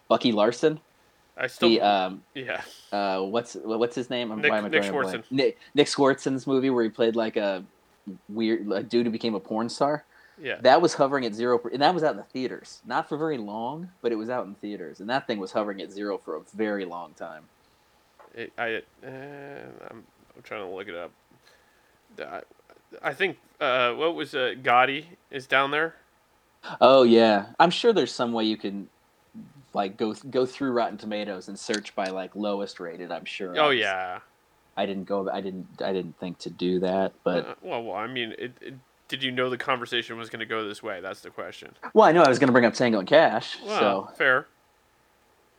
Bucky 0.08 0.32
Larson? 0.32 0.80
I 1.36 1.46
still 1.46 1.68
The 1.68 1.80
um, 1.82 2.22
yeah. 2.34 2.62
uh, 2.92 3.20
what's 3.20 3.54
what's 3.54 3.94
his 3.94 4.10
name? 4.10 4.30
I'm- 4.32 4.40
Nick- 4.40 4.50
why 4.50 4.58
am 4.58 4.64
I 4.64 4.68
Nick? 4.68 4.82
Swardson. 4.82 5.22
Nick 5.30 5.58
Nick 5.74 5.86
Swardson's 5.86 6.46
movie 6.46 6.70
where 6.70 6.82
he 6.82 6.90
played 6.90 7.14
like 7.14 7.36
a 7.36 7.62
weird 8.28 8.70
a 8.72 8.82
dude 8.82 9.06
who 9.06 9.12
became 9.12 9.34
a 9.34 9.40
porn 9.40 9.68
star. 9.68 10.04
Yeah. 10.42 10.56
That 10.60 10.82
was 10.82 10.94
hovering 10.94 11.24
at 11.24 11.34
zero, 11.34 11.58
and 11.72 11.80
that 11.80 11.94
was 11.94 12.02
out 12.04 12.10
in 12.10 12.16
the 12.18 12.22
theaters. 12.24 12.82
Not 12.84 13.08
for 13.08 13.16
very 13.16 13.38
long, 13.38 13.90
but 14.02 14.12
it 14.12 14.16
was 14.16 14.28
out 14.28 14.46
in 14.46 14.54
theaters, 14.54 15.00
and 15.00 15.08
that 15.08 15.26
thing 15.26 15.38
was 15.38 15.52
hovering 15.52 15.80
at 15.80 15.90
zero 15.90 16.18
for 16.18 16.36
a 16.36 16.40
very 16.54 16.84
long 16.84 17.14
time. 17.14 17.44
It, 18.34 18.52
I 18.58 18.76
uh, 18.76 19.10
I'm, 19.90 20.04
I'm 20.36 20.42
trying 20.42 20.60
to 20.68 20.74
look 20.74 20.88
it 20.88 20.94
up. 20.94 21.10
I, 22.20 22.42
I 23.02 23.12
think 23.14 23.38
uh, 23.60 23.92
what 23.94 24.14
was 24.14 24.34
uh, 24.34 24.54
Gotti 24.62 25.06
is 25.30 25.46
down 25.46 25.70
there. 25.70 25.94
Oh 26.80 27.02
yeah, 27.02 27.46
I'm 27.60 27.70
sure 27.70 27.92
there's 27.92 28.12
some 28.12 28.32
way 28.32 28.44
you 28.44 28.56
can 28.56 28.88
like 29.72 29.96
go 29.96 30.14
go 30.30 30.46
through 30.46 30.72
Rotten 30.72 30.98
Tomatoes 30.98 31.48
and 31.48 31.58
search 31.58 31.94
by 31.94 32.06
like 32.06 32.34
lowest 32.34 32.80
rated. 32.80 33.12
I'm 33.12 33.24
sure. 33.24 33.58
Oh 33.58 33.70
yeah. 33.70 34.20
I 34.78 34.84
didn't 34.84 35.04
go. 35.04 35.30
I 35.30 35.40
didn't. 35.40 35.66
I 35.82 35.92
didn't 35.92 36.18
think 36.18 36.38
to 36.40 36.50
do 36.50 36.80
that, 36.80 37.12
but 37.24 37.46
Uh, 37.46 37.54
well, 37.62 37.82
well, 37.82 37.96
I 37.96 38.06
mean, 38.06 38.34
it, 38.38 38.52
it, 38.60 38.74
did 39.08 39.22
you 39.22 39.30
know 39.30 39.48
the 39.48 39.56
conversation 39.56 40.18
was 40.18 40.28
going 40.28 40.40
to 40.40 40.46
go 40.46 40.68
this 40.68 40.82
way? 40.82 41.00
That's 41.00 41.20
the 41.20 41.30
question. 41.30 41.72
well, 41.94 42.06
I 42.06 42.12
know 42.12 42.22
I 42.22 42.28
was 42.28 42.38
going 42.38 42.48
to 42.48 42.52
bring 42.52 42.66
up 42.66 42.74
Tango 42.74 42.98
and 42.98 43.08
Cash, 43.08 43.56
Well, 43.64 44.08
so 44.08 44.14
fair. 44.16 44.46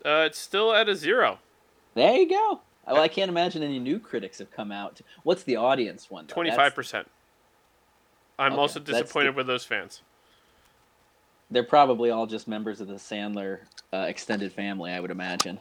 Uh, 0.06 0.26
it's 0.28 0.38
still 0.38 0.72
at 0.72 0.88
a 0.88 0.96
zero. 0.96 1.40
There 1.96 2.16
you 2.16 2.30
go. 2.30 2.62
Well, 2.88 3.02
I 3.02 3.08
can't 3.08 3.30
imagine 3.30 3.64
any 3.64 3.80
new 3.80 4.00
critics 4.00 4.40
have 4.40 4.52
come 4.52 4.72
out. 4.72 5.02
What's 5.24 5.44
the 5.44 5.58
audience 5.58 6.10
one? 6.10 6.28
Twenty 6.28 6.52
five 6.52 6.74
percent. 6.74 7.10
I'm 8.40 8.54
Okay, 8.54 8.62
also 8.62 8.80
disappointed 8.80 9.34
the- 9.34 9.38
with 9.38 9.48
those 9.48 9.66
fans. 9.66 10.02
They're 11.50 11.64
probably 11.64 12.10
all 12.10 12.28
just 12.28 12.48
members 12.48 12.82
of 12.82 12.88
the 12.88 12.96
Sandler 12.96 13.60
uh, 13.94 14.06
extended 14.10 14.52
family, 14.52 14.92
I 14.92 15.00
would 15.00 15.12
imagine. 15.12 15.58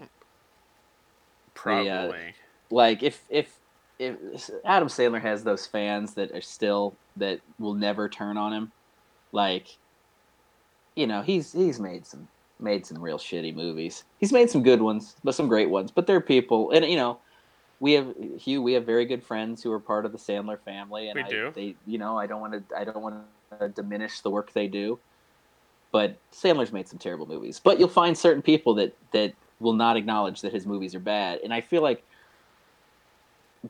Probably. 1.55 1.89
uh, 1.91 2.33
Like 2.71 3.03
if 3.03 3.23
if 3.31 3.57
if 3.99 4.17
Adam 4.65 4.89
Sandler 4.89 5.23
has 5.23 5.43
those 5.45 5.67
fans 5.67 6.15
that 6.15 6.33
are 6.33 6.41
still 6.41 6.97
that 7.17 7.41
will 7.59 7.75
never 7.75 8.09
turn 8.09 8.37
on 8.37 8.53
him, 8.53 8.73
like 9.33 9.69
you 10.97 11.07
know 11.07 11.23
he's 11.23 11.53
he's 11.53 11.79
made 11.81 12.07
some 12.07 12.29
made 12.59 12.87
some 12.87 13.01
real 13.01 13.19
shitty 13.19 13.55
movies. 13.55 14.05
He's 14.19 14.33
made 14.33 14.51
some 14.51 14.63
good 14.63 14.81
ones, 14.81 15.17
but 15.23 15.35
some 15.35 15.49
great 15.49 15.71
ones. 15.71 15.91
But 15.91 16.07
there 16.07 16.17
are 16.17 16.21
people, 16.21 16.71
and 16.71 16.85
you 16.85 16.97
know, 16.97 17.19
we 17.81 17.93
have 17.93 18.15
Hugh. 18.39 18.63
We 18.63 18.73
have 18.75 18.85
very 18.85 19.05
good 19.05 19.23
friends 19.23 19.63
who 19.63 19.73
are 19.73 19.81
part 19.81 20.07
of 20.07 20.13
the 20.13 20.19
Sandler 20.19 20.59
family, 20.59 21.09
and 21.09 21.17
We 21.17 21.25
I, 21.25 21.29
do. 21.29 21.53
They, 21.55 21.75
you 21.87 21.99
know, 21.99 22.19
I 22.19 22.27
don't 22.27 22.41
want 22.41 22.69
to. 22.69 22.77
I 22.77 22.85
don't 22.85 23.01
want 23.01 23.23
to 23.59 23.69
diminish 23.69 24.21
the 24.21 24.31
work 24.31 24.53
they 24.53 24.67
do. 24.67 24.99
But 25.93 26.17
Sandler's 26.33 26.73
made 26.73 26.89
some 26.89 26.99
terrible 26.99 27.27
movies. 27.27 27.61
But 27.63 27.79
you'll 27.79 27.89
find 27.89 28.17
certain 28.17 28.43
people 28.43 28.75
that 28.75 28.97
that 29.13 29.35
will 29.61 29.73
not 29.75 29.97
acknowledge 29.97 30.41
that 30.43 30.53
his 30.53 30.67
movies 30.67 30.95
are 30.95 31.01
bad, 31.01 31.41
and 31.43 31.53
I 31.53 31.61
feel 31.61 31.83
like. 31.83 32.03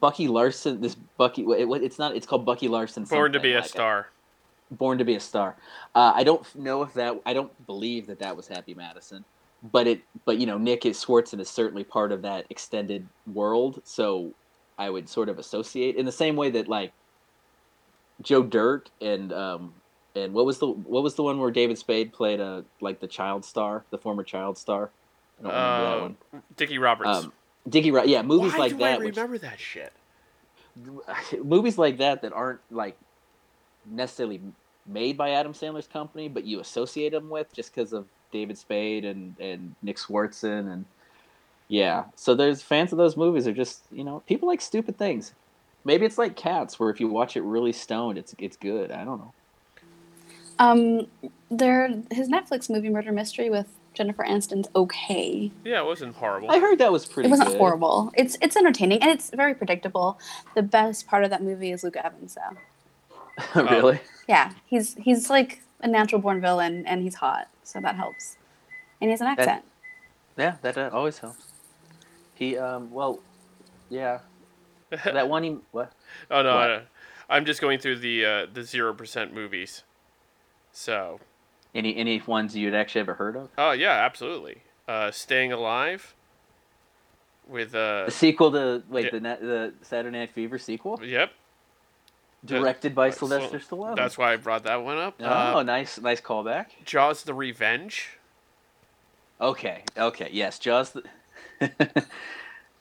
Bucky 0.00 0.28
Larson, 0.28 0.82
this 0.82 0.94
Bucky, 1.16 1.42
it, 1.42 1.66
it's 1.82 1.98
not. 1.98 2.14
It's 2.14 2.26
called 2.26 2.44
Bucky 2.44 2.68
Larson. 2.68 3.04
Born 3.04 3.32
to 3.32 3.40
be 3.40 3.54
a 3.54 3.60
like 3.60 3.68
star. 3.68 4.08
Born 4.70 4.98
to 4.98 5.04
be 5.04 5.14
a 5.14 5.20
Star. 5.20 5.56
Uh, 5.94 6.12
I 6.14 6.24
don't 6.24 6.42
know 6.56 6.82
if 6.82 6.92
that. 6.94 7.20
I 7.24 7.32
don't 7.34 7.66
believe 7.66 8.06
that 8.08 8.18
that 8.18 8.36
was 8.36 8.48
Happy 8.48 8.74
Madison, 8.74 9.24
but 9.72 9.86
it 9.86 10.00
but 10.24 10.38
you 10.38 10.46
know 10.46 10.58
Nick 10.58 10.84
is 10.84 11.02
Swardson 11.02 11.38
is 11.40 11.48
certainly 11.48 11.84
part 11.84 12.10
of 12.10 12.22
that 12.22 12.46
extended 12.50 13.06
world, 13.32 13.80
so 13.84 14.32
I 14.78 14.90
would 14.90 15.08
sort 15.08 15.28
of 15.28 15.38
associate 15.38 15.94
in 15.96 16.04
the 16.04 16.10
same 16.12 16.34
way 16.34 16.50
that 16.50 16.66
like 16.66 16.92
Joe 18.22 18.42
Dirt 18.42 18.90
and 19.00 19.32
um 19.32 19.72
and 20.16 20.32
what 20.34 20.46
was 20.46 20.58
the 20.58 20.66
what 20.66 21.02
was 21.04 21.14
the 21.14 21.22
one 21.22 21.38
where 21.38 21.50
David 21.52 21.78
Spade 21.78 22.12
played 22.12 22.40
a 22.40 22.64
like 22.80 22.98
the 22.98 23.06
child 23.06 23.44
star, 23.44 23.84
the 23.90 23.98
former 23.98 24.24
child 24.24 24.58
star. 24.58 24.90
I 25.38 25.42
don't 25.42 25.52
remember 25.52 25.84
that 25.84 25.96
Uh, 25.96 26.00
one. 26.32 26.42
Dickie 26.56 26.78
Roberts. 26.78 27.24
Um, 27.24 27.32
Dickie, 27.68 27.90
Ro- 27.92 28.04
yeah, 28.04 28.22
movies 28.22 28.52
Why 28.52 28.58
like 28.58 28.72
do 28.72 28.78
that. 28.78 28.94
I 29.00 29.04
which- 29.04 29.16
remember 29.16 29.38
that 29.38 29.60
shit? 29.60 29.92
movies 31.44 31.78
like 31.78 31.98
that 31.98 32.22
that 32.22 32.32
aren't 32.32 32.60
like 32.70 32.96
necessarily 33.90 34.40
made 34.86 35.16
by 35.16 35.30
Adam 35.30 35.52
Sandler's 35.52 35.86
company, 35.86 36.28
but 36.28 36.44
you 36.44 36.60
associate 36.60 37.12
them 37.12 37.28
with 37.28 37.52
just 37.52 37.74
because 37.74 37.92
of 37.92 38.06
David 38.32 38.58
Spade 38.58 39.04
and 39.04 39.34
and 39.40 39.74
Nick 39.82 39.96
Swardson 39.96 40.72
and 40.72 40.84
yeah. 41.68 42.04
So 42.14 42.34
there's 42.34 42.62
fans 42.62 42.92
of 42.92 42.98
those 42.98 43.16
movies 43.16 43.46
are 43.46 43.52
just 43.52 43.82
you 43.90 44.04
know 44.04 44.22
people 44.26 44.48
like 44.48 44.60
stupid 44.60 44.98
things. 44.98 45.32
Maybe 45.84 46.04
it's 46.04 46.18
like 46.18 46.36
Cats, 46.36 46.80
where 46.80 46.90
if 46.90 47.00
you 47.00 47.08
watch 47.08 47.36
it 47.36 47.42
really 47.42 47.72
stoned, 47.72 48.18
it's 48.18 48.34
it's 48.38 48.56
good. 48.56 48.90
I 48.90 49.04
don't 49.04 49.18
know. 49.18 49.32
Um, 50.58 51.06
there, 51.50 52.02
his 52.10 52.28
Netflix 52.28 52.70
movie 52.70 52.88
Murder 52.88 53.12
Mystery 53.12 53.50
with 53.50 53.66
Jennifer 53.94 54.24
Aniston's 54.24 54.68
okay. 54.74 55.50
Yeah, 55.64 55.80
it 55.80 55.86
wasn't 55.86 56.16
horrible. 56.16 56.50
I 56.50 56.58
heard 56.58 56.78
that 56.78 56.92
was 56.92 57.06
pretty. 57.06 57.28
it 57.28 57.30
wasn't 57.30 57.50
good. 57.50 57.58
horrible. 57.58 58.12
It's 58.16 58.36
it's 58.40 58.56
entertaining 58.56 59.02
and 59.02 59.10
it's 59.10 59.30
very 59.30 59.54
predictable. 59.54 60.18
The 60.54 60.62
best 60.62 61.06
part 61.06 61.24
of 61.24 61.30
that 61.30 61.42
movie 61.42 61.72
is 61.72 61.84
Luke 61.84 61.96
Evans, 61.96 62.34
though. 62.34 62.56
really? 63.54 64.00
Yeah, 64.28 64.52
he's 64.66 64.94
he's 64.94 65.30
like 65.30 65.62
a 65.80 65.88
natural 65.88 66.20
born 66.20 66.40
villain 66.40 66.84
and 66.86 67.02
he's 67.02 67.14
hot, 67.14 67.48
so 67.62 67.80
that 67.80 67.94
helps. 67.96 68.36
And 69.00 69.08
he 69.08 69.10
has 69.12 69.20
an 69.20 69.26
That- 69.26 69.38
accent. 69.40 69.64
Yeah, 70.38 70.56
that 70.62 70.76
uh, 70.76 70.90
always 70.92 71.18
helps. 71.18 71.46
He 72.34 72.58
um 72.58 72.90
well, 72.90 73.20
yeah. 73.88 74.20
That 75.04 75.28
one 75.28 75.42
he 75.42 75.56
what? 75.72 75.92
oh 76.30 76.42
no, 76.42 76.54
What? 76.56 76.70
I, 76.70 76.82
I'm 77.28 77.44
just 77.44 77.60
going 77.60 77.78
through 77.78 77.98
the 77.98 78.24
uh, 78.24 78.46
the 78.52 78.62
zero 78.62 78.92
percent 78.94 79.32
movies. 79.34 79.82
So, 80.72 81.20
Any 81.74 81.96
any 81.96 82.20
ones 82.26 82.54
you'd 82.56 82.74
actually 82.74 83.00
ever 83.00 83.14
heard 83.14 83.34
of? 83.36 83.48
oh 83.58 83.72
yeah, 83.72 83.92
absolutely. 84.04 84.62
Uh, 84.86 85.10
Staying 85.10 85.52
Alive. 85.52 86.14
With 87.48 87.74
uh, 87.74 88.06
The 88.06 88.10
sequel 88.10 88.50
to 88.52 88.82
wait 88.88 89.04
Yeah. 89.06 89.10
the 89.18 89.18
the 89.20 89.74
Saturday 89.82 90.18
Night 90.18 90.32
Fever 90.32 90.58
sequel, 90.58 91.00
yep, 91.02 91.30
directed 92.44 92.94
by 92.94 93.10
Sylvester 93.10 93.58
Stallone. 93.58 93.96
that's 93.96 94.16
why 94.18 94.32
I 94.32 94.36
brought 94.36 94.64
that 94.64 94.82
one 94.82 94.98
up. 94.98 95.14
oh, 95.20 95.58
Uh, 95.58 95.62
nice 95.62 95.98
nice 96.00 96.20
callback. 96.20 96.66
Jaws: 96.84 97.22
The 97.24 97.34
Revenge. 97.34 98.10
Okay, 99.40 99.82
okay, 99.98 100.28
yes, 100.32 100.58
Jaws. 100.58 100.92
The 100.92 101.02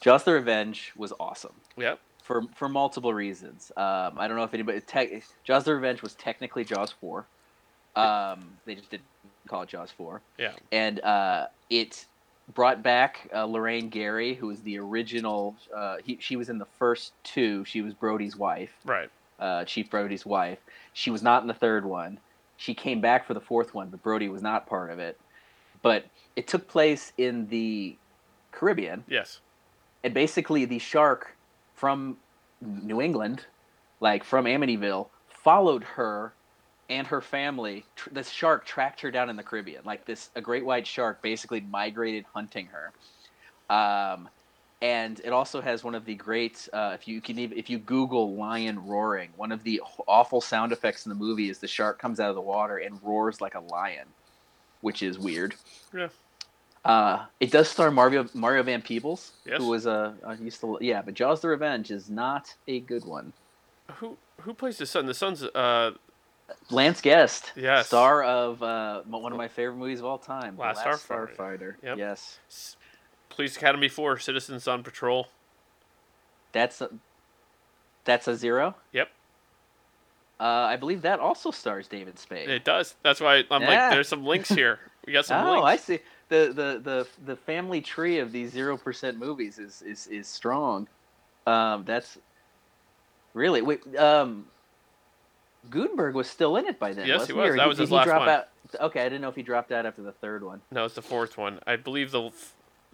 Jaws 0.01 0.23
the 0.23 0.33
Revenge 0.33 0.93
was 0.95 1.11
awesome 1.19 1.53
Yep. 1.77 1.99
for 2.21 2.43
for 2.55 2.69
multiple 2.69 3.13
reasons. 3.13 3.71
Um, 3.75 4.13
I 4.17 4.27
don't 4.27 4.37
know 4.37 4.43
if 4.43 4.53
anybody 4.53 4.81
te- 4.81 5.21
Jaws 5.43 5.63
the 5.65 5.73
Revenge 5.75 6.01
was 6.01 6.13
technically 6.15 6.63
Jaws 6.63 6.91
four. 6.91 7.25
Um, 7.95 8.57
they 8.65 8.75
just 8.75 8.89
didn't 8.91 9.05
call 9.47 9.61
it 9.63 9.69
Jaws 9.69 9.89
four. 9.91 10.21
Yeah. 10.37 10.51
and 10.71 10.99
uh, 11.01 11.47
it 11.69 12.05
brought 12.53 12.83
back 12.83 13.29
uh, 13.33 13.45
Lorraine 13.45 13.89
Gary, 13.89 14.33
who 14.35 14.47
was 14.47 14.61
the 14.61 14.77
original. 14.77 15.55
Uh, 15.75 15.97
he, 16.03 16.17
she 16.21 16.35
was 16.35 16.49
in 16.49 16.57
the 16.57 16.65
first 16.77 17.13
two. 17.23 17.63
She 17.65 17.81
was 17.81 17.93
Brody's 17.93 18.35
wife, 18.37 18.73
Right. 18.85 19.09
Uh, 19.39 19.65
Chief 19.65 19.89
Brody's 19.89 20.25
wife. 20.25 20.59
She 20.93 21.09
was 21.11 21.21
not 21.21 21.41
in 21.41 21.47
the 21.47 21.53
third 21.53 21.85
one. 21.85 22.19
She 22.57 22.73
came 22.73 23.01
back 23.01 23.25
for 23.27 23.33
the 23.33 23.41
fourth 23.41 23.73
one, 23.73 23.89
but 23.89 24.01
Brody 24.01 24.29
was 24.29 24.41
not 24.41 24.67
part 24.67 24.89
of 24.91 24.99
it. 24.99 25.19
But 25.81 26.05
it 26.35 26.47
took 26.47 26.67
place 26.67 27.11
in 27.17 27.47
the 27.47 27.97
Caribbean, 28.51 29.03
Yes. 29.07 29.41
and 30.03 30.13
basically 30.13 30.65
the 30.65 30.79
shark 30.79 31.35
from 31.73 32.17
New 32.61 33.01
England, 33.01 33.45
like 33.99 34.23
from 34.23 34.45
Amityville, 34.45 35.07
followed 35.27 35.83
her 35.83 36.33
and 36.89 37.05
her 37.07 37.19
family. 37.21 37.85
Tr- 37.95 38.09
the 38.11 38.23
shark 38.23 38.65
tracked 38.65 39.01
her 39.01 39.11
down 39.11 39.29
in 39.29 39.35
the 39.35 39.43
Caribbean, 39.43 39.81
like 39.83 40.05
this 40.05 40.29
a 40.35 40.41
great 40.41 40.63
white 40.65 40.87
shark 40.87 41.21
basically 41.21 41.59
migrated 41.61 42.25
hunting 42.33 42.67
her. 42.67 42.93
Um, 43.69 44.29
and 44.85 45.19
it 45.23 45.33
also 45.33 45.61
has 45.61 45.83
one 45.83 45.95
of 45.95 46.05
the 46.05 46.13
great 46.13 46.69
uh, 46.71 46.91
if 46.93 47.07
you 47.07 47.19
can 47.19 47.39
even, 47.39 47.57
if 47.57 47.71
you 47.71 47.79
Google 47.79 48.35
lion 48.35 48.85
roaring, 48.85 49.31
one 49.35 49.51
of 49.51 49.63
the 49.63 49.81
awful 50.07 50.41
sound 50.41 50.71
effects 50.71 51.07
in 51.07 51.09
the 51.09 51.15
movie 51.15 51.49
is 51.49 51.57
the 51.57 51.67
shark 51.67 51.97
comes 51.97 52.19
out 52.19 52.29
of 52.29 52.35
the 52.35 52.41
water 52.41 52.77
and 52.77 53.01
roars 53.01 53.41
like 53.41 53.55
a 53.55 53.59
lion, 53.59 54.07
which 54.81 55.01
is 55.01 55.17
weird. 55.17 55.55
Yeah. 55.91 56.09
Uh, 56.83 57.25
it 57.39 57.49
does 57.49 57.67
star 57.67 57.89
Mario 57.89 58.27
Mario 58.35 58.61
Van 58.61 58.81
Peebles, 58.83 59.31
Yes. 59.43 59.57
who 59.57 59.67
was 59.69 59.87
a 59.87 60.13
uh, 60.23 60.35
used 60.39 60.61
to 60.61 60.77
yeah, 60.81 61.01
but 61.01 61.15
Jaws: 61.15 61.41
The 61.41 61.47
Revenge 61.47 61.89
is 61.89 62.07
not 62.11 62.53
a 62.67 62.79
good 62.81 63.05
one. 63.05 63.33
Who 63.93 64.17
who 64.41 64.53
plays 64.53 64.77
the 64.77 64.85
son? 64.85 65.07
The 65.07 65.15
son's 65.15 65.41
uh 65.41 65.93
Lance 66.69 67.01
Guest, 67.01 67.53
Yes. 67.55 67.87
star 67.87 68.23
of 68.23 68.61
uh, 68.61 69.01
one 69.07 69.31
of 69.31 69.37
my 69.39 69.47
favorite 69.47 69.77
movies 69.77 69.99
of 69.99 70.05
all 70.05 70.19
time, 70.19 70.57
The 70.57 70.61
Last 70.61 71.07
Starfighter. 71.07 71.35
Starfighter. 71.35 71.75
Yep. 71.81 71.97
Yes, 71.97 72.39
Police 73.35 73.57
Academy 73.57 73.87
Four, 73.89 74.17
Citizens 74.19 74.67
on 74.67 74.83
Patrol. 74.83 75.27
that's 76.51 76.81
a, 76.81 76.89
that's 78.05 78.27
a 78.27 78.35
zero. 78.35 78.75
Yep. 78.93 79.09
Uh, 80.39 80.43
I 80.43 80.75
believe 80.75 81.01
that 81.03 81.19
also 81.19 81.51
stars 81.51 81.87
David 81.87 82.19
Spade. 82.19 82.49
It 82.49 82.63
does. 82.65 82.95
That's 83.03 83.21
why 83.21 83.43
I'm 83.49 83.61
Yeah. 83.61 83.67
like, 83.69 83.91
there's 83.91 84.07
some 84.09 84.25
links 84.25 84.49
here. 84.49 84.79
We 85.05 85.13
got 85.13 85.25
some 85.25 85.45
oh, 85.47 85.51
links. 85.63 85.65
I 85.67 85.75
see. 85.77 85.99
The, 86.27 86.47
the 86.47 86.81
the 86.83 87.07
the 87.25 87.35
family 87.35 87.81
tree 87.81 88.17
of 88.17 88.31
these 88.31 88.51
zero 88.51 88.77
percent 88.77 89.19
movies 89.19 89.59
is 89.59 89.81
is 89.83 90.07
is 90.07 90.27
strong. 90.27 90.87
Um, 91.45 91.83
that's 91.85 92.17
really 93.35 93.61
wait. 93.61 93.95
Um, 93.95 94.47
Guttenberg 95.69 96.15
was 96.15 96.27
still 96.27 96.57
in 96.57 96.65
it 96.65 96.79
by 96.79 96.93
then. 96.93 97.07
Yes, 97.07 97.19
wasn't 97.21 97.35
he 97.37 97.41
was. 97.41 97.49
Or 97.51 97.57
That 97.57 97.67
was 97.67 97.77
did 97.77 97.83
his 97.83 97.89
he 97.89 97.95
last 97.95 98.05
drop 98.05 98.19
one. 98.21 98.29
Out? 98.29 98.47
Okay, 98.81 99.01
I 99.01 99.03
didn't 99.03 99.21
know 99.21 99.29
if 99.29 99.35
he 99.35 99.43
dropped 99.43 99.71
out 99.71 99.85
after 99.85 100.01
the 100.01 100.11
third 100.11 100.43
one. 100.43 100.61
No, 100.71 100.85
it's 100.85 100.95
the 100.95 101.01
fourth 101.03 101.37
one. 101.37 101.59
I 101.67 101.75
believe 101.75 102.09
the 102.11 102.31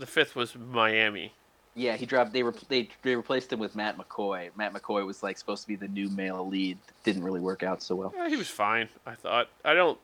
the 0.02 0.08
fifth 0.08 0.36
was 0.36 0.56
Miami. 0.56 1.32
Yeah, 1.76 1.96
he 1.96 2.06
dropped. 2.06 2.34
They, 2.34 2.44
re- 2.44 2.52
they 2.68 2.90
they 3.02 3.16
replaced 3.16 3.54
him 3.54 3.60
with 3.60 3.76
Matt 3.76 3.98
McCoy. 3.98 4.50
Matt 4.58 4.74
McCoy 4.74 5.06
was 5.06 5.24
like 5.24 5.38
supposed 5.38 5.62
to 5.62 5.68
be 5.70 5.76
the 5.76 5.88
new 5.88 6.10
male 6.10 6.46
lead. 6.46 6.78
Didn't 7.06 7.24
really 7.24 7.40
work 7.40 7.64
out 7.64 7.82
so 7.82 7.96
well. 7.96 8.14
Yeah, 8.14 8.28
he 8.28 8.36
was 8.36 8.50
fine. 8.50 8.90
I 9.06 9.16
thought. 9.16 9.48
I 9.64 9.74
don't. 9.74 9.98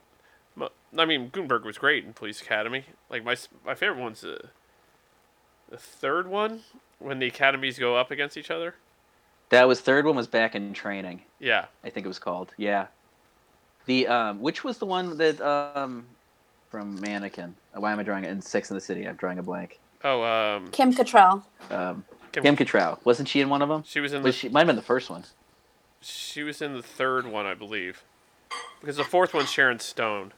I 0.98 1.06
mean, 1.06 1.30
Guttenberg 1.30 1.66
was 1.66 1.78
great 1.78 2.06
in 2.06 2.14
Police 2.14 2.42
Academy. 2.42 2.86
Like 3.10 3.26
my 3.26 3.36
my 3.66 3.76
favorite 3.76 4.00
one's 4.02 4.22
the 4.22 4.40
the 5.70 5.78
third 5.78 6.28
one 6.28 6.62
when 7.00 7.20
the 7.20 7.28
academies 7.28 7.78
go 7.78 7.98
up 7.98 8.12
against 8.12 8.38
each 8.38 8.50
other. 8.50 8.76
That 9.50 9.68
was 9.68 9.82
third 9.82 10.06
one 10.06 10.16
was 10.16 10.28
back 10.28 10.56
in 10.56 10.74
training. 10.74 11.22
Yeah. 11.40 11.66
I 11.84 11.90
think 11.90 12.06
it 12.06 12.10
was 12.10 12.20
called. 12.20 12.54
Yeah. 12.58 12.88
The 13.86 14.08
um, 14.08 14.42
which 14.42 14.64
was 14.64 14.78
the 14.78 14.86
one 14.86 15.18
that 15.18 15.40
um, 15.42 16.06
from 16.70 17.00
Mannequin. 17.00 17.56
Why 17.74 17.92
am 17.92 18.00
I 18.00 18.04
drawing 18.04 18.24
it 18.26 18.32
in 18.32 18.42
Sex 18.42 18.70
and 18.70 18.78
the 18.78 18.82
City? 18.82 19.08
I'm 19.08 19.16
drawing 19.16 19.40
a 19.40 19.44
blank. 19.44 19.80
Oh, 20.04 20.24
um, 20.24 20.70
Kim 20.72 20.94
Cattrall. 20.94 21.44
Um, 21.72 22.06
Kim- 22.32 22.44
Kim 22.44 22.56
Cattrall 22.58 23.00
wasn't 23.04 23.28
she 23.30 23.42
in 23.42 23.50
one 23.50 23.62
of 23.62 23.70
them? 23.70 23.84
she 23.86 24.00
was 24.00 24.14
in 24.14 24.22
the 24.22 24.32
she 24.32 24.50
might 24.50 24.62
have 24.62 24.68
been 24.68 24.76
the 24.76 24.82
first 24.82 25.10
one. 25.10 25.24
she 26.02 26.44
was 26.44 26.62
in 26.62 26.74
the 26.74 26.84
third 26.84 27.26
one, 27.26 27.46
I 27.46 27.54
believe, 27.56 28.04
because 28.80 28.98
the 28.98 29.04
fourth 29.04 29.34
one's 29.34 29.52
Sharon 29.52 29.80
Stone. 29.80 30.34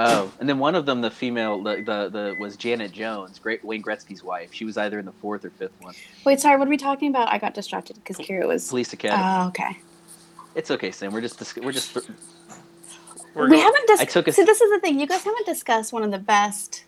Oh, 0.00 0.32
and 0.38 0.48
then 0.48 0.60
one 0.60 0.76
of 0.76 0.86
them, 0.86 1.00
the 1.00 1.10
female, 1.10 1.60
the 1.62 1.76
the, 1.84 2.08
the 2.08 2.36
was 2.40 2.56
Janet 2.56 2.92
Jones, 2.92 3.38
Great 3.40 3.64
Wayne 3.64 3.82
Gretzky's 3.82 4.22
wife. 4.22 4.52
She 4.54 4.64
was 4.64 4.76
either 4.78 4.98
in 5.00 5.04
the 5.04 5.12
fourth 5.12 5.44
or 5.44 5.50
fifth 5.50 5.72
one. 5.80 5.94
Wait, 6.24 6.38
sorry, 6.40 6.56
what 6.56 6.68
are 6.68 6.70
we 6.70 6.76
talking 6.76 7.10
about? 7.10 7.28
I 7.32 7.38
got 7.38 7.52
distracted 7.52 7.96
because 7.96 8.16
Kira 8.16 8.46
was. 8.46 8.68
Police 8.68 8.92
Academy. 8.92 9.22
Oh, 9.24 9.48
okay. 9.48 9.76
it's 10.54 10.70
okay, 10.70 10.92
Sam. 10.92 11.12
We're 11.12 11.20
just 11.20 11.38
dis- 11.40 11.56
we're 11.56 11.72
just 11.72 11.96
We're 13.34 13.44
we 13.44 13.50
going- 13.56 13.60
haven't 13.62 13.86
discussed. 13.88 14.10
took 14.12 14.32
See, 14.32 14.44
this 14.44 14.60
is 14.60 14.70
the 14.70 14.78
thing. 14.78 15.00
You 15.00 15.06
guys 15.08 15.24
haven't 15.24 15.46
discussed 15.46 15.92
one 15.92 16.04
of 16.04 16.12
the 16.12 16.18
best, 16.20 16.84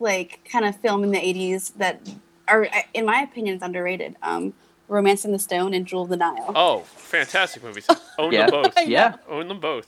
like, 0.00 0.40
kind 0.50 0.64
of 0.64 0.76
film 0.76 1.02
in 1.04 1.10
the 1.10 1.18
'80s 1.18 1.74
that 1.76 2.00
are, 2.48 2.68
in 2.94 3.04
my 3.06 3.20
opinion, 3.20 3.56
is 3.56 3.62
underrated. 3.62 4.16
Um, 4.22 4.54
in 4.90 5.32
the 5.32 5.38
Stone* 5.38 5.74
and 5.74 5.86
*Jewel 5.86 6.04
of 6.04 6.08
the 6.08 6.16
Nile*. 6.16 6.50
Oh, 6.54 6.78
fantastic 6.80 7.62
movies. 7.62 7.86
Own 8.18 8.32
Yeah. 8.32 8.46
them 8.50 8.62
both. 8.62 8.74
yeah. 8.86 9.16
Own 9.28 9.48
them 9.48 9.60
both. 9.60 9.86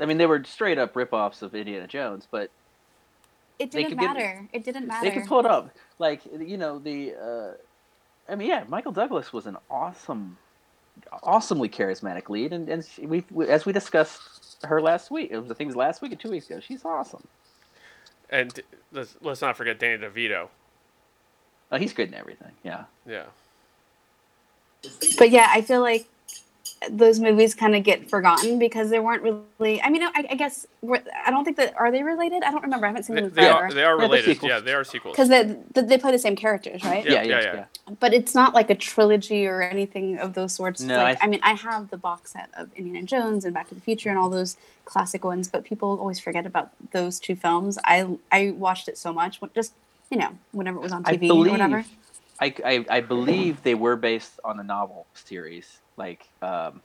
I 0.00 0.06
mean, 0.06 0.18
they 0.18 0.26
were 0.26 0.42
straight 0.42 0.78
up 0.78 0.96
rip-offs 0.96 1.42
of 1.42 1.54
Indiana 1.54 1.86
Jones, 1.86 2.26
but 2.28 2.50
it 3.60 3.70
didn't 3.70 3.90
could 3.90 3.98
get- 4.00 4.06
matter. 4.14 4.48
it 4.52 4.64
didn't 4.64 4.88
matter. 4.88 5.08
they 5.08 5.14
could 5.14 5.26
pull 5.28 5.38
it 5.40 5.46
up. 5.46 5.70
Like 6.00 6.22
you 6.38 6.56
know 6.56 6.78
the. 6.80 7.14
Uh, 7.14 7.52
I 8.28 8.34
mean, 8.34 8.48
yeah, 8.48 8.64
Michael 8.66 8.90
Douglas 8.90 9.32
was 9.32 9.46
an 9.46 9.56
awesome, 9.70 10.36
awesomely 11.22 11.68
charismatic 11.68 12.28
lead, 12.28 12.52
and 12.52 12.68
and 12.68 12.84
she, 12.84 13.06
we, 13.06 13.24
we 13.30 13.46
as 13.48 13.64
we 13.64 13.72
discussed 13.72 14.56
her 14.64 14.80
last 14.82 15.12
week. 15.12 15.28
It 15.30 15.38
was 15.38 15.50
I 15.52 15.54
think 15.54 15.66
it 15.68 15.72
was 15.72 15.76
last 15.76 16.02
week 16.02 16.12
or 16.12 16.16
two 16.16 16.30
weeks 16.30 16.46
ago. 16.50 16.58
She's 16.58 16.84
awesome. 16.84 17.22
And 18.34 18.60
let's, 18.90 19.16
let's 19.20 19.40
not 19.40 19.56
forget 19.56 19.78
Danny 19.78 20.02
DeVito. 20.02 20.48
Oh, 21.70 21.78
he's 21.78 21.92
good 21.92 22.08
in 22.08 22.14
everything. 22.14 22.50
Yeah. 22.64 22.84
Yeah. 23.06 23.26
but 25.18 25.30
yeah, 25.30 25.46
I 25.50 25.62
feel 25.62 25.80
like 25.80 26.08
those 26.90 27.20
movies 27.20 27.54
kind 27.54 27.74
of 27.74 27.82
get 27.82 28.08
forgotten 28.08 28.58
because 28.58 28.90
they 28.90 28.98
weren't 28.98 29.22
really. 29.22 29.80
I 29.82 29.88
mean, 29.90 30.02
I, 30.02 30.26
I 30.30 30.34
guess 30.34 30.66
I 31.26 31.30
don't 31.30 31.44
think 31.44 31.56
that 31.56 31.74
are 31.76 31.90
they 31.90 32.02
related. 32.02 32.42
I 32.42 32.50
don't 32.50 32.62
remember. 32.62 32.86
I 32.86 32.90
haven't 32.90 33.04
seen 33.04 33.16
They, 33.16 33.22
them 33.22 33.30
in 33.30 33.34
they 33.36 33.48
are 33.48 33.58
forever. 33.60 33.74
they 33.74 33.84
are 33.84 33.96
they're 33.98 34.06
related. 34.08 34.34
sequels. 34.34 34.48
Yeah, 34.50 34.60
they 34.60 34.74
are 34.74 34.84
sequels. 34.84 35.12
Because 35.16 35.28
they, 35.28 35.56
they 35.80 35.98
play 35.98 36.12
the 36.12 36.18
same 36.18 36.36
characters, 36.36 36.84
right? 36.84 37.04
Yeah, 37.04 37.22
Yeah, 37.22 37.22
yeah, 37.22 37.40
yeah, 37.40 37.54
yeah. 37.54 37.94
But 38.00 38.14
it's 38.14 38.34
not 38.34 38.54
like 38.54 38.70
a 38.70 38.74
trilogy 38.74 39.46
or 39.46 39.62
anything 39.62 40.18
of 40.18 40.34
those 40.34 40.52
sorts. 40.52 40.80
No, 40.80 40.96
like, 40.96 41.22
I- 41.22 41.26
I, 41.26 41.28
mean, 41.28 41.40
I 41.42 41.52
have 41.54 41.90
the 41.90 41.96
box 41.96 42.32
set 42.32 42.50
of 42.56 42.72
Indiana 42.74 43.06
Jones 43.06 43.44
and 43.44 43.52
Back 43.54 43.68
to 43.68 43.74
the 43.74 43.80
Future 43.80 44.08
and 44.08 44.18
all 44.18 44.30
those 44.30 44.56
classic 44.84 45.24
ones, 45.24 45.48
but 45.48 45.64
people 45.64 45.98
always 45.98 46.18
forget 46.20 46.46
about 46.46 46.70
those 46.92 47.18
two 47.18 47.36
films. 47.36 47.78
I 47.84 48.06
I 48.30 48.50
watched 48.52 48.88
it 48.88 48.98
so 48.98 49.12
much, 49.12 49.40
just 49.54 49.72
you 50.10 50.18
know, 50.18 50.30
whenever 50.52 50.78
it 50.78 50.82
was 50.82 50.92
on 50.92 51.04
ITV 51.04 51.30
or 51.30 51.50
whatever. 51.50 51.84
I, 52.40 52.52
I, 52.64 52.84
I 52.90 53.00
believe 53.00 53.62
they 53.62 53.74
were 53.76 53.96
based 53.96 54.40
on 54.44 54.56
the 54.56 54.64
novel 54.64 55.06
series, 55.14 55.78
like, 55.96 56.28
um, 56.42 56.80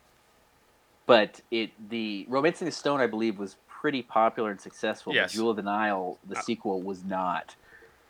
but 1.06 1.42
it 1.52 1.72
the 1.90 2.26
Romancing 2.30 2.66
the 2.66 2.72
Stone, 2.72 3.00
I 3.02 3.08
believe, 3.08 3.40
was 3.40 3.56
pretty 3.68 4.02
popular 4.02 4.52
and 4.52 4.60
successful. 4.60 5.14
Yes. 5.14 5.32
But 5.32 5.36
Jewel 5.38 5.50
of 5.52 5.56
the 5.56 5.64
Nile, 5.64 6.18
the 6.28 6.38
Uh, 6.38 6.42
sequel, 6.42 6.82
was 6.82 7.04
not, 7.04 7.56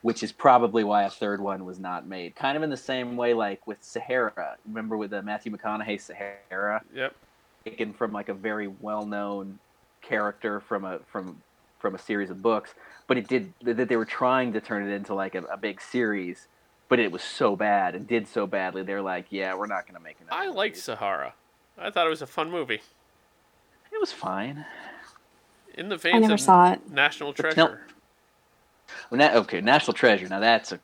which 0.01 0.23
is 0.23 0.31
probably 0.31 0.83
why 0.83 1.03
a 1.03 1.09
third 1.09 1.39
one 1.39 1.63
was 1.65 1.79
not 1.79 2.07
made. 2.07 2.35
Kind 2.35 2.57
of 2.57 2.63
in 2.63 2.69
the 2.69 2.77
same 2.77 3.15
way, 3.15 3.33
like 3.33 3.65
with 3.67 3.81
Sahara. 3.83 4.57
Remember 4.67 4.97
with 4.97 5.11
the 5.11 5.21
Matthew 5.21 5.51
McConaughey 5.51 5.99
Sahara, 6.01 6.81
Yep. 6.93 7.15
taken 7.65 7.93
from 7.93 8.11
like 8.11 8.29
a 8.29 8.33
very 8.33 8.67
well-known 8.67 9.59
character 10.01 10.59
from 10.59 10.85
a 10.85 10.99
from 11.11 11.41
from 11.79 11.95
a 11.95 11.97
series 11.99 12.29
of 12.29 12.41
books, 12.41 12.73
but 13.07 13.17
it 13.17 13.27
did 13.29 13.53
that 13.61 13.87
they 13.87 13.95
were 13.95 14.03
trying 14.03 14.51
to 14.51 14.59
turn 14.59 14.85
it 14.85 14.93
into 14.93 15.13
like 15.13 15.33
a, 15.35 15.43
a 15.43 15.55
big 15.55 15.79
series, 15.79 16.47
but 16.89 16.99
it 16.99 17.11
was 17.11 17.21
so 17.23 17.55
bad 17.55 17.95
and 17.95 18.07
did 18.07 18.27
so 18.27 18.45
badly. 18.45 18.83
They're 18.83 19.01
like, 19.01 19.27
yeah, 19.29 19.53
we're 19.55 19.67
not 19.67 19.85
going 19.85 19.95
to 19.95 20.03
make 20.03 20.17
another. 20.19 20.35
I 20.35 20.39
one 20.41 20.49
of 20.49 20.55
like. 20.55 20.75
Sahara. 20.75 21.33
I 21.77 21.89
thought 21.91 22.05
it 22.05 22.09
was 22.09 22.21
a 22.21 22.27
fun 22.27 22.51
movie. 22.51 22.81
It 23.91 23.99
was 23.99 24.11
fine. 24.11 24.65
In 25.75 25.87
the 25.89 25.99
I 26.11 26.19
never 26.19 26.33
of 26.33 26.41
saw 26.41 26.73
it. 26.73 26.91
National 26.91 27.31
Treasure. 27.31 27.55
tell- 27.55 27.77
Well, 29.09 29.17
na- 29.19 29.39
okay, 29.39 29.61
National 29.61 29.93
Treasure. 29.93 30.27
Now 30.27 30.39
that's 30.39 30.71
a 30.73 30.79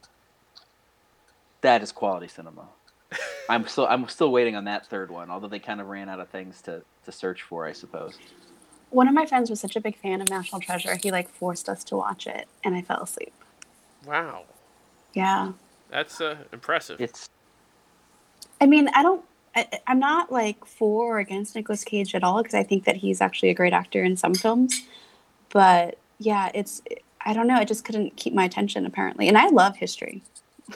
that 1.62 1.82
is 1.84 1.92
quality 1.92 2.28
cinema. 2.28 2.68
I'm 3.50 3.68
still 3.68 3.88
I'm 3.88 4.08
still 4.08 4.32
waiting 4.32 4.56
on 4.56 4.66
that 4.66 4.86
third 4.88 5.12
one, 5.12 5.30
although 5.30 5.48
they 5.48 5.60
kind 5.60 5.82
of 5.82 5.88
ran 5.88 6.08
out 6.10 6.20
of 6.20 6.30
things 6.30 6.62
to 6.62 6.82
to 7.06 7.12
search 7.12 7.42
for, 7.42 7.66
I 7.66 7.74
suppose. 7.74 8.18
One 8.92 9.08
of 9.08 9.14
my 9.14 9.26
friends 9.26 9.50
was 9.50 9.60
such 9.60 9.76
a 9.76 9.82
big 9.82 9.98
fan 9.98 10.22
of 10.22 10.30
National 10.30 10.62
Treasure, 10.62 10.96
he 10.96 11.12
like 11.12 11.28
forced 11.30 11.68
us 11.68 11.84
to 11.86 11.98
watch 11.98 12.26
it, 12.28 12.48
and 12.64 12.76
I 12.76 12.82
fell 12.82 13.02
asleep. 13.04 13.34
Wow, 14.06 14.44
Yeah. 15.14 15.52
That's 15.90 16.20
uh, 16.22 16.38
impressive. 16.54 17.00
It's 17.02 17.30
I 18.62 18.66
mean, 18.66 18.88
I 18.90 19.04
don't. 19.04 19.24
I, 19.56 19.68
I'm 19.88 20.00
not 20.00 20.32
like 20.32 20.66
for 20.66 21.16
or 21.16 21.20
against 21.20 21.56
Nicolas 21.56 21.84
Cage 21.84 22.14
at 22.16 22.24
all 22.24 22.42
because 22.42 22.56
I 22.56 22.64
think 22.64 22.86
that 22.86 22.98
he's 22.98 23.22
actually 23.22 23.50
a 23.50 23.54
great 23.54 23.74
actor 23.74 24.04
in 24.04 24.18
some 24.18 24.34
films. 24.34 24.82
But 25.50 25.98
yeah, 26.20 26.52
it's. 26.54 26.82
I 27.26 27.34
don't 27.34 27.48
know. 27.48 27.56
I 27.56 27.66
just 27.66 27.84
couldn't 27.86 28.16
keep 28.18 28.34
my 28.34 28.44
attention 28.46 28.86
apparently, 28.86 29.28
and 29.28 29.38
I 29.38 29.50
love 29.50 29.76
history. 29.78 30.22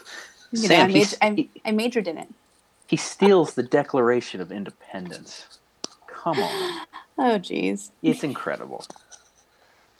You 0.51 0.63
know, 0.63 0.67
Sam, 0.69 0.89
I, 0.89 0.91
he's- 0.91 1.15
maj- 1.21 1.37
I, 1.65 1.69
I 1.69 1.71
majored 1.73 2.07
in 2.07 2.17
it. 2.17 2.27
he 2.87 2.97
steals 2.97 3.53
the 3.53 3.61
Declaration 3.61 4.41
of 4.41 4.51
Independence. 4.51 5.59
Come 6.07 6.39
on. 6.39 6.87
Oh, 7.19 7.37
geez. 7.37 7.91
It's 8.01 8.23
incredible. 8.23 8.83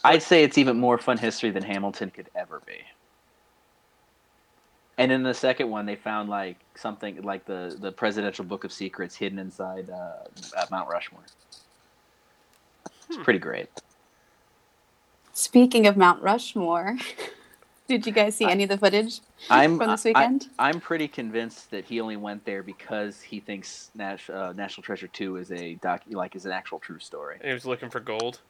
I'd 0.04 0.24
say 0.24 0.44
it's 0.44 0.58
even 0.58 0.80
more 0.80 0.98
fun 0.98 1.20
history 1.20 1.52
than 1.52 1.62
Hamilton 1.62 2.10
could 2.10 2.30
ever 2.36 2.62
be. 2.66 2.80
And 5.00 5.14
in 5.14 5.24
the 5.24 5.34
second 5.34 5.70
one, 5.70 5.86
they 5.86 5.96
found 5.96 6.30
like 6.30 6.58
something 6.76 7.22
like 7.22 7.46
the 7.46 7.76
the 7.80 7.92
presidential 7.92 8.44
book 8.44 8.66
of 8.66 8.74
secrets 8.74 9.16
hidden 9.16 9.40
inside 9.40 9.90
uh, 9.90 10.66
Mount 10.70 10.90
Rushmore. 10.90 11.24
It's 13.08 13.16
Hmm. 13.16 13.24
pretty 13.24 13.40
great. 13.40 13.70
Speaking 15.32 15.88
of 15.88 15.96
Mount 15.96 16.22
Rushmore, 16.22 16.98
did 17.88 18.06
you 18.06 18.12
guys 18.12 18.36
see 18.36 18.44
any 18.46 18.64
of 18.64 18.70
the 18.70 18.78
footage 18.78 19.22
I'm 19.50 19.78
from 19.78 19.90
this 19.90 20.06
I- 20.06 20.10
weekend? 20.10 20.50
I, 20.60 20.70
am 20.70 20.82
pretty 20.82 21.08
convinced 21.08 21.72
that 21.72 21.86
he 21.86 22.02
only 22.02 22.18
went 22.18 22.44
there 22.44 22.62
because 22.62 23.22
he 23.22 23.40
thinks 23.40 23.92
Nash, 23.96 24.30
uh, 24.30 24.52
National 24.54 24.84
Treasure 24.84 25.08
Two 25.08 25.38
is 25.38 25.50
a 25.54 25.76
doc 25.76 26.02
like 26.10 26.36
is 26.36 26.46
an 26.46 26.52
actual 26.52 26.80
true 26.80 27.00
story. 27.00 27.38
And 27.40 27.48
he 27.48 27.54
was 27.54 27.66
looking 27.66 27.90
for 27.90 28.02
gold. 28.02 28.42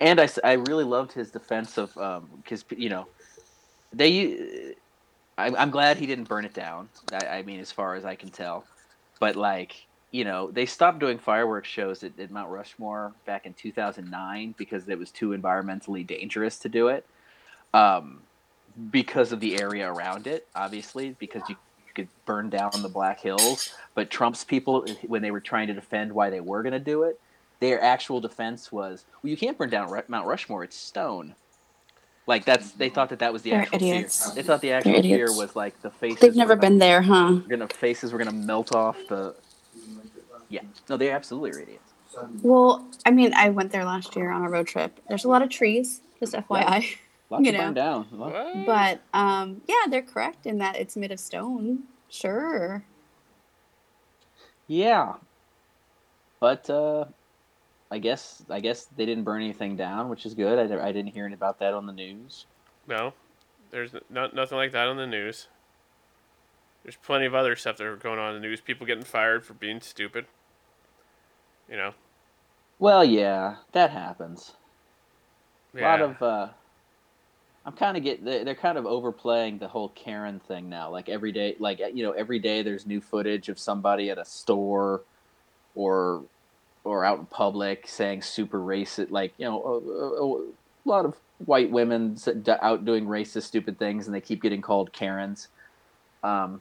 And 0.00 0.20
I, 0.20 0.28
I 0.44 0.52
really 0.52 0.84
loved 0.84 1.10
his 1.12 1.32
defense 1.32 1.76
of 1.76 1.92
because 2.40 2.64
you 2.76 2.88
know 2.88 3.08
they 3.92 4.76
I, 5.40 5.54
I'm 5.56 5.70
glad 5.70 5.96
he 5.96 6.06
didn't 6.06 6.28
burn 6.28 6.44
it 6.44 6.54
down. 6.54 6.88
I, 7.12 7.38
I 7.38 7.42
mean, 7.42 7.60
as 7.60 7.72
far 7.72 7.94
as 7.94 8.04
I 8.04 8.14
can 8.14 8.28
tell, 8.30 8.64
but 9.18 9.36
like 9.36 9.86
you 10.10 10.24
know 10.24 10.50
they 10.50 10.66
stopped 10.66 10.98
doing 10.98 11.18
fireworks 11.18 11.68
shows 11.68 12.02
at, 12.04 12.18
at 12.18 12.30
Mount 12.30 12.50
Rushmore 12.50 13.12
back 13.24 13.46
in 13.46 13.54
2009 13.54 14.54
because 14.58 14.88
it 14.88 14.98
was 14.98 15.10
too 15.10 15.30
environmentally 15.30 16.06
dangerous 16.06 16.58
to 16.60 16.68
do 16.68 16.88
it. 16.88 17.06
Um, 17.72 18.20
because 18.90 19.32
of 19.32 19.40
the 19.40 19.60
area 19.60 19.90
around 19.90 20.26
it, 20.26 20.46
obviously, 20.54 21.16
because 21.18 21.42
you 21.48 21.56
could 21.94 22.08
burn 22.24 22.50
down 22.50 22.70
the 22.82 22.88
Black 22.88 23.20
Hills. 23.20 23.74
But 23.94 24.10
Trump's 24.10 24.44
people, 24.44 24.86
when 25.06 25.22
they 25.22 25.30
were 25.30 25.40
trying 25.40 25.66
to 25.68 25.74
defend 25.74 26.12
why 26.12 26.30
they 26.30 26.40
were 26.40 26.62
going 26.62 26.72
to 26.72 26.78
do 26.78 27.02
it, 27.04 27.20
their 27.60 27.82
actual 27.82 28.20
defense 28.20 28.70
was, 28.70 29.04
"Well, 29.22 29.30
you 29.30 29.36
can't 29.36 29.58
burn 29.58 29.70
down 29.70 29.90
Mount 30.08 30.26
Rushmore; 30.26 30.64
it's 30.64 30.76
stone." 30.76 31.34
Like 32.30 32.44
that's 32.44 32.70
they 32.72 32.88
thought 32.88 33.08
that 33.08 33.18
that 33.18 33.32
was 33.32 33.42
the 33.42 33.50
They're 33.50 33.62
actual 33.62 33.76
idiots. 33.76 34.24
fear. 34.26 34.34
They 34.36 34.42
thought 34.46 34.60
the 34.60 34.70
actual 34.72 35.02
fear 35.02 35.26
was 35.36 35.56
like 35.56 35.74
the 35.82 35.90
faces. 35.90 36.20
They've 36.20 36.36
never 36.36 36.54
gonna- 36.54 36.70
been 36.70 36.78
there, 36.78 37.02
huh? 37.02 37.32
Gonna 37.48 37.66
faces 37.66 38.12
were 38.12 38.18
gonna 38.18 38.30
melt 38.32 38.72
off 38.74 38.96
the. 39.08 39.34
Yeah, 40.48 40.60
no, 40.88 40.96
they 40.96 41.10
absolutely 41.10 41.50
are 41.50 41.62
idiots. 41.64 41.82
Well, 42.42 42.86
I 43.04 43.10
mean, 43.10 43.32
I 43.34 43.50
went 43.50 43.72
there 43.72 43.84
last 43.84 44.14
year 44.14 44.30
on 44.30 44.44
a 44.44 44.48
road 44.48 44.68
trip. 44.68 45.00
There's 45.08 45.24
a 45.24 45.28
lot 45.28 45.42
of 45.42 45.48
trees, 45.48 46.02
just 46.20 46.34
FYI. 46.34 46.96
Lots 47.30 47.44
You 47.46 47.52
know. 47.52 47.58
burn 47.58 47.74
down. 47.74 48.06
Lot- 48.12 48.32
What? 48.32 48.66
But 48.66 49.00
um, 49.12 49.60
yeah, 49.68 49.86
they're 49.88 50.00
correct 50.02 50.46
in 50.46 50.58
that 50.58 50.76
it's 50.76 50.96
made 50.96 51.10
of 51.12 51.18
stone. 51.18 51.80
Sure. 52.08 52.84
Yeah, 54.68 55.14
but 56.38 56.70
uh, 56.70 57.06
I 57.90 57.98
guess 57.98 58.42
I 58.48 58.60
guess 58.60 58.86
they 58.96 59.04
didn't 59.04 59.24
burn 59.24 59.42
anything 59.42 59.76
down, 59.76 60.08
which 60.08 60.24
is 60.24 60.34
good. 60.34 60.58
I, 60.58 60.88
I 60.88 60.92
didn't 60.92 61.12
hear 61.12 61.24
any 61.24 61.34
about 61.34 61.58
that 61.58 61.74
on 61.74 61.86
the 61.86 61.92
news. 61.92 62.46
No, 62.86 63.12
there's 63.70 63.92
no, 64.08 64.28
nothing 64.32 64.58
like 64.58 64.72
that 64.72 64.88
on 64.88 64.96
the 64.96 65.06
news. 65.06 65.48
There's 66.82 66.96
plenty 66.96 67.26
of 67.26 67.34
other 67.34 67.56
stuff 67.56 67.76
that 67.76 67.86
are 67.86 67.96
going 67.96 68.18
on 68.18 68.34
in 68.34 68.40
the 68.40 68.48
news. 68.48 68.60
People 68.60 68.86
getting 68.86 69.04
fired 69.04 69.44
for 69.44 69.54
being 69.54 69.80
stupid. 69.80 70.26
You 71.68 71.76
know. 71.76 71.94
Well, 72.78 73.04
yeah, 73.04 73.56
that 73.72 73.90
happens. 73.90 74.52
A 75.76 75.82
lot 75.82 76.00
of 76.00 76.22
uh, 76.22 76.48
I'm 77.64 77.72
kind 77.74 77.96
of 77.96 78.02
get 78.02 78.24
they're 78.24 78.54
kind 78.54 78.78
of 78.78 78.86
overplaying 78.86 79.58
the 79.58 79.68
whole 79.68 79.90
Karen 79.90 80.40
thing 80.40 80.68
now. 80.68 80.90
Like 80.90 81.08
every 81.08 81.30
day, 81.30 81.56
like 81.58 81.80
you 81.94 82.02
know, 82.02 82.12
every 82.12 82.38
day 82.38 82.62
there's 82.62 82.86
new 82.86 83.00
footage 83.00 83.48
of 83.48 83.58
somebody 83.58 84.10
at 84.10 84.18
a 84.18 84.24
store 84.24 85.02
or 85.74 86.24
or 86.84 87.04
out 87.04 87.18
in 87.18 87.26
public 87.26 87.86
saying 87.86 88.22
super 88.22 88.58
racist, 88.58 89.10
like 89.10 89.32
you 89.38 89.44
know, 89.46 89.62
a, 89.62 90.24
a, 90.24 90.36
a 90.36 90.88
lot 90.88 91.04
of 91.04 91.16
white 91.44 91.70
women 91.70 92.16
out 92.62 92.84
doing 92.84 93.06
racist, 93.06 93.42
stupid 93.44 93.78
things, 93.78 94.06
and 94.06 94.14
they 94.14 94.20
keep 94.20 94.42
getting 94.42 94.60
called 94.62 94.92
Karens. 94.92 95.48
Um, 96.22 96.60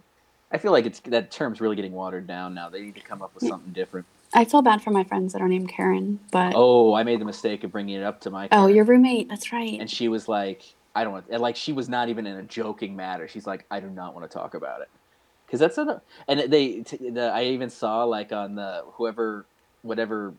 I 0.52 0.58
feel 0.58 0.72
like 0.72 0.86
it's 0.86 1.00
that 1.02 1.32
term's 1.32 1.62
really 1.62 1.76
getting 1.76 1.92
watered 1.94 2.28
down 2.28 2.54
now. 2.54 2.70
They 2.70 2.82
need 2.82 2.96
to 2.96 3.02
come 3.02 3.22
up 3.22 3.34
with 3.36 3.48
something 3.48 3.72
different. 3.74 4.06
I 4.34 4.46
feel 4.46 4.62
bad 4.62 4.82
for 4.82 4.92
my 4.92 5.04
friends 5.04 5.34
that 5.34 5.42
are 5.42 5.48
named 5.48 5.70
Karen, 5.70 6.20
but 6.32 6.54
Oh, 6.56 6.94
I 6.94 7.04
made 7.04 7.20
the 7.20 7.26
mistake 7.26 7.64
of 7.64 7.72
bringing 7.72 7.96
it 7.96 8.04
up 8.04 8.22
to 8.22 8.30
my. 8.30 8.48
oh, 8.52 8.68
your 8.68 8.86
roommate. 8.86 9.28
That's 9.30 9.52
right. 9.52 9.80
and 9.80 9.90
she 9.90 10.08
was 10.08 10.28
like, 10.28 10.64
"I 10.96 11.04
don't 11.04 11.14
want," 11.14 11.26
and 11.30 11.42
like 11.42 11.56
she 11.56 11.74
was 11.74 11.90
not 11.90 12.10
even 12.10 12.28
in 12.28 12.36
a 12.38 12.44
joking 12.44 12.96
matter. 12.96 13.28
She's 13.28 13.48
like, 13.48 13.66
"I 13.72 13.80
do 13.80 13.90
not 13.90 14.14
want 14.16 14.30
to 14.30 14.34
talk 14.38 14.54
about 14.54 14.82
it," 14.82 14.90
because 15.48 15.60
that's 15.60 15.78
a, 15.78 16.02
and 16.28 16.40
they, 16.52 16.82
t- 16.82 17.10
the, 17.10 17.32
I 17.32 17.46
even 17.46 17.70
saw 17.70 18.04
like 18.04 18.32
on 18.32 18.56
the 18.56 18.84
whoever, 18.94 19.46
whatever 19.82 20.34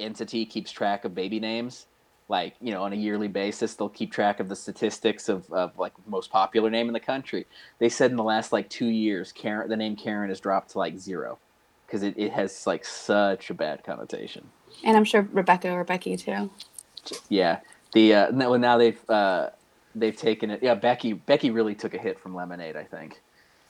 entity 0.00 0.46
keeps 0.46 0.70
track 0.70 1.04
of 1.04 1.14
baby 1.14 1.40
names, 1.40 1.86
like 2.28 2.54
you 2.60 2.72
know 2.72 2.82
on 2.82 2.92
a 2.92 2.96
yearly 2.96 3.28
basis 3.28 3.74
they'll 3.74 3.88
keep 3.88 4.12
track 4.12 4.40
of 4.40 4.48
the 4.48 4.56
statistics 4.56 5.28
of, 5.28 5.50
of 5.52 5.78
like 5.78 5.92
most 6.06 6.30
popular 6.30 6.70
name 6.70 6.86
in 6.88 6.92
the 6.92 7.00
country. 7.00 7.46
They 7.78 7.88
said 7.88 8.10
in 8.10 8.16
the 8.16 8.24
last 8.24 8.52
like 8.52 8.68
two 8.68 8.86
years, 8.86 9.32
Karen, 9.32 9.68
the 9.68 9.76
name 9.76 9.96
Karen 9.96 10.28
has 10.28 10.40
dropped 10.40 10.70
to 10.70 10.78
like 10.78 10.98
zero, 10.98 11.38
because 11.86 12.02
it, 12.02 12.14
it 12.16 12.32
has 12.32 12.66
like 12.66 12.84
such 12.84 13.50
a 13.50 13.54
bad 13.54 13.84
connotation. 13.84 14.48
and 14.84 14.96
I'm 14.96 15.04
sure 15.04 15.22
Rebecca 15.32 15.70
or 15.70 15.84
Becky 15.84 16.16
too. 16.16 16.50
Yeah, 17.28 17.60
the 17.92 18.14
uh, 18.14 18.30
now, 18.30 18.50
well, 18.50 18.58
now 18.58 18.76
they've 18.76 19.10
uh, 19.10 19.50
they've 19.94 20.16
taken 20.16 20.50
it. 20.50 20.62
Yeah, 20.62 20.74
Becky 20.74 21.14
Becky 21.14 21.50
really 21.50 21.74
took 21.74 21.94
a 21.94 21.98
hit 21.98 22.20
from 22.20 22.34
Lemonade. 22.34 22.76
I 22.76 22.84
think, 22.84 23.20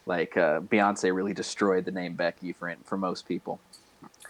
like 0.07 0.37
uh, 0.37 0.61
Beyonce 0.61 1.15
really 1.15 1.35
destroyed 1.35 1.85
the 1.85 1.93
name 1.93 2.15
Becky 2.15 2.53
for 2.53 2.75
for 2.85 2.97
most 2.97 3.27
people. 3.29 3.61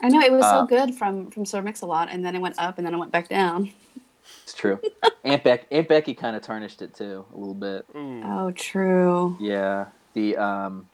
I 0.02 0.08
know 0.08 0.20
it 0.20 0.32
was 0.32 0.44
Uh, 0.44 0.60
so 0.60 0.66
good 0.66 0.94
from 0.94 1.30
from 1.30 1.44
Sir 1.44 1.62
Mix 1.62 1.80
a 1.82 1.86
Lot, 1.86 2.08
and 2.10 2.24
then 2.24 2.34
it 2.34 2.40
went 2.40 2.58
up, 2.58 2.78
and 2.78 2.86
then 2.86 2.94
it 2.94 2.98
went 2.98 3.12
back 3.12 3.28
down. 3.28 3.72
It's 4.44 4.54
true. 4.54 4.78
Aunt 5.24 5.42
Beck 5.42 5.66
Aunt 5.70 5.88
Becky 5.88 6.14
kind 6.14 6.36
of 6.36 6.42
tarnished 6.42 6.82
it 6.82 6.94
too 6.94 7.24
a 7.34 7.36
little 7.36 7.54
bit. 7.54 7.86
Ooh. 7.96 8.22
Oh, 8.24 8.50
true. 8.52 9.36
Yeah, 9.40 9.86
the 10.14 10.36
um, 10.36 10.88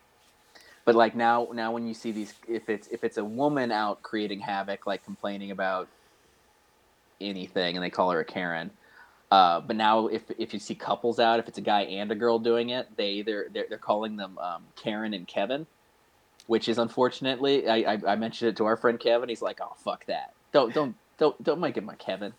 But 0.85 0.95
like 0.95 1.14
now, 1.16 1.49
now 1.53 1.72
when 1.72 1.87
you 1.87 1.95
see 1.95 2.12
these, 2.12 2.35
if 2.49 2.68
it's 2.68 2.89
if 2.89 3.05
it's 3.05 3.16
a 3.16 3.25
woman 3.25 3.72
out 3.72 4.03
creating 4.03 4.41
havoc, 4.41 4.87
like 4.87 5.05
complaining 5.05 5.51
about 5.51 5.89
anything, 7.20 7.77
and 7.77 7.85
they 7.85 7.91
call 7.91 8.11
her 8.11 8.20
a 8.20 8.25
Karen. 8.25 8.70
Uh, 9.31 9.61
but 9.61 9.77
now, 9.77 10.07
if 10.09 10.22
if 10.39 10.53
you 10.55 10.61
see 10.61 10.75
couples 10.75 11.18
out, 11.18 11.41
if 11.41 11.49
it's 11.49 11.59
a 11.59 11.62
guy 11.62 11.83
and 11.83 12.12
a 12.12 12.14
girl 12.14 12.39
doing 12.39 12.70
it, 12.70 12.87
they 12.97 13.11
either 13.12 13.49
they're, 13.53 13.66
they're 13.68 13.79
calling 13.79 14.16
them 14.16 14.39
um, 14.39 14.62
Karen 14.77 15.14
and 15.14 15.27
Kevin, 15.27 15.66
which 16.47 16.68
is 16.68 16.78
unfortunately. 16.78 17.68
I, 17.68 17.95
I 17.95 18.01
I 18.09 18.16
mentioned 18.16 18.51
it 18.51 18.57
to 18.57 18.64
our 18.66 18.76
friend 18.76 18.99
Kevin. 18.99 19.28
He's 19.28 19.42
like, 19.42 19.61
"Oh 19.62 19.74
fuck 19.76 20.07
that! 20.07 20.32
Don't 20.53 20.72
don't 20.74 20.95
don't 21.18 21.42
don't 21.42 21.61
make 21.61 21.76
it 21.76 21.84
my 21.84 21.95
Kevin." 21.95 22.32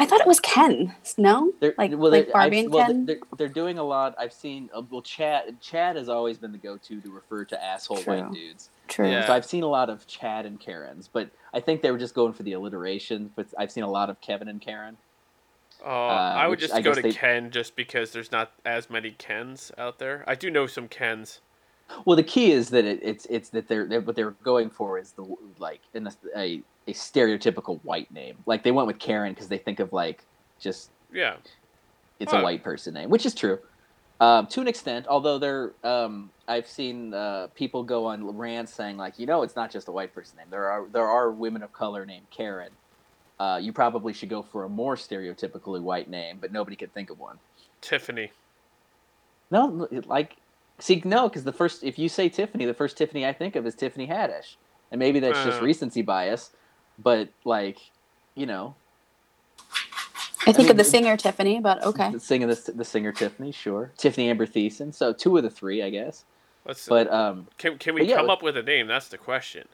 I 0.00 0.06
thought 0.06 0.20
it 0.20 0.26
was 0.26 0.40
Ken. 0.40 0.94
No, 1.16 1.52
They're, 1.60 1.74
like 1.78 1.92
well, 1.92 2.10
like 2.10 2.24
they're- 2.26 2.32
Barbie 2.32 2.58
I've- 2.58 2.64
and 2.66 2.74
well, 2.74 2.86
Ken. 2.86 3.06
They're, 3.06 3.18
they're 3.38 3.48
doing 3.48 3.78
a 3.78 3.84
lot. 3.84 4.14
I've 4.18 4.32
seen. 4.32 4.70
Uh, 4.74 4.82
well, 4.90 5.02
Chad 5.02 5.60
Chad 5.60 5.96
has 5.96 6.08
always 6.08 6.38
been 6.38 6.52
the 6.52 6.58
go-to 6.58 7.00
to 7.00 7.10
refer 7.10 7.44
to 7.46 7.62
asshole 7.64 7.98
True. 7.98 8.20
white 8.22 8.32
dudes. 8.32 8.70
True. 8.88 9.08
Yeah. 9.10 9.26
So 9.26 9.32
I've 9.32 9.46
seen 9.46 9.62
a 9.62 9.68
lot 9.68 9.88
of 9.90 10.06
Chad 10.06 10.44
and 10.46 10.58
Karens, 10.60 11.08
but 11.12 11.30
I 11.54 11.60
think 11.60 11.80
they 11.82 11.90
were 11.90 11.98
just 11.98 12.14
going 12.14 12.32
for 12.34 12.42
the 12.42 12.52
alliteration. 12.52 13.30
But 13.36 13.46
I've 13.58 13.70
seen 13.70 13.84
a 13.84 13.90
lot 13.90 14.10
of 14.10 14.20
Kevin 14.20 14.48
and 14.48 14.60
Karen. 14.60 14.96
Uh, 15.84 15.88
I 15.88 16.46
would 16.46 16.58
just 16.58 16.72
I 16.72 16.80
go 16.80 16.94
to 16.94 17.02
they- 17.02 17.12
Ken 17.12 17.50
just 17.50 17.76
because 17.76 18.12
there's 18.12 18.32
not 18.32 18.52
as 18.64 18.88
many 18.88 19.10
Kens 19.10 19.70
out 19.76 19.98
there. 19.98 20.24
I 20.26 20.34
do 20.34 20.50
know 20.50 20.66
some 20.66 20.88
Kens. 20.88 21.40
Well, 22.04 22.16
the 22.16 22.22
key 22.22 22.52
is 22.52 22.70
that 22.70 22.84
it, 22.84 23.00
it's 23.02 23.26
it's 23.26 23.50
that 23.50 23.68
they're, 23.68 23.86
they 23.86 23.98
what 23.98 24.16
they're 24.16 24.32
going 24.42 24.70
for 24.70 24.98
is 24.98 25.12
the 25.12 25.24
like 25.58 25.80
in 25.94 26.06
a, 26.06 26.12
a 26.36 26.62
a 26.86 26.92
stereotypical 26.92 27.80
white 27.84 28.10
name. 28.12 28.36
Like 28.46 28.62
they 28.62 28.70
went 28.72 28.86
with 28.86 28.98
Karen 28.98 29.32
because 29.32 29.48
they 29.48 29.58
think 29.58 29.80
of 29.80 29.92
like 29.92 30.22
just 30.60 30.90
Yeah. 31.12 31.36
it's 32.20 32.32
Huh. 32.32 32.38
a 32.38 32.42
white 32.42 32.62
person 32.62 32.94
name, 32.94 33.10
which 33.10 33.26
is 33.26 33.34
true 33.34 33.58
um, 34.20 34.46
to 34.48 34.60
an 34.60 34.68
extent. 34.68 35.06
Although 35.08 35.38
there, 35.38 35.72
um, 35.82 36.30
I've 36.46 36.66
seen 36.66 37.12
uh, 37.12 37.48
people 37.54 37.82
go 37.82 38.06
on 38.06 38.36
rants 38.36 38.72
saying 38.72 38.96
like, 38.96 39.18
you 39.18 39.26
know, 39.26 39.42
it's 39.42 39.56
not 39.56 39.70
just 39.70 39.88
a 39.88 39.92
white 39.92 40.14
person 40.14 40.36
name. 40.38 40.46
There 40.50 40.70
are 40.70 40.86
there 40.92 41.06
are 41.06 41.30
women 41.30 41.62
of 41.62 41.72
color 41.72 42.06
named 42.06 42.26
Karen. 42.30 42.70
Uh, 43.38 43.58
you 43.60 43.72
probably 43.72 44.12
should 44.12 44.28
go 44.28 44.42
for 44.42 44.64
a 44.64 44.68
more 44.68 44.94
stereotypically 44.94 45.82
white 45.82 46.08
name, 46.08 46.38
but 46.40 46.52
nobody 46.52 46.76
could 46.76 46.94
think 46.94 47.10
of 47.10 47.18
one. 47.18 47.38
Tiffany. 47.80 48.30
No, 49.50 49.88
like, 50.06 50.36
see, 50.78 51.02
no, 51.04 51.28
because 51.28 51.44
the 51.44 51.52
first, 51.52 51.84
if 51.84 51.98
you 51.98 52.08
say 52.08 52.28
Tiffany, 52.28 52.64
the 52.64 52.74
first 52.74 52.96
Tiffany 52.96 53.26
I 53.26 53.32
think 53.32 53.56
of 53.56 53.66
is 53.66 53.74
Tiffany 53.74 54.06
Haddish, 54.06 54.56
and 54.90 54.98
maybe 54.98 55.20
that's 55.20 55.42
just 55.44 55.60
Uh. 55.60 55.64
recency 55.64 56.02
bias, 56.02 56.50
but 56.98 57.28
like, 57.44 57.78
you 58.34 58.46
know, 58.46 58.74
I 60.46 60.52
think 60.52 60.58
mean, 60.58 60.70
of 60.72 60.76
the 60.76 60.84
singer 60.84 61.16
Tiffany, 61.16 61.58
but 61.60 61.82
okay. 61.84 62.10
the 62.12 62.20
singer, 62.20 62.46
the, 62.52 62.72
the 62.72 62.84
singer 62.84 63.12
Tiffany, 63.12 63.50
sure, 63.50 63.92
Tiffani 63.96 64.28
Amber 64.28 64.46
Thiessen, 64.46 64.92
so 64.92 65.12
two 65.12 65.36
of 65.36 65.42
the 65.42 65.50
three, 65.50 65.82
I 65.82 65.90
guess. 65.90 66.24
Let's. 66.66 66.86
But 66.86 67.12
um, 67.12 67.46
can 67.58 67.78
can 67.78 67.94
we 67.94 68.02
but 68.02 68.08
yeah, 68.08 68.16
come 68.16 68.26
with- 68.26 68.30
up 68.32 68.42
with 68.42 68.56
a 68.56 68.62
name? 68.62 68.86
That's 68.86 69.08
the 69.08 69.18
question. 69.18 69.66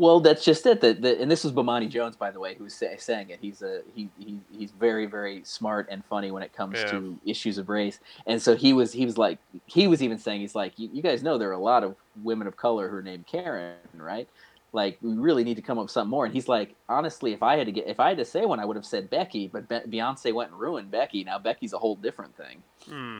Well, 0.00 0.18
that's 0.18 0.42
just 0.42 0.64
it. 0.64 0.80
That, 0.80 1.02
that 1.02 1.18
and 1.18 1.30
this 1.30 1.44
was 1.44 1.52
Bomani 1.52 1.86
Jones, 1.86 2.16
by 2.16 2.30
the 2.30 2.40
way, 2.40 2.54
who 2.54 2.64
was 2.64 2.72
say, 2.72 2.96
saying 2.98 3.28
it. 3.28 3.38
He's 3.42 3.60
a 3.60 3.82
he, 3.94 4.08
he 4.18 4.38
he's 4.58 4.70
very 4.70 5.04
very 5.04 5.42
smart 5.44 5.88
and 5.90 6.02
funny 6.06 6.30
when 6.30 6.42
it 6.42 6.54
comes 6.54 6.78
Yeah. 6.78 6.90
to 6.92 7.18
issues 7.26 7.58
of 7.58 7.68
race. 7.68 7.98
And 8.26 8.40
so 8.40 8.56
he 8.56 8.72
was 8.72 8.94
he 8.94 9.04
was 9.04 9.18
like 9.18 9.38
he 9.66 9.86
was 9.86 10.02
even 10.02 10.18
saying 10.18 10.40
he's 10.40 10.54
like 10.54 10.78
you, 10.78 10.88
you 10.90 11.02
guys 11.02 11.22
know 11.22 11.36
there 11.36 11.50
are 11.50 11.52
a 11.52 11.58
lot 11.58 11.84
of 11.84 11.96
women 12.22 12.46
of 12.46 12.56
color 12.56 12.88
who 12.88 12.96
are 12.96 13.02
named 13.02 13.26
Karen, 13.26 13.74
right? 13.94 14.26
Like 14.72 14.96
we 15.02 15.12
really 15.12 15.44
need 15.44 15.56
to 15.56 15.62
come 15.62 15.76
up 15.78 15.84
with 15.84 15.90
something 15.90 16.10
more. 16.10 16.24
And 16.24 16.32
he's 16.32 16.48
like, 16.48 16.74
honestly, 16.88 17.34
if 17.34 17.42
I 17.42 17.58
had 17.58 17.66
to 17.66 17.72
get 17.72 17.86
if 17.86 18.00
I 18.00 18.08
had 18.08 18.16
to 18.16 18.24
say 18.24 18.46
one, 18.46 18.58
I 18.58 18.64
would 18.64 18.76
have 18.76 18.86
said 18.86 19.10
Becky, 19.10 19.48
but 19.48 19.68
Be- 19.68 19.98
Beyonce 19.98 20.32
went 20.32 20.50
and 20.50 20.58
ruined 20.58 20.90
Becky. 20.90 21.24
Now 21.24 21.38
Becky's 21.38 21.74
a 21.74 21.78
whole 21.78 21.96
different 21.96 22.34
thing. 22.36 22.62
Hmm. 22.86 23.18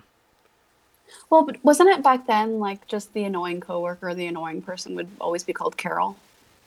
Well, 1.29 1.43
but 1.45 1.63
wasn't 1.63 1.91
it 1.91 2.03
back 2.03 2.27
then 2.27 2.59
like 2.59 2.87
just 2.87 3.13
the 3.13 3.25
annoying 3.25 3.61
coworker, 3.61 4.15
the 4.15 4.27
annoying 4.29 4.63
person 4.63 4.95
would 4.95 5.09
always 5.21 5.45
be 5.45 5.53
called 5.53 5.77
Carol? 5.77 6.17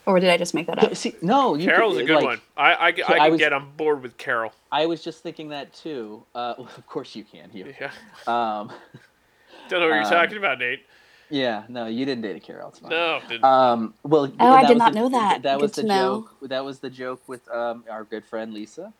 Or 0.06 0.20
did 0.20 0.30
I 0.30 0.38
just 0.38 0.54
make 0.54 0.68
that 0.68 0.84
up? 0.84 0.96
See, 0.96 1.16
no, 1.22 1.56
you 1.56 1.66
Carol's 1.66 1.96
could, 1.96 2.04
a 2.04 2.08
good 2.08 2.16
like, 2.16 2.24
one. 2.26 2.42
I 2.58 2.74
I, 2.74 2.76
I, 2.76 2.88
I 2.88 2.92
can 2.92 3.32
was- 3.32 3.40
get 3.40 3.54
on 3.54 3.72
board 3.78 4.02
with 4.04 4.18
Carol. 4.18 4.52
I 4.72 4.86
was 4.86 5.04
just 5.04 5.24
thinking 5.24 5.50
that 5.50 5.74
too. 5.74 6.24
Uh, 6.36 6.56
well, 6.60 6.70
of 6.78 6.86
course 6.88 7.16
you 7.16 7.24
can. 7.24 7.50
You. 7.54 7.74
Yeah. 7.80 7.92
Um, 8.28 8.72
Don't 9.70 9.80
know 9.80 9.88
what 9.88 9.96
you're 9.96 10.04
Um, 10.04 10.10
talking 10.12 10.38
about, 10.38 10.60
Nate. 10.60 10.82
yeah, 11.30 11.64
no, 11.70 11.86
you 11.88 12.06
didn't 12.06 12.22
date 12.24 12.36
a 12.36 12.40
Carol. 12.42 12.68
It's 12.70 12.80
fine. 12.80 12.90
No. 12.90 13.20
Didn't. 13.30 13.44
Um, 13.46 13.94
well, 14.04 14.30
Oh, 14.40 14.52
I 14.54 14.66
did 14.68 14.78
not 14.78 14.92
the- 14.94 15.00
know 15.00 15.10
that. 15.10 15.44
That 15.44 15.60
was 15.60 15.72
Good 15.72 15.86
the 15.86 15.88
to 15.88 15.94
know. 15.96 16.22
joke. 16.42 16.50
That 16.50 16.66
was 16.66 16.80
the 16.80 16.90
joke 16.90 17.22
with 17.28 17.50
um, 17.50 17.86
our 17.90 18.04
good 18.04 18.26
friend 18.26 18.54
Lisa. 18.54 18.92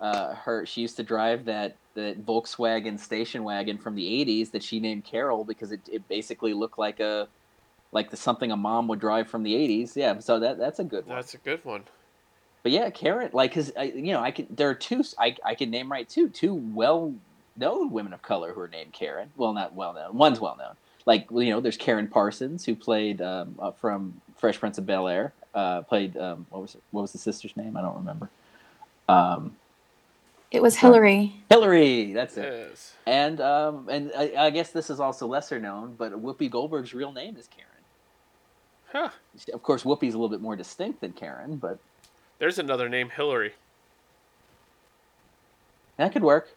Uh, 0.00 0.34
her 0.34 0.64
she 0.64 0.80
used 0.80 0.96
to 0.96 1.02
drive 1.02 1.44
that 1.46 1.74
that 1.94 2.24
Volkswagen 2.24 2.98
station 3.00 3.42
wagon 3.42 3.76
from 3.78 3.96
the 3.96 4.04
'80s 4.24 4.50
that 4.52 4.62
she 4.62 4.78
named 4.78 5.04
Carol 5.04 5.44
because 5.44 5.72
it, 5.72 5.80
it 5.90 6.06
basically 6.08 6.52
looked 6.54 6.78
like 6.78 7.00
a 7.00 7.26
like 7.92 8.10
the 8.10 8.16
something 8.16 8.52
a 8.52 8.56
mom 8.56 8.88
would 8.88 9.00
drive 9.00 9.28
from 9.28 9.42
the 9.44 9.54
'80s. 9.54 9.96
Yeah, 9.96 10.18
so 10.20 10.40
that 10.40 10.58
that's 10.58 10.78
a 10.80 10.84
good 10.84 11.06
one. 11.06 11.16
That's 11.16 11.34
a 11.34 11.38
good 11.38 11.64
one. 11.64 11.84
But 12.62 12.72
yeah, 12.72 12.90
Karen, 12.90 13.30
like, 13.32 13.54
cause 13.54 13.72
I, 13.78 13.84
you 13.84 14.12
know, 14.12 14.20
I 14.20 14.30
could. 14.32 14.56
There 14.56 14.70
are 14.70 14.74
two. 14.74 15.02
I 15.18 15.36
I 15.44 15.54
can 15.54 15.70
name 15.70 15.90
right 15.90 16.08
two 16.08 16.28
two 16.28 16.54
well 16.54 17.14
known 17.56 17.90
women 17.90 18.12
of 18.12 18.22
color 18.22 18.52
who 18.54 18.60
are 18.60 18.68
named 18.68 18.92
Karen. 18.92 19.30
Well, 19.36 19.52
not 19.54 19.74
well 19.74 19.94
known. 19.94 20.16
One's 20.16 20.40
well 20.40 20.56
known. 20.58 20.76
Like 21.06 21.30
well, 21.30 21.42
you 21.44 21.50
know, 21.52 21.60
there's 21.60 21.78
Karyn 21.78 22.10
Parsons 22.10 22.66
who 22.66 22.76
played 22.76 23.22
um, 23.22 23.56
uh, 23.60 23.72
from 23.72 24.20
Fresh 24.36 24.60
Prince 24.60 24.78
of 24.78 24.86
Bel 24.86 25.08
Air. 25.08 25.34
Uh, 25.54 25.82
played 25.82 26.16
um, 26.18 26.46
what 26.50 26.62
was 26.62 26.74
it? 26.76 26.82
What 26.92 27.02
was 27.02 27.12
the 27.12 27.18
sister's 27.18 27.56
name? 27.56 27.76
I 27.76 27.82
don't 27.82 27.96
remember. 27.96 28.30
Um, 29.08 29.56
It 30.50 30.62
was 30.62 30.76
Hillary. 30.76 31.36
Hillary. 31.50 32.12
That's 32.14 32.36
it. 32.38 32.54
Yes. 32.70 32.94
And 33.06 33.40
um, 33.40 33.88
and 33.90 34.12
I, 34.16 34.32
I 34.38 34.50
guess 34.50 34.72
this 34.72 34.90
is 34.90 35.00
also 35.00 35.26
lesser 35.26 35.60
known, 35.60 35.94
but 35.96 36.12
Whoopi 36.12 36.50
Goldberg's 36.50 36.94
real 36.94 37.12
name 37.12 37.36
is 37.36 37.48
Karen. 37.48 37.77
Huh. 38.92 39.10
Of 39.52 39.62
course, 39.62 39.84
Whoopi's 39.84 40.14
a 40.14 40.18
little 40.18 40.28
bit 40.30 40.40
more 40.40 40.56
distinct 40.56 41.00
than 41.00 41.12
Karen, 41.12 41.56
but 41.56 41.78
There's 42.38 42.58
another 42.58 42.88
name, 42.88 43.10
Hillary. 43.10 43.52
That 45.96 46.12
could 46.12 46.22
work. 46.22 46.48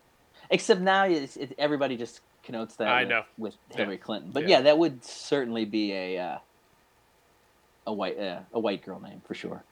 Except 0.49 0.79
now 0.81 1.05
it's, 1.05 1.35
it, 1.37 1.53
everybody 1.57 1.97
just 1.97 2.21
connotes 2.43 2.75
that 2.75 2.87
I 2.87 3.01
with, 3.01 3.09
know. 3.09 3.23
with 3.37 3.55
Yeah. 3.71 3.77
Hillary 3.77 3.97
Clinton. 3.97 4.31
But 4.31 4.43
Yeah. 4.43 4.57
yeah. 4.57 4.61
that 4.61 4.77
would 4.77 5.03
certainly 5.03 5.65
be 5.65 5.91
a 5.93 6.17
uh, 6.19 6.37
a 7.87 7.93
white 7.93 8.19
uh, 8.19 8.39
a 8.53 8.59
white 8.59 8.83
girl 8.85 8.99
name 8.99 9.21
for 9.25 9.33
sure. 9.33 9.63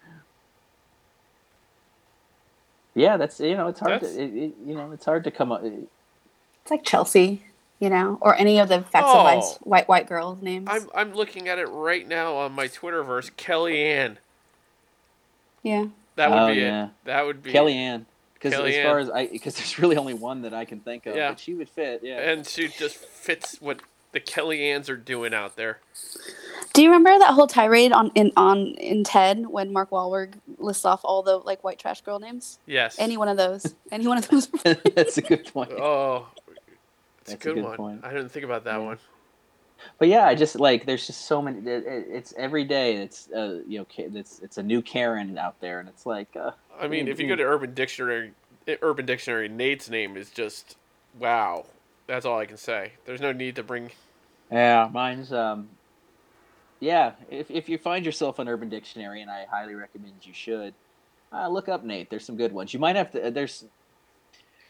Yeah, 2.96 3.18
that's 3.18 3.40
you 3.40 3.56
know 3.56 3.68
it's 3.68 3.80
hard 3.80 3.94
That's- 4.02 4.16
to 4.16 4.24
it, 4.24 4.34
it, 4.34 4.54
you 4.66 4.74
know 4.76 4.92
it's 4.92 5.06
hard 5.06 5.24
to 5.26 5.32
come 5.32 5.52
up. 5.52 5.64
it- 5.64 5.88
It's 6.64 6.72
like 6.72 6.84
Chelsea, 6.84 7.44
you 7.80 7.90
know, 7.90 8.18
or 8.22 8.36
any 8.36 8.60
of 8.60 8.68
the 8.70 8.82
facts 8.82 9.08
Oh. 9.10 9.20
of 9.20 9.24
life 9.26 9.58
white 9.62 9.88
white 9.88 10.08
girls 10.08 10.42
names. 10.42 10.68
I'm 10.70 10.90
I'm 10.94 11.14
looking 11.14 11.48
at 11.48 11.58
it 11.60 11.68
right 11.68 12.08
now 12.08 12.36
on 12.36 12.52
my 12.54 12.68
Twitterverse. 12.68 13.32
Kellyanne. 13.38 14.18
yeah. 15.64 15.86
That 16.16 16.30
would 16.32 16.40
Oh, 16.40 16.54
be 16.54 16.60
yeah. 16.62 16.86
it. 16.86 16.92
That 17.06 17.26
would 17.26 17.42
be 17.44 17.54
Kellyanne. 17.54 18.06
Because 18.34 18.54
as 18.54 18.84
far 18.86 19.00
as 19.00 19.10
I 19.10 19.28
because 19.28 19.56
there's 19.58 19.80
really 19.80 19.98
only 19.98 20.14
one 20.14 20.42
that 20.44 20.54
I 20.54 20.66
can 20.66 20.80
think 20.80 21.06
of, 21.06 21.16
Yeah. 21.16 21.30
but 21.32 21.40
she 21.40 21.54
would 21.54 21.70
fit. 21.70 22.02
Yeah. 22.04 22.20
And 22.20 22.46
she 22.48 22.68
just 22.68 22.96
fits 22.98 23.58
what 23.62 23.82
the 24.12 24.20
Kellyannes 24.20 24.90
are 24.90 24.96
doing 24.98 25.34
out 25.34 25.56
there. 25.56 25.80
Do 26.74 26.82
you 26.82 26.90
remember 26.90 27.18
that 27.20 27.34
whole 27.34 27.48
tirade 27.48 27.92
on 27.92 28.12
in 28.16 28.32
on 28.38 28.68
in 28.76 29.04
TED 29.04 29.48
when 29.48 29.72
Mark 29.74 29.90
Wahlberg 29.92 30.36
lists 30.58 30.86
off 30.86 31.02
all 31.04 31.22
the 31.24 31.38
like 31.38 31.64
white 31.64 31.80
trash 31.80 32.02
girl 32.02 32.20
names? 32.20 32.60
Yes. 32.66 32.96
Any 33.00 33.18
one 33.18 33.28
of 33.28 33.38
those. 33.38 33.76
Any 33.92 34.08
one 34.08 34.18
of 34.18 34.28
those. 34.30 34.48
that's 34.96 35.18
a 35.18 35.22
good 35.22 35.46
point. 35.52 35.72
Oh, 35.74 36.28
a 37.34 37.36
That's 37.36 37.46
a 37.46 37.50
good, 37.50 37.56
good 37.56 37.64
one. 37.64 37.78
point. 37.78 38.02
I 38.04 38.10
didn't 38.14 38.30
think 38.30 38.46
about 38.46 38.64
that 38.66 38.80
Yeah. 38.80 38.86
one. 38.86 38.98
But 39.98 40.10
yeah, 40.10 40.26
I 40.26 40.36
just 40.36 40.60
like 40.60 40.86
there's 40.86 41.08
just 41.08 41.22
so 41.26 41.42
many. 41.42 41.60
It, 41.60 41.86
it- 41.86 42.08
it's 42.10 42.34
every 42.38 42.66
day. 42.66 42.98
It's 42.98 43.30
uh, 43.32 43.62
you 43.66 43.80
know, 43.80 43.86
it's 43.98 44.40
it's 44.40 44.58
a 44.58 44.64
new 44.64 44.82
Karen 44.82 45.38
out 45.38 45.60
there, 45.62 45.80
and 45.80 45.88
it's 45.88 46.06
like, 46.06 46.36
uh, 46.36 46.52
I 46.80 46.88
mean, 46.90 47.08
if 47.08 47.18
you 47.20 47.28
go 47.30 47.36
to 47.38 47.44
Urban 47.44 47.74
Dictionary, 47.74 48.34
eh, 48.68 48.76
Urban 48.82 49.06
Dictionary, 49.06 49.48
Nate's 49.48 49.90
name 49.90 50.18
is 50.18 50.32
just 50.32 50.76
wow. 51.18 51.66
That's 52.08 52.26
all 52.26 52.38
I 52.40 52.46
can 52.46 52.58
say. 52.58 52.94
There's 53.06 53.22
no 53.22 53.32
need 53.32 53.56
to 53.56 53.64
bring. 53.64 53.92
yeah, 54.52 54.90
mine's 54.92 55.32
um, 55.32 55.70
yeah. 56.82 57.14
If 57.30 57.50
if 57.50 57.70
you 57.70 57.78
find 57.78 58.06
yourself 58.06 58.38
on 58.40 58.50
Urban 58.50 58.68
Dictionary, 58.68 59.22
and 59.22 59.32
I 59.32 59.46
highly 59.50 59.76
recommend 59.76 60.14
you 60.24 60.34
should, 60.34 60.74
uh, 61.32 61.48
look 61.48 61.70
up 61.70 61.86
Nate. 61.86 62.10
There's 62.10 62.26
some 62.26 62.36
good 62.36 62.52
ones. 62.52 62.74
You 62.74 62.80
might 62.80 62.98
have 62.98 63.12
to. 63.12 63.28
Uh, 63.28 63.30
there's 63.30 63.64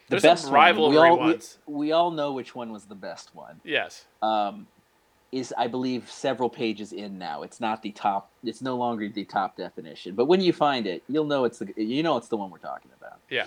the 0.09 0.15
There's 0.19 0.23
some 0.23 0.31
best 0.31 0.45
one, 0.45 0.53
rivalry 0.53 0.91
we 0.91 0.97
all, 0.97 1.17
ones. 1.17 1.57
We, 1.67 1.75
we 1.75 1.91
all 1.91 2.11
know 2.11 2.33
which 2.33 2.55
one 2.55 2.71
was 2.71 2.85
the 2.85 2.95
best 2.95 3.33
one. 3.35 3.61
Yes. 3.63 4.05
Um, 4.21 4.67
is 5.31 5.53
I 5.55 5.67
believe 5.67 6.09
several 6.09 6.49
pages 6.49 6.91
in 6.91 7.19
now. 7.19 7.43
It's 7.43 7.59
not 7.61 7.83
the 7.83 7.91
top. 7.91 8.31
It's 8.43 8.61
no 8.63 8.75
longer 8.75 9.07
the 9.07 9.23
top 9.25 9.55
definition. 9.55 10.15
But 10.15 10.25
when 10.25 10.41
you 10.41 10.51
find 10.51 10.87
it, 10.87 11.03
you'll 11.07 11.25
know 11.25 11.45
it's 11.45 11.59
the. 11.59 11.71
You 11.77 12.01
know 12.01 12.17
it's 12.17 12.27
the 12.29 12.37
one 12.37 12.49
we're 12.49 12.57
talking 12.57 12.89
about. 12.99 13.19
Yeah. 13.29 13.45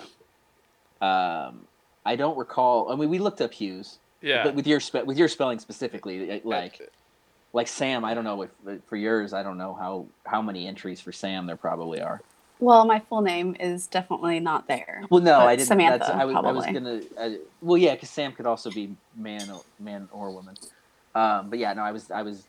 Um, 1.01 1.67
I 2.07 2.15
don't 2.15 2.39
recall. 2.39 2.93
I 2.93 2.95
mean, 2.97 3.09
we 3.11 3.19
looked 3.19 3.41
up 3.41 3.53
Hughes, 3.53 3.99
Yeah. 4.21 4.45
but 4.45 4.55
with 4.55 4.67
your 4.69 4.79
spe- 4.79 5.05
with 5.05 5.19
your 5.19 5.27
spelling 5.27 5.59
specifically, 5.59 6.41
like 6.45 6.81
like 7.53 7.67
Sam. 7.67 8.05
I 8.05 8.15
don't 8.15 8.25
know 8.25 8.43
if 8.43 8.51
for 8.87 8.97
yours. 8.97 9.33
I 9.33 9.43
don't 9.43 9.59
know 9.59 9.75
how 9.75 10.07
how 10.25 10.41
many 10.41 10.69
entries 10.69 11.01
for 11.01 11.11
Sam 11.11 11.47
there 11.47 11.57
probably 11.57 12.01
are. 12.01 12.23
Well, 12.63 12.85
my 12.85 13.01
full 13.01 13.23
name 13.23 13.57
is 13.59 13.89
definitely 13.89 14.39
not 14.39 14.69
there. 14.69 15.03
Well, 15.11 15.21
no, 15.21 15.41
I 15.41 15.57
didn't. 15.57 15.67
Samantha, 15.67 15.99
that's, 15.99 16.11
I, 16.11 16.25
was, 16.25 16.37
I 16.37 16.53
was 16.53 16.65
probably. 16.65 16.73
gonna. 16.73 17.01
Uh, 17.19 17.39
well, 17.61 17.77
yeah, 17.77 17.95
because 17.95 18.09
Sam 18.09 18.31
could 18.33 18.47
also 18.47 18.71
be 18.71 18.95
man, 19.17 19.51
or, 19.51 19.63
man 19.81 20.09
or 20.13 20.31
woman. 20.31 20.55
Um, 21.13 21.51
but 21.51 21.59
yeah, 21.59 21.73
no, 21.73 21.83
I 21.83 21.91
was, 21.91 22.13
I 22.13 22.23
was 22.23 22.45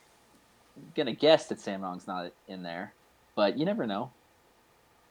gonna 0.96 1.14
guess 1.14 1.48
that 1.48 1.58
Samrong's 1.58 2.06
not 2.06 2.32
in 2.48 2.62
there, 2.62 2.94
but 3.36 3.58
you 3.58 3.66
never 3.66 3.88
know. 3.88 4.12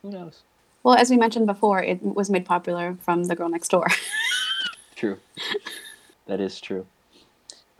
Who 0.02 0.10
knows? 0.10 0.42
Well, 0.84 0.94
as 0.94 1.10
we 1.10 1.16
mentioned 1.16 1.46
before, 1.46 1.82
it 1.82 2.00
was 2.00 2.30
made 2.30 2.44
popular 2.44 2.96
from 3.00 3.24
the 3.24 3.34
girl 3.34 3.48
next 3.48 3.68
door. 3.68 3.88
True. 4.94 5.18
that 6.26 6.40
is 6.40 6.60
true. 6.60 6.86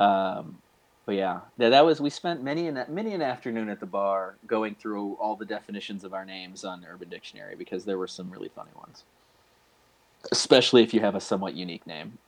Um, 0.00 0.58
but 1.04 1.16
yeah, 1.16 1.40
that, 1.58 1.70
that 1.70 1.84
was 1.84 2.00
we 2.00 2.10
spent 2.10 2.42
many 2.42 2.68
an 2.68 2.84
many 2.88 3.14
an 3.14 3.22
afternoon 3.22 3.68
at 3.68 3.80
the 3.80 3.86
bar 3.86 4.36
going 4.46 4.74
through 4.74 5.14
all 5.14 5.34
the 5.34 5.44
definitions 5.44 6.04
of 6.04 6.14
our 6.14 6.24
names 6.24 6.64
on 6.64 6.84
Urban 6.88 7.08
Dictionary 7.08 7.56
because 7.56 7.84
there 7.84 7.98
were 7.98 8.06
some 8.06 8.30
really 8.30 8.50
funny 8.54 8.70
ones, 8.76 9.04
especially 10.30 10.82
if 10.82 10.94
you 10.94 11.00
have 11.00 11.14
a 11.14 11.20
somewhat 11.20 11.54
unique 11.54 11.86
name. 11.86 12.18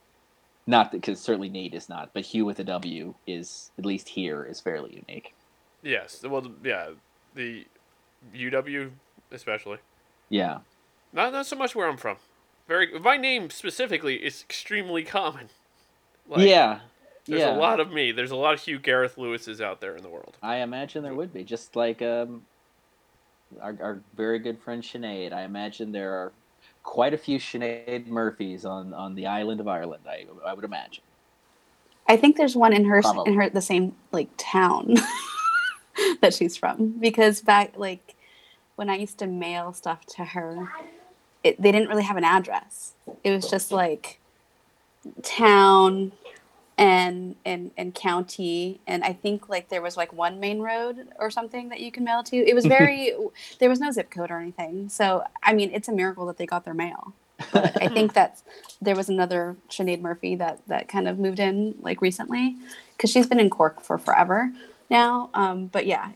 Not 0.67 0.91
because 0.91 1.21
certainly 1.21 1.51
Nate 1.51 1.75
is 1.75 1.91
not, 1.91 2.11
but 2.15 2.25
Hugh 2.25 2.47
with 2.47 2.59
a 2.59 2.65
W 2.65 3.15
is 3.27 3.71
at 3.79 3.85
least 3.85 4.09
here 4.09 4.45
is 4.45 4.61
fairly 4.61 5.05
unique. 5.07 5.35
Yes. 5.83 6.25
Well, 6.27 6.51
yeah, 6.65 6.91
the 7.35 7.67
UW 8.35 8.91
especially. 9.31 9.79
Yeah. 10.31 10.59
Not 11.13 11.33
not 11.33 11.47
so 11.47 11.57
much 11.57 11.77
where 11.77 11.89
I'm 11.89 11.97
from. 11.97 12.17
Very 12.67 12.99
my 12.99 13.17
name 13.17 13.51
specifically 13.51 14.17
is 14.17 14.43
extremely 14.43 15.05
common. 15.05 15.51
Like, 16.27 16.49
yeah. 16.49 16.81
There's 17.27 17.41
yeah. 17.41 17.57
a 17.57 17.59
lot 17.59 17.81
of 17.81 17.91
me. 17.91 18.13
There's 18.13 18.31
a 18.31 18.37
lot 18.37 18.55
of 18.55 18.61
Hugh 18.61 18.79
Gareth 18.79 19.17
Lewises 19.17 19.61
out 19.61 19.81
there 19.81 19.97
in 19.97 20.03
the 20.03 20.11
world. 20.11 20.37
I 20.43 20.57
imagine 20.57 21.03
there 21.03 21.15
would 21.15 21.33
be, 21.33 21.43
just 21.43 21.75
like 21.75 22.03
um, 22.03 22.43
our, 23.63 23.77
our 23.81 24.01
very 24.15 24.39
good 24.39 24.59
friend 24.59 24.83
Sinead. 24.83 25.33
I 25.33 25.43
imagine 25.43 25.93
there 25.93 26.13
are 26.13 26.33
quite 26.83 27.15
a 27.15 27.19
few 27.19 27.39
Sinead 27.39 28.07
Murphys 28.07 28.65
on, 28.67 28.93
on 28.93 29.15
the 29.15 29.27
island 29.27 29.61
of 29.61 29.69
Ireland. 29.69 30.05
I, 30.07 30.27
I 30.47 30.53
would 30.53 30.65
imagine. 30.65 31.03
I 32.07 32.17
think 32.19 32.37
there's 32.37 32.55
one 32.55 32.75
in 32.75 32.85
her 32.85 33.01
Probably. 33.01 33.33
in 33.33 33.41
her 33.41 33.49
the 33.49 33.63
same 33.63 33.95
like 34.13 34.29
town 34.37 34.95
that 36.21 36.35
she's 36.35 36.57
from 36.57 36.99
because 37.01 37.41
back 37.41 37.73
like 37.77 38.15
when 38.77 38.91
I 38.91 38.97
used 38.97 39.19
to 39.19 39.27
mail 39.27 39.73
stuff 39.73 40.05
to 40.07 40.25
her, 40.25 40.69
it, 41.43 41.61
they 41.61 41.73
didn't 41.73 41.89
really 41.89 42.03
have 42.03 42.19
an 42.19 42.25
address. 42.25 42.93
It 43.23 43.31
was 43.31 43.49
just 43.49 43.73
like 43.73 44.21
town 45.23 46.13
and 46.77 47.37
and 47.45 47.71
and 47.77 47.95
county 47.95 48.81
and 48.87 49.05
I 49.05 49.13
think 49.13 49.49
like 49.49 49.69
there 49.69 49.81
was 49.83 49.97
like 49.97 50.13
one 50.13 50.41
main 50.41 50.61
road 50.61 50.97
or 51.21 51.31
something 51.31 51.69
that 51.69 51.81
you 51.81 51.93
can 51.93 52.05
mail 52.05 52.23
to. 52.25 52.37
It 52.37 52.55
was 52.55 52.67
very 52.79 53.13
there 53.61 53.69
was 53.69 53.81
no 53.81 53.91
zip 53.91 54.11
code 54.11 54.31
or 54.31 54.39
anything. 54.39 54.89
So 54.89 55.25
I 55.43 55.53
mean, 55.55 55.71
it's 55.73 55.89
a 55.89 55.93
miracle 55.93 56.27
that 56.27 56.37
they 56.39 56.47
got 56.47 56.65
their 56.65 56.75
mail. 56.75 57.13
But 57.53 57.81
I 57.83 57.89
think 57.89 58.13
that 58.19 58.41
there 58.81 58.97
was 58.97 59.09
another 59.09 59.57
Sinead 59.69 60.01
Murphy 60.01 60.35
that 60.37 60.61
that 60.67 60.89
kind 60.89 61.07
of 61.09 61.19
moved 61.19 61.39
in 61.39 61.77
like 61.81 62.01
recently 62.01 62.57
because 62.97 63.11
she's 63.11 63.27
been 63.27 63.41
in 63.41 63.51
Cork 63.51 63.81
for 63.81 63.99
forever 63.99 64.53
now. 64.91 65.31
Um, 65.35 65.67
but 65.67 65.87
yeah, 65.87 66.11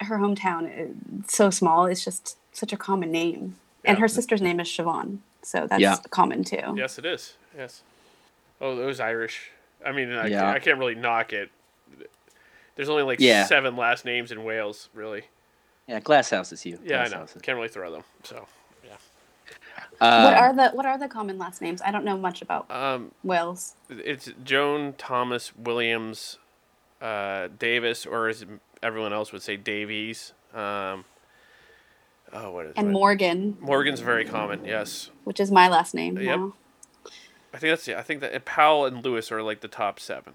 her 0.00 0.18
hometown 0.18 0.70
is 0.76 0.94
so 1.32 1.50
small. 1.50 1.86
It's 1.86 2.04
just 2.04 2.36
such 2.52 2.72
a 2.72 2.76
common 2.76 3.10
name, 3.10 3.56
and 3.84 3.98
her 3.98 4.06
sister's 4.06 4.40
name 4.40 4.60
is 4.60 4.68
Siobhan, 4.68 5.18
so 5.42 5.66
that's 5.68 5.80
Yeah. 5.80 5.96
common 6.10 6.44
too. 6.44 6.74
Yes, 6.76 6.98
it 6.98 7.04
is. 7.04 7.34
Yes. 7.56 7.82
Oh, 8.60 8.76
those 8.76 9.00
Irish. 9.00 9.50
I 9.84 9.92
mean, 9.92 10.10
I, 10.12 10.26
Yeah. 10.26 10.40
can't, 10.40 10.56
I 10.56 10.58
can't 10.60 10.78
really 10.78 10.94
knock 10.94 11.32
it. 11.32 11.50
There's 12.76 12.88
only 12.88 13.02
like 13.04 13.20
Yeah. 13.20 13.44
seven 13.46 13.76
last 13.76 14.04
names 14.04 14.32
in 14.32 14.42
Wales, 14.44 14.88
really. 14.94 15.24
Yeah, 15.86 16.00
Glass 16.00 16.30
House 16.30 16.50
is 16.52 16.64
you. 16.66 16.78
Yeah, 16.84 17.02
I 17.02 17.08
know. 17.08 17.18
House 17.18 17.36
Can't 17.42 17.56
really 17.56 17.68
throw 17.68 17.90
them. 17.92 18.02
So, 18.24 18.46
Um, 20.00 20.24
what 20.24 20.34
are 20.34 20.52
the 20.52 20.68
what 20.70 20.86
are 20.86 20.98
the 20.98 21.06
common 21.08 21.38
last 21.38 21.60
names? 21.60 21.80
I 21.82 21.90
don't 21.92 22.04
know 22.04 22.16
much 22.16 22.42
about 22.42 22.68
um, 22.70 23.12
Wales. 23.22 23.74
it's 23.90 24.32
Joan 24.42 24.94
Thomas 24.98 25.54
Williams 25.56 26.38
uh, 27.00 27.48
Davis, 27.58 28.04
or 28.06 28.28
as 28.28 28.44
everyone 28.82 29.12
else 29.12 29.32
would 29.32 29.42
say, 29.42 29.56
Davies. 29.56 30.32
Um, 30.52 31.04
oh, 32.32 32.50
what 32.52 32.66
is 32.66 32.72
And 32.76 32.88
what- 32.88 32.92
Morgan, 32.92 33.56
Morgan's 33.60 34.00
very 34.00 34.24
common. 34.24 34.64
Yes, 34.64 35.10
which 35.24 35.38
is 35.38 35.50
my 35.52 35.68
last 35.68 35.94
name 35.94 36.16
Yep. 36.18 36.38
now. 36.38 36.54
I 37.54 37.58
think 37.58 37.72
that's. 37.72 37.88
yeah. 37.88 38.00
I 38.00 38.02
think 38.02 38.20
that 38.22 38.44
Powell 38.44 38.86
and 38.86 39.04
Lewis 39.04 39.32
are 39.32 39.42
like 39.42 39.60
the 39.62 39.68
top 39.68 40.00
seven. 40.00 40.34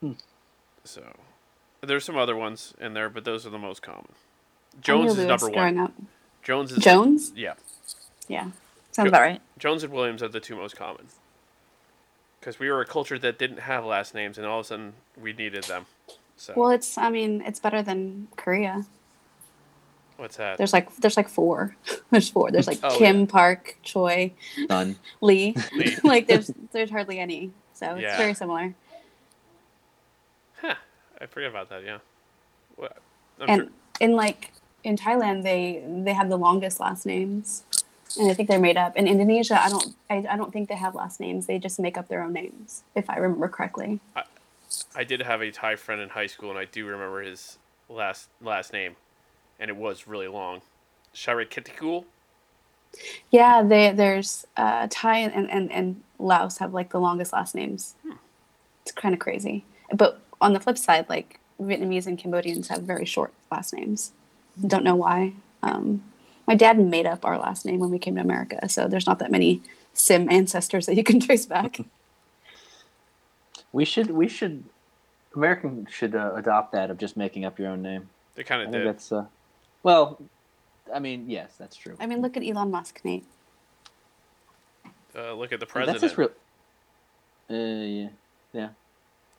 Hmm. 0.00 0.12
So, 0.84 1.02
there's 1.82 2.04
some 2.04 2.18
other 2.18 2.36
ones 2.36 2.74
in 2.80 2.94
there, 2.94 3.08
but 3.10 3.24
those 3.24 3.46
are 3.46 3.50
the 3.50 3.58
most 3.58 3.82
common. 3.82 4.12
Jones 4.80 5.12
is 5.12 5.18
Lewis 5.18 5.28
number 5.28 5.50
growing 5.50 5.76
one. 5.76 5.78
Up. 5.78 5.92
Jones 6.42 6.72
is 6.72 6.78
Jones? 6.84 7.32
yeah. 7.36 7.54
Yeah, 8.28 8.50
sounds 8.92 9.06
Jo- 9.06 9.08
about 9.08 9.22
right. 9.22 9.42
Jones 9.58 9.84
and 9.84 9.92
Williams 9.92 10.22
are 10.22 10.28
the 10.28 10.40
two 10.40 10.56
most 10.56 10.76
common. 10.76 11.06
Because 12.40 12.58
we 12.58 12.70
were 12.70 12.80
a 12.80 12.86
culture 12.86 13.18
that 13.18 13.38
didn't 13.38 13.60
have 13.60 13.84
last 13.84 14.14
names, 14.14 14.38
and 14.38 14.46
all 14.46 14.60
of 14.60 14.66
a 14.66 14.68
sudden 14.68 14.94
we 15.20 15.32
needed 15.32 15.64
them. 15.64 15.86
So 16.36 16.54
Well, 16.56 16.70
it's 16.70 16.98
I 16.98 17.10
mean 17.10 17.42
it's 17.42 17.60
better 17.60 17.82
than 17.82 18.28
Korea. 18.36 18.86
What's 20.16 20.36
that? 20.36 20.58
There's 20.58 20.72
like 20.72 20.94
there's 20.96 21.16
like 21.16 21.28
four. 21.28 21.76
there's 22.10 22.28
four. 22.28 22.50
There's 22.50 22.66
like 22.66 22.80
Oh, 22.82 22.96
Kim, 22.98 23.20
yeah. 23.20 23.26
Park, 23.26 23.76
Choi, 23.82 24.32
None. 24.68 24.96
Lee. 25.20 25.54
Lee. 25.76 25.96
like 26.04 26.26
there's 26.26 26.50
there's 26.72 26.90
hardly 26.90 27.18
any. 27.18 27.50
So 27.74 27.94
it's 27.94 28.02
Yeah. 28.02 28.16
very 28.16 28.34
similar. 28.34 28.74
Huh. 30.60 30.74
I 31.20 31.26
forget 31.26 31.50
about 31.50 31.68
that. 31.70 31.84
Yeah. 31.84 31.98
What? 32.76 32.96
I'm 33.40 33.48
and 33.50 33.60
sure. 33.62 33.70
in 34.00 34.16
like 34.16 34.52
in 34.84 34.96
Thailand 34.96 35.42
they 35.42 35.82
they 35.86 36.12
have 36.14 36.28
the 36.28 36.38
longest 36.38 36.80
last 36.80 37.06
names. 37.06 37.62
And 38.18 38.30
I 38.30 38.34
think 38.34 38.48
they're 38.48 38.58
made 38.58 38.78
up. 38.78 38.96
In 38.96 39.06
Indonesia, 39.06 39.60
I 39.62 39.68
don't 39.68 39.94
I, 40.08 40.26
I 40.30 40.36
don't 40.36 40.52
think 40.52 40.68
they 40.70 40.76
have 40.76 40.94
last 40.94 41.20
names. 41.20 41.46
They 41.46 41.58
just 41.58 41.78
make 41.78 41.98
up 41.98 42.08
their 42.08 42.22
own 42.22 42.32
names, 42.32 42.82
if 42.94 43.10
I 43.10 43.16
remember 43.18 43.48
correctly. 43.48 44.00
I, 44.14 44.22
I 44.94 45.04
did 45.04 45.20
have 45.20 45.42
a 45.42 45.50
Thai 45.50 45.76
friend 45.76 46.00
in 46.00 46.08
high 46.08 46.26
school, 46.28 46.48
and 46.48 46.58
I 46.58 46.64
do 46.64 46.86
remember 46.86 47.20
his 47.20 47.58
last 47.90 48.28
last 48.40 48.72
name, 48.72 48.96
and 49.58 49.70
it 49.70 49.76
was 49.76 50.06
really 50.06 50.28
long. 50.28 50.62
Sharikitikul. 51.14 52.04
Yeah, 53.30 53.62
they, 53.62 53.92
there's 53.92 54.46
uh, 54.56 54.88
Thai 54.90 55.18
and, 55.18 55.50
and, 55.50 55.72
and 55.72 56.02
Laos 56.18 56.58
have 56.58 56.72
like 56.72 56.90
the 56.90 57.00
longest 57.00 57.32
last 57.32 57.54
names. 57.54 57.94
It's 58.82 58.92
kind 58.92 59.14
of 59.14 59.18
crazy. 59.18 59.64
But 59.92 60.20
on 60.40 60.52
the 60.52 60.60
flip 60.60 60.78
side, 60.78 61.08
like 61.08 61.40
Vietnamese 61.60 62.06
and 62.06 62.18
Cambodians 62.18 62.68
have 62.68 62.82
very 62.82 63.04
short 63.04 63.32
last 63.50 63.74
names. 63.74 64.12
Don't 64.66 64.84
know 64.84 64.94
why. 64.94 65.32
Um, 65.62 66.02
my 66.46 66.54
dad 66.54 66.78
made 66.78 67.06
up 67.06 67.24
our 67.24 67.38
last 67.38 67.66
name 67.66 67.80
when 67.80 67.90
we 67.90 67.98
came 67.98 68.14
to 68.14 68.20
America, 68.20 68.68
so 68.68 68.86
there's 68.86 69.06
not 69.06 69.18
that 69.18 69.30
many 69.30 69.62
Sim 69.92 70.30
ancestors 70.30 70.86
that 70.86 70.94
you 70.94 71.02
can 71.02 71.20
trace 71.26 71.46
back. 71.46 71.80
We 73.72 73.84
should. 73.84 74.10
We 74.10 74.28
should. 74.28 74.64
American 75.34 75.86
should 75.90 76.14
uh, 76.14 76.32
adopt 76.34 76.72
that 76.72 76.90
of 76.90 76.98
just 76.98 77.16
making 77.16 77.44
up 77.44 77.58
your 77.58 77.68
own 77.68 77.82
name. 77.82 78.08
They 78.36 78.44
kind 78.44 78.62
of 78.62 78.70
think 78.70 78.84
did. 78.84 78.86
that's. 78.86 79.12
Uh, 79.12 79.26
well, 79.86 80.20
I 80.92 80.98
mean, 80.98 81.30
yes, 81.30 81.54
that's 81.56 81.76
true. 81.76 81.96
I 82.00 82.06
mean, 82.06 82.20
look 82.20 82.36
at 82.36 82.42
Elon 82.42 82.72
Musk, 82.72 83.00
Nate. 83.04 83.24
Uh, 85.14 85.32
look 85.34 85.52
at 85.52 85.60
the 85.60 85.66
president. 85.66 86.00
That's 86.00 86.12
president. 86.12 86.36
just 87.48 87.48
real. 87.48 87.56
Uh, 87.56 87.84
yeah. 87.84 88.08
Yeah. 88.52 88.68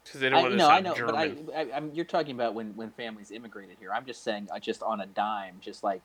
Because 0.06 0.22
they 0.22 0.30
don't 0.30 0.40
I, 0.40 0.42
want 0.44 0.54
to 0.54 0.58
no, 0.58 0.70
I 0.70 0.80
know, 0.80 0.96
German. 0.96 1.16
but 1.46 1.54
I, 1.54 1.60
I, 1.60 1.76
I'm, 1.76 1.92
you're 1.94 2.06
talking 2.06 2.34
about 2.34 2.54
when, 2.54 2.74
when 2.78 2.92
families 2.92 3.32
immigrated 3.32 3.76
here. 3.78 3.92
I'm 3.92 4.06
just 4.06 4.24
saying, 4.24 4.48
uh, 4.50 4.58
just 4.58 4.82
on 4.82 5.02
a 5.02 5.06
dime, 5.06 5.58
just 5.60 5.84
like 5.84 6.02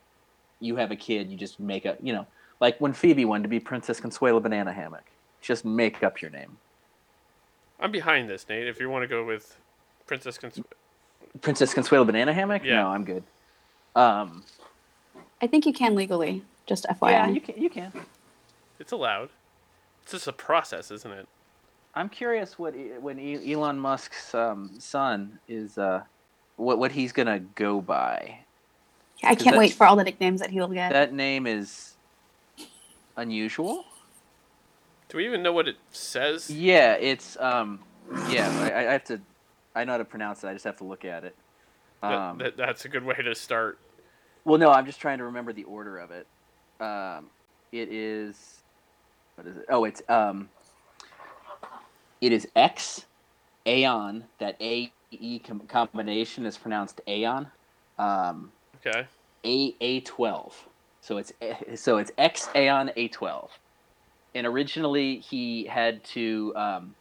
you 0.59 0.75
have 0.75 0.91
a 0.91 0.97
kid, 0.97 1.31
you 1.31 1.37
just 1.37 1.61
make 1.61 1.87
up, 1.87 1.99
you 2.03 2.13
know, 2.13 2.27
like 2.59 2.81
when 2.81 2.93
Phoebe 2.93 3.25
wanted 3.25 3.45
to 3.45 3.49
be 3.49 3.61
Princess 3.61 4.01
Consuela 4.01 4.43
Banana 4.43 4.73
Hammock, 4.73 5.05
just 5.41 5.65
make 5.65 6.03
up 6.03 6.21
your 6.21 6.33
name. 6.33 6.57
I'm 7.79 7.93
behind 7.93 8.29
this, 8.29 8.45
Nate. 8.49 8.67
If 8.67 8.81
you 8.81 8.91
want 8.91 9.05
to 9.05 9.09
go 9.09 9.25
with 9.25 9.57
Princess 10.05 10.37
Cons- 10.37 10.61
Princess 11.41 11.73
Consuela 11.73 12.05
Banana 12.05 12.33
Hammock? 12.33 12.65
Yeah. 12.65 12.83
No, 12.83 12.89
I'm 12.89 13.05
good. 13.05 13.23
Um, 13.95 14.45
I 15.41 15.47
think 15.47 15.67
you 15.67 15.73
can 15.73 15.95
legally, 15.95 16.43
just 16.67 16.87
FYI. 16.87 17.11
yeah, 17.11 17.29
you 17.29 17.41
can. 17.41 17.61
You 17.63 17.71
can. 17.71 17.93
it's 18.79 18.93
allowed. 18.93 19.29
It's 20.03 20.13
just 20.13 20.27
a 20.29 20.33
process, 20.33 20.91
isn't 20.91 21.11
it? 21.13 21.29
I'm 21.95 22.09
curious 22.09 22.59
what 22.59 22.75
E- 22.75 22.93
when 23.01 23.19
Elon 23.21 23.79
Musk's 23.79 24.35
um, 24.35 24.71
son 24.79 25.39
is, 25.49 25.77
uh, 25.79 26.03
what 26.57 26.79
what 26.79 26.93
he's 26.93 27.13
gonna 27.13 27.41
go 27.41 27.81
by. 27.81 28.39
I 29.23 29.35
can't 29.35 29.55
that- 29.55 29.59
wait 29.59 29.75
for 29.75 29.87
all 29.87 29.97
the 29.97 30.05
nicknames 30.05 30.41
that 30.41 30.51
he'll 30.51 30.69
get. 30.69 30.93
That 30.93 31.13
name 31.13 31.47
is 31.47 31.95
unusual. 33.17 33.85
Do 35.09 35.19
we 35.19 35.27
even 35.27 35.43
know 35.43 35.53
what 35.53 35.69
it 35.69 35.77
says? 35.91 36.49
Yeah, 36.51 36.95
it's 36.95 37.37
um, 37.39 37.81
yeah. 38.31 38.49
I, 38.75 38.89
I 38.89 38.93
have 38.93 39.05
to. 39.05 39.21
I 39.75 39.85
know 39.85 39.93
how 39.93 39.99
to 39.99 40.05
pronounce 40.05 40.43
it. 40.45 40.49
I 40.49 40.53
just 40.55 40.65
have 40.65 40.77
to 40.79 40.85
look 40.85 41.05
at 41.05 41.25
it. 41.25 41.37
That- 42.03 42.13
Um, 42.13 42.39
that, 42.39 42.57
that's 42.57 42.85
a 42.85 42.89
good 42.89 43.05
way 43.05 43.15
to 43.15 43.35
start. 43.35 43.79
well, 44.45 44.59
no, 44.59 44.71
I'm 44.71 44.87
just 44.87 45.01
trying 45.01 45.19
to 45.19 45.25
remember 45.25 45.53
the 45.53 45.65
order 45.65 45.99
of 45.99 46.11
it. 46.11 46.27
Um, 46.81 47.31
it 47.71 47.89
is. 47.93 48.63
What 49.37 49.47
is 49.47 49.57
it? 49.57 49.65
Oh, 49.71 49.85
it's 49.85 50.03
um. 50.09 50.49
It 52.21 52.33
is 52.33 52.47
X, 52.55 53.07
Aeon. 53.67 54.25
That 54.39 54.57
A 54.61 54.93
E 55.11 55.39
com- 55.39 55.61
combination 55.61 56.45
is 56.47 56.59
pronounced 56.59 57.01
Aeon. 57.09 57.49
Um, 57.99 58.53
Okay. 58.85 59.07
A 59.45 59.77
A 59.81 60.01
twelve. 60.01 60.69
So 61.01 61.19
it's 61.19 61.33
so 61.77 61.99
it's 61.99 62.11
X 62.19 62.49
Aeon 62.57 62.91
A 62.97 63.09
twelve. 63.09 63.51
And 64.35 64.47
originally 64.47 65.19
he 65.19 65.65
had 65.67 66.03
to 66.05 66.53
um, 66.57 66.95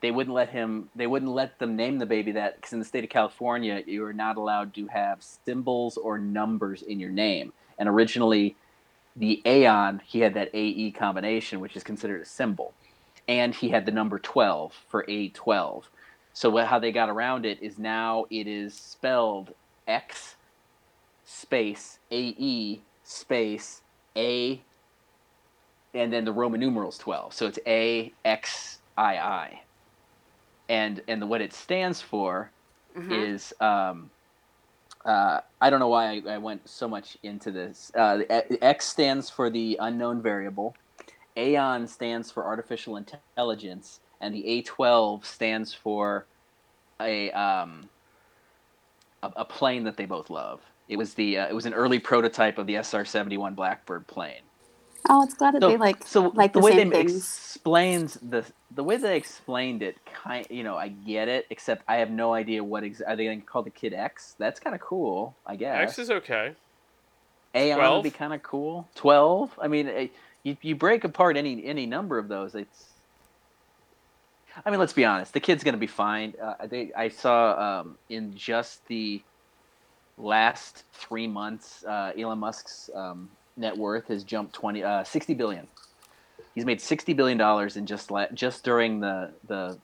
they 0.00 0.10
wouldn't 0.10 0.34
let 0.34 0.50
him. 0.50 0.88
They 0.94 1.06
wouldn't 1.06 1.30
let 1.30 1.58
them 1.58 1.76
name 1.76 1.98
the 1.98 2.06
baby 2.06 2.32
that 2.32 2.56
because 2.56 2.72
in 2.72 2.78
the 2.78 2.84
state 2.84 3.04
of 3.04 3.10
California, 3.10 3.82
you 3.86 4.04
are 4.04 4.12
not 4.12 4.36
allowed 4.36 4.74
to 4.74 4.86
have 4.88 5.22
symbols 5.22 5.96
or 5.96 6.18
numbers 6.18 6.82
in 6.82 7.00
your 7.00 7.10
name. 7.10 7.52
And 7.78 7.88
originally, 7.88 8.56
the 9.16 9.42
Aeon, 9.44 10.00
he 10.06 10.20
had 10.20 10.34
that 10.34 10.50
AE 10.54 10.92
combination, 10.92 11.60
which 11.60 11.76
is 11.76 11.82
considered 11.82 12.22
a 12.22 12.26
symbol, 12.26 12.72
and 13.28 13.54
he 13.54 13.70
had 13.70 13.86
the 13.86 13.92
number 13.92 14.18
twelve 14.18 14.74
for 14.88 15.04
A12. 15.04 15.84
So 16.32 16.56
how 16.58 16.78
they 16.78 16.92
got 16.92 17.10
around 17.10 17.44
it 17.44 17.62
is 17.62 17.78
now 17.78 18.26
it 18.30 18.46
is 18.46 18.74
spelled 18.74 19.54
X 19.86 20.36
space 21.24 21.98
AE 22.10 22.80
space 23.04 23.82
A 24.16 24.60
and 25.94 26.12
then 26.12 26.24
the 26.24 26.32
Roman 26.32 26.60
numerals 26.60 26.98
12. 26.98 27.34
So 27.34 27.46
it's 27.46 27.58
A 27.66 28.12
X 28.24 28.78
I 28.96 29.16
I. 29.16 29.62
And 30.70 31.02
and 31.08 31.22
the, 31.22 31.26
what 31.28 31.42
it 31.42 31.54
stands 31.54 32.02
for 32.02 32.54
Mm-hmm. 32.96 33.24
is 33.28 33.52
um, 33.60 34.12
uh, 35.04 35.40
I 35.60 35.70
don't 35.70 35.80
know 35.80 35.88
why 35.88 36.12
I, 36.28 36.34
I 36.34 36.38
went 36.38 36.68
so 36.68 36.88
much 36.88 37.18
into 37.24 37.52
this. 37.52 37.92
Uh, 37.96 38.20
E- 38.30 38.58
X 38.62 38.86
stands 38.86 39.30
for 39.30 39.50
the 39.50 39.78
unknown 39.80 40.22
variable. 40.22 40.78
Aeon 41.38 41.88
stands 41.88 42.30
for 42.32 42.46
artificial 42.46 42.96
intelligence, 42.98 44.00
and 44.20 44.34
the 44.34 44.64
A12 44.66 45.24
stands 45.26 45.74
for 45.74 46.28
a 47.00 47.30
um, 47.32 47.90
a, 49.22 49.32
a 49.38 49.46
plane 49.46 49.84
that 49.84 49.98
they 49.98 50.06
both 50.06 50.30
love. 50.30 50.62
It 50.88 50.98
was 50.98 51.14
the 51.14 51.38
uh, 51.38 51.48
it 51.48 51.54
was 51.54 51.66
an 51.66 51.74
early 51.74 52.00
prototype 52.00 52.58
of 52.58 52.68
the 52.68 52.76
SR-71 52.76 53.56
Blackbird 53.56 54.08
plane. 54.08 54.49
Oh, 55.12 55.24
it's 55.24 55.34
glad 55.34 55.54
that 55.54 55.60
they 55.60 55.76
like 55.76 56.06
so 56.06 56.28
like 56.36 56.52
the, 56.52 56.60
the 56.60 56.64
way 56.66 56.70
same 56.72 56.90
they 56.90 56.98
things. 56.98 57.16
explains 57.16 58.14
the 58.22 58.44
the 58.70 58.84
way 58.84 58.96
they 58.96 59.16
explained 59.16 59.82
it 59.82 59.98
kind 60.06 60.46
you 60.50 60.62
know 60.62 60.76
i 60.76 60.86
get 60.86 61.26
it 61.26 61.46
except 61.50 61.82
i 61.88 61.96
have 61.96 62.10
no 62.10 62.32
idea 62.32 62.62
what 62.62 62.84
ex- 62.84 63.00
are 63.00 63.16
they 63.16 63.24
going 63.24 63.40
to 63.40 63.46
call 63.46 63.64
the 63.64 63.70
kid 63.70 63.92
x 63.92 64.36
that's 64.38 64.60
kind 64.60 64.72
of 64.74 64.80
cool 64.80 65.36
i 65.44 65.56
guess 65.56 65.90
X 65.90 65.98
is 65.98 66.10
okay. 66.12 66.54
aeon 67.56 67.76
12? 67.78 67.96
would 67.96 68.02
be 68.04 68.16
kind 68.16 68.32
of 68.32 68.40
cool 68.44 68.88
12 68.94 69.58
i 69.60 69.66
mean 69.66 69.88
eh, 69.88 70.06
you, 70.44 70.56
you 70.62 70.76
break 70.76 71.02
apart 71.02 71.36
any 71.36 71.64
any 71.64 71.86
number 71.86 72.16
of 72.18 72.28
those 72.28 72.54
it's 72.54 72.84
i 74.64 74.70
mean 74.70 74.78
let's 74.78 74.92
be 74.92 75.04
honest 75.04 75.32
the 75.32 75.40
kid's 75.40 75.64
going 75.64 75.74
to 75.74 75.78
be 75.78 75.88
fine 75.88 76.34
uh, 76.40 76.66
they, 76.68 76.92
i 76.96 77.08
saw 77.08 77.80
um, 77.80 77.98
in 78.08 78.32
just 78.36 78.86
the 78.86 79.24
last 80.16 80.84
three 80.92 81.26
months 81.26 81.84
uh, 81.84 82.12
elon 82.16 82.38
musk's 82.38 82.88
um, 82.94 83.28
net 83.56 83.76
worth 83.76 84.08
has 84.08 84.24
jumped 84.24 84.52
20 84.54 84.82
uh, 84.82 85.04
60 85.04 85.34
billion 85.34 85.66
he's 86.54 86.64
made 86.64 86.80
60 86.80 87.12
billion 87.14 87.38
dollars 87.38 87.76
in 87.76 87.86
just 87.86 88.10
la- 88.10 88.28
just 88.32 88.64
during 88.64 89.00
the 89.00 89.30
the 89.46 89.78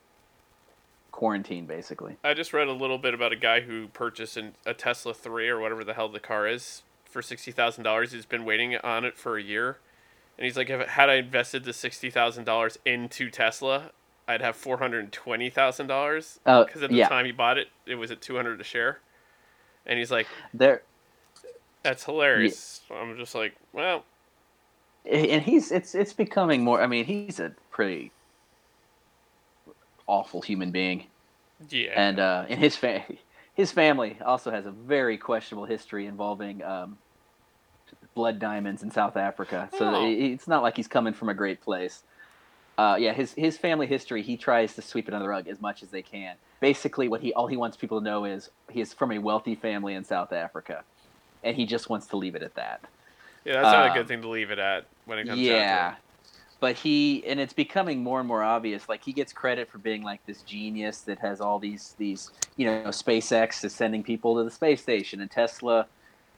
quarantine 1.12 1.64
basically 1.67 2.17
I 2.23 2.35
just 2.35 2.53
read 2.53 2.69
a 2.69 2.73
little 2.73 2.99
bit 2.99 3.14
about 3.14 3.33
a 3.33 3.37
guy 3.37 3.61
who 3.61 3.89
purchased 3.89 4.37
an, 4.37 4.55
a 4.67 4.75
Tesla 4.75 5.14
3 5.14 5.49
or 5.49 5.59
whatever 5.59 5.83
the 5.83 5.95
hell 5.95 6.11
the 6.11 6.21
car 6.21 6.47
is 6.47 6.83
for 7.17 7.23
$60,000. 7.23 8.12
He's 8.12 8.27
been 8.27 8.45
waiting 8.45 8.77
on 8.77 9.07
it 9.07 9.17
for 9.17 9.39
a 9.39 9.43
year. 9.43 9.79
And 10.37 10.45
he's 10.45 10.57
like, 10.57 10.69
if, 10.69 10.87
had 10.87 11.09
I 11.09 11.14
invested 11.14 11.64
the 11.64 11.71
$60,000 11.71 12.77
into 12.85 13.31
Tesla, 13.31 13.91
I'd 14.29 14.43
have 14.43 14.55
$420,000. 14.55 16.39
Oh, 16.45 16.64
Because 16.64 16.83
at 16.83 16.91
the 16.91 16.97
yeah. 16.97 17.09
time 17.09 17.25
he 17.25 17.33
bought 17.33 17.57
it, 17.57 17.69
it 17.87 17.95
was 17.95 18.11
at 18.11 18.21
200 18.21 18.61
a 18.61 18.64
share. 18.64 19.01
And 19.87 19.99
he's 19.99 20.11
like, 20.11 20.27
there 20.53 20.83
that's 21.87 22.05
hilarious. 22.05 22.80
I'm 22.91 23.16
just 23.16 23.34
like, 23.34 23.55
well, 23.72 24.05
and 25.11 25.43
he's 25.43 25.70
it's 25.70 25.95
it's 25.95 26.12
becoming 26.12 26.64
more 26.64 26.82
i 26.82 26.87
mean 26.89 27.05
he's 27.05 27.39
a 27.39 27.53
pretty 27.70 28.11
awful 30.09 30.41
human 30.43 30.70
being. 30.72 31.07
Yeah. 31.70 31.93
and 31.95 32.18
uh 32.18 32.45
and 32.49 32.59
his 32.61 32.74
fa- 32.76 33.05
his 33.55 33.70
family 33.72 34.18
also 34.24 34.51
has 34.51 34.66
a 34.66 34.70
very 34.72 35.16
questionable 35.16 35.64
history 35.64 36.07
involving 36.07 36.62
um 36.64 36.99
blood 38.16 38.39
diamonds 38.41 38.82
in 38.82 38.91
south 38.91 39.16
africa. 39.16 39.68
So 39.78 39.95
Oh. 39.95 40.07
it's 40.11 40.49
not 40.49 40.62
like 40.62 40.76
he's 40.76 40.89
coming 40.89 41.12
from 41.14 41.28
a 41.28 41.34
great 41.34 41.61
place. 41.61 42.03
Uh 42.76 42.97
yeah 42.99 43.12
his 43.12 43.32
his 43.34 43.57
family 43.57 43.87
history 43.87 44.22
he 44.22 44.37
tries 44.37 44.74
to 44.74 44.82
sweep 44.82 45.07
it 45.09 45.14
under 45.14 45.24
the 45.24 45.28
rug 45.30 45.47
as 45.47 45.61
much 45.61 45.82
as 45.84 45.91
they 45.91 46.03
can. 46.03 46.34
Basically 46.61 47.07
what 47.09 47.20
he 47.20 47.32
all 47.32 47.47
he 47.47 47.57
wants 47.57 47.76
people 47.76 48.01
to 48.01 48.05
know 48.05 48.24
is 48.24 48.51
he 48.70 48.80
is 48.80 48.93
from 48.93 49.12
a 49.12 49.18
wealthy 49.18 49.55
family 49.55 49.95
in 49.95 50.03
south 50.05 50.32
africa 50.32 50.82
and 51.43 51.57
he 51.57 51.66
just 51.66 51.89
wants 51.89 52.07
to 52.09 52.16
leave 52.16 52.34
it 52.34 52.43
at 52.43 52.55
that. 52.55 52.80
Yeah, 53.45 53.62
that's 53.62 53.72
not 53.72 53.87
a 53.87 53.91
um, 53.91 53.97
good 53.97 54.09
thing 54.09 54.22
to 54.22 54.28
leave 54.28 54.51
it 54.51 54.59
at 54.59 54.87
when 55.05 55.18
it 55.18 55.26
comes 55.26 55.41
yeah 55.41 55.91
to. 55.91 55.97
But 56.59 56.74
he 56.74 57.22
and 57.26 57.39
it's 57.39 57.53
becoming 57.53 58.03
more 58.03 58.18
and 58.18 58.26
more 58.26 58.43
obvious 58.43 58.89
like 58.89 59.05
he 59.05 59.12
gets 59.12 59.32
credit 59.32 59.70
for 59.70 59.78
being 59.78 60.03
like 60.03 60.24
this 60.26 60.43
genius 60.43 61.01
that 61.03 61.18
has 61.18 61.41
all 61.41 61.59
these 61.59 61.95
these 61.99 62.30
you 62.57 62.66
know 62.66 62.84
spacex 62.87 63.64
is 63.64 63.74
sending 63.74 64.03
people 64.03 64.37
to 64.37 64.45
the 64.45 64.51
space 64.51 64.82
station 64.82 65.20
and 65.20 65.30
tesla 65.30 65.87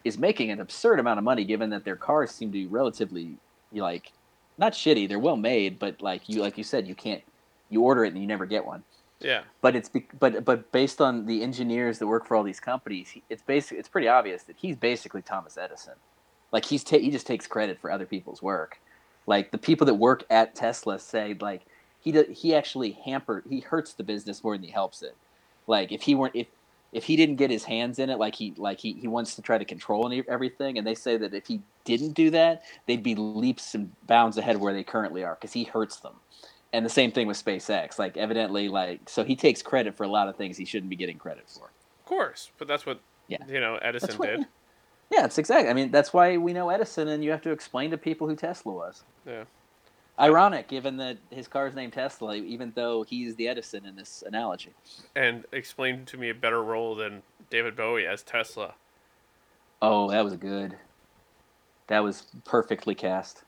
is 0.04 0.18
making 0.18 0.50
an 0.50 0.60
absurd 0.60 0.98
amount 0.98 1.18
of 1.18 1.24
money 1.24 1.44
given 1.44 1.70
that 1.70 1.84
their 1.84 1.96
cars 1.96 2.32
seem 2.32 2.48
to 2.48 2.52
be 2.52 2.66
relatively 2.66 3.36
like 3.72 4.12
not 4.58 4.72
shitty 4.72 5.08
they're 5.08 5.20
well 5.20 5.36
made 5.36 5.78
but 5.78 6.02
like 6.02 6.28
you 6.28 6.42
like 6.42 6.58
you 6.58 6.64
said 6.64 6.86
you 6.86 6.96
can't 6.96 7.22
you 7.70 7.82
order 7.82 8.04
it 8.04 8.12
and 8.12 8.20
you 8.20 8.26
never 8.26 8.44
get 8.44 8.66
one 8.66 8.82
Yeah. 9.20 9.42
but 9.60 9.74
it's 9.74 9.90
but 10.18 10.44
but 10.44 10.70
based 10.70 11.00
on 11.00 11.26
the 11.26 11.42
engineers 11.42 11.98
that 11.98 12.06
work 12.06 12.26
for 12.26 12.36
all 12.36 12.44
these 12.44 12.60
companies, 12.60 13.12
it's 13.28 13.42
basic. 13.42 13.78
It's 13.78 13.88
pretty 13.88 14.08
obvious 14.08 14.44
that 14.44 14.56
he's 14.56 14.76
basically 14.76 15.22
Thomas 15.22 15.58
Edison. 15.58 15.94
Like 16.52 16.64
he's 16.64 16.84
ta- 16.84 16.98
he 16.98 17.10
just 17.10 17.26
takes 17.26 17.46
credit 17.46 17.80
for 17.80 17.90
other 17.90 18.06
people's 18.06 18.42
work. 18.42 18.80
Like 19.26 19.50
the 19.50 19.58
people 19.58 19.86
that 19.86 19.94
work 19.94 20.24
at 20.30 20.54
Tesla 20.54 20.98
say, 20.98 21.36
like 21.40 21.62
he 22.00 22.12
do, 22.12 22.24
he 22.30 22.54
actually 22.54 22.92
hampered 22.92 23.44
he 23.48 23.60
hurts 23.60 23.92
the 23.92 24.04
business 24.04 24.44
more 24.44 24.56
than 24.56 24.64
he 24.64 24.70
helps 24.70 25.02
it. 25.02 25.16
Like 25.66 25.90
if 25.90 26.02
he 26.02 26.14
weren't 26.14 26.36
if 26.36 26.46
if 26.92 27.04
he 27.04 27.16
didn't 27.16 27.36
get 27.36 27.50
his 27.50 27.64
hands 27.64 27.98
in 27.98 28.10
it, 28.10 28.18
like 28.18 28.36
he 28.36 28.54
like 28.56 28.78
he, 28.80 28.94
he 28.94 29.08
wants 29.08 29.34
to 29.34 29.42
try 29.42 29.58
to 29.58 29.64
control 29.64 30.06
any, 30.06 30.22
everything, 30.28 30.78
and 30.78 30.86
they 30.86 30.94
say 30.94 31.16
that 31.16 31.34
if 31.34 31.46
he 31.46 31.60
didn't 31.84 32.12
do 32.12 32.30
that, 32.30 32.62
they'd 32.86 33.02
be 33.02 33.14
leaps 33.16 33.74
and 33.74 33.92
bounds 34.06 34.38
ahead 34.38 34.58
where 34.58 34.72
they 34.72 34.84
currently 34.84 35.24
are 35.24 35.34
because 35.34 35.52
he 35.52 35.64
hurts 35.64 35.96
them 35.96 36.14
and 36.72 36.84
the 36.84 36.90
same 36.90 37.12
thing 37.12 37.26
with 37.26 37.42
SpaceX. 37.42 37.98
Like 37.98 38.16
evidently, 38.16 38.68
like 38.68 39.08
so 39.08 39.24
he 39.24 39.36
takes 39.36 39.62
credit 39.62 39.96
for 39.96 40.04
a 40.04 40.08
lot 40.08 40.28
of 40.28 40.36
things 40.36 40.56
he 40.56 40.64
shouldn't 40.64 40.90
be 40.90 40.96
getting 40.96 41.18
credit 41.18 41.44
for. 41.48 41.64
Of 42.00 42.04
course. 42.06 42.50
But 42.58 42.68
that's 42.68 42.86
what, 42.86 43.00
Yeah. 43.28 43.38
you 43.48 43.60
know, 43.60 43.76
Edison 43.76 44.16
what, 44.16 44.26
did. 44.28 44.46
Yeah, 45.10 45.24
it's 45.24 45.38
exactly. 45.38 45.70
I 45.70 45.72
mean, 45.72 45.90
that's 45.90 46.12
why 46.12 46.36
we 46.36 46.52
know 46.52 46.68
Edison, 46.68 47.08
and 47.08 47.24
you 47.24 47.30
have 47.30 47.40
to 47.42 47.50
explain 47.50 47.90
to 47.92 47.96
people 47.96 48.28
who 48.28 48.36
Tesla 48.36 48.72
was. 48.72 49.04
Yeah. 49.26 49.44
Ironic, 50.20 50.68
given 50.68 50.98
that 50.98 51.16
his 51.30 51.48
car's 51.48 51.74
named 51.74 51.94
Tesla, 51.94 52.34
even 52.34 52.72
though 52.74 53.04
he's 53.04 53.34
the 53.36 53.48
Edison 53.48 53.86
in 53.86 53.96
this 53.96 54.22
analogy. 54.26 54.74
And 55.16 55.46
explain 55.52 56.04
to 56.06 56.18
me 56.18 56.28
a 56.28 56.34
better 56.34 56.62
role 56.62 56.94
than 56.94 57.22
David 57.48 57.74
Bowie 57.74 58.06
as 58.06 58.22
Tesla. 58.22 58.74
Oh, 59.80 60.10
that 60.10 60.24
was 60.24 60.36
good. 60.36 60.76
That 61.86 62.00
was 62.00 62.26
perfectly 62.44 62.94
cast. 62.94 63.44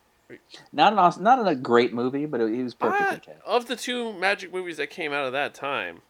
Not 0.72 0.93
an 0.93 0.99
awesome, 0.99 1.22
not 1.22 1.39
in 1.39 1.47
a 1.47 1.55
great 1.55 1.93
movie, 1.93 2.26
but 2.26 2.41
it, 2.41 2.53
he 2.55 2.62
was 2.62 2.74
perfectly 2.74 3.07
Ah, 3.33 3.35
cast. 3.35 3.47
of 3.47 3.66
the 3.66 3.76
two 3.76 4.12
magic 4.12 4.53
movies 4.53 4.76
that 4.78 4.91
came 4.91 5.12
out 5.12 5.24
of 5.26 5.33
that 5.33 5.55
time, 5.55 6.03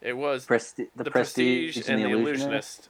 it 0.00 0.16
was 0.16 0.46
Presti- 0.46 0.88
the, 0.96 1.04
The 1.04 1.10
Prestige, 1.10 1.74
Prestige 1.74 1.88
and, 1.90 2.02
and 2.02 2.12
the 2.12 2.14
The 2.16 2.20
Illusionist. 2.22 2.40
Illusionist. 2.48 2.88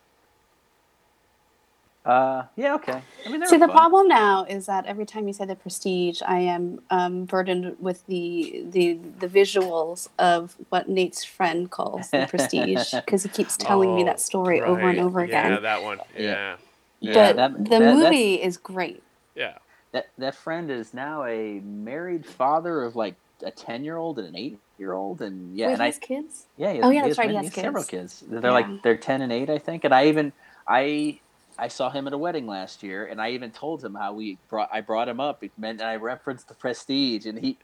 Uh, 2.05 2.45
yeah, 2.57 2.75
okay. 2.77 3.03
I 3.27 3.29
mean, 3.31 3.45
See, 3.47 3.59
the 3.59 3.67
fun. 3.67 3.77
problem 3.77 4.09
now 4.09 4.45
is 4.45 4.65
that 4.67 4.87
every 4.87 5.05
time 5.05 5.27
you 5.29 5.35
say 5.35 5.45
the 5.45 5.55
prestige, 5.55 6.23
I 6.27 6.39
am 6.39 6.81
um, 6.91 7.27
burdened 7.27 7.77
with 7.79 8.07
the 8.07 8.65
the 8.71 8.95
the 9.19 9.29
visuals 9.29 10.09
of 10.19 10.57
what 10.71 10.89
Nate's 10.89 11.25
friend 11.25 11.71
calls 11.71 12.09
the 12.09 12.27
prestige 12.27 12.91
because 13.05 13.23
he 13.25 13.29
keeps 13.29 13.55
telling 13.59 13.95
me 13.95 14.01
Oh, 14.03 14.07
that 14.07 14.19
story 14.19 14.63
over 14.63 14.81
and 14.81 14.97
right. 14.97 14.99
over 14.99 15.25
Yeah, 15.27 15.47
again. 15.49 15.63
that 15.63 15.83
one. 15.83 15.99
Yeah. 16.17 16.23
Yeah. 16.23 16.57
Yeah, 17.01 17.13
but 17.33 17.37
that- 17.37 17.53
the 17.53 17.63
that- 17.65 17.69
that's- 17.81 17.97
movie 17.97 18.35
is 18.43 18.57
great. 18.57 19.03
Yeah. 19.35 19.59
That 19.93 20.07
that 20.19 20.35
friend 20.37 20.71
is 20.71 20.95
now 20.95 21.25
a 21.25 21.61
married 21.61 22.25
father 22.27 22.83
of 22.85 22.95
like 22.97 23.17
a 23.45 23.51
ten 23.51 23.85
year 23.85 23.97
old 23.97 24.19
and 24.19 24.29
an 24.29 24.37
eight 24.37 24.59
year 24.79 24.93
old, 24.93 25.21
and 25.21 25.57
yeah, 25.57 25.67
Wait, 25.69 25.73
and 25.75 25.81
he 25.83 25.85
I 25.85 25.87
has 25.87 25.99
kids? 25.99 26.47
yeah, 26.57 26.73
he 26.73 26.81
Oh, 26.81 26.91
yeah, 26.91 27.03
he 27.03 27.09
that's 27.09 27.19
right, 27.19 27.29
he 27.31 27.35
many- 27.35 27.47
has 27.49 27.55
several 27.55 27.85
kids. 27.85 28.21
kids. 28.21 28.31
They're 28.31 28.43
Yeah. 28.43 28.51
like 28.51 28.83
they're 28.83 28.97
ten 28.97 29.21
and 29.23 29.33
eight, 29.33 29.51
I 29.51 29.59
think, 29.59 29.85
and 29.85 29.93
I 29.95 30.07
even 30.07 30.33
I 30.69 31.21
I 31.59 31.69
saw 31.69 31.91
him 31.91 32.07
at 32.07 32.13
a 32.13 32.19
wedding 32.19 32.47
last 32.47 32.83
year, 32.83 33.05
and 33.07 33.21
I 33.21 33.31
even 33.31 33.51
told 33.51 33.85
him 33.85 33.95
how 33.95 34.13
we 34.13 34.39
brought 34.49 34.69
I 34.73 34.81
brought 34.81 35.09
him 35.09 35.19
up, 35.21 35.43
meant 35.59 35.83
I 35.83 35.97
referenced 35.97 36.49
the 36.49 36.55
Prestige, 36.55 37.27
and 37.27 37.39
he, 37.39 37.59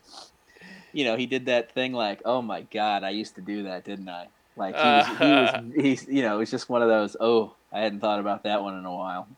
you 0.92 1.04
know, 1.04 1.16
he 1.16 1.26
did 1.26 1.46
that 1.46 1.72
thing 1.72 1.92
like, 1.92 2.20
oh 2.24 2.42
my 2.42 2.62
god, 2.62 3.04
I 3.04 3.10
used 3.10 3.36
to 3.36 3.40
do 3.40 3.62
that, 3.64 3.84
didn't 3.84 4.08
I? 4.08 4.26
Like 4.56 4.74
he 4.74 4.82
was, 4.82 5.06
he 5.06 5.12
was 5.24 5.50
uh. 5.50 5.62
he's 5.76 6.06
you 6.08 6.22
know, 6.22 6.36
it 6.36 6.38
was 6.38 6.50
just 6.50 6.68
one 6.68 6.82
of 6.82 6.88
those. 6.88 7.16
Oh, 7.20 7.54
I 7.72 7.80
hadn't 7.80 8.00
thought 8.00 8.18
about 8.20 8.42
that 8.44 8.62
one 8.62 8.76
in 8.76 8.84
a 8.84 8.94
while. 8.94 9.28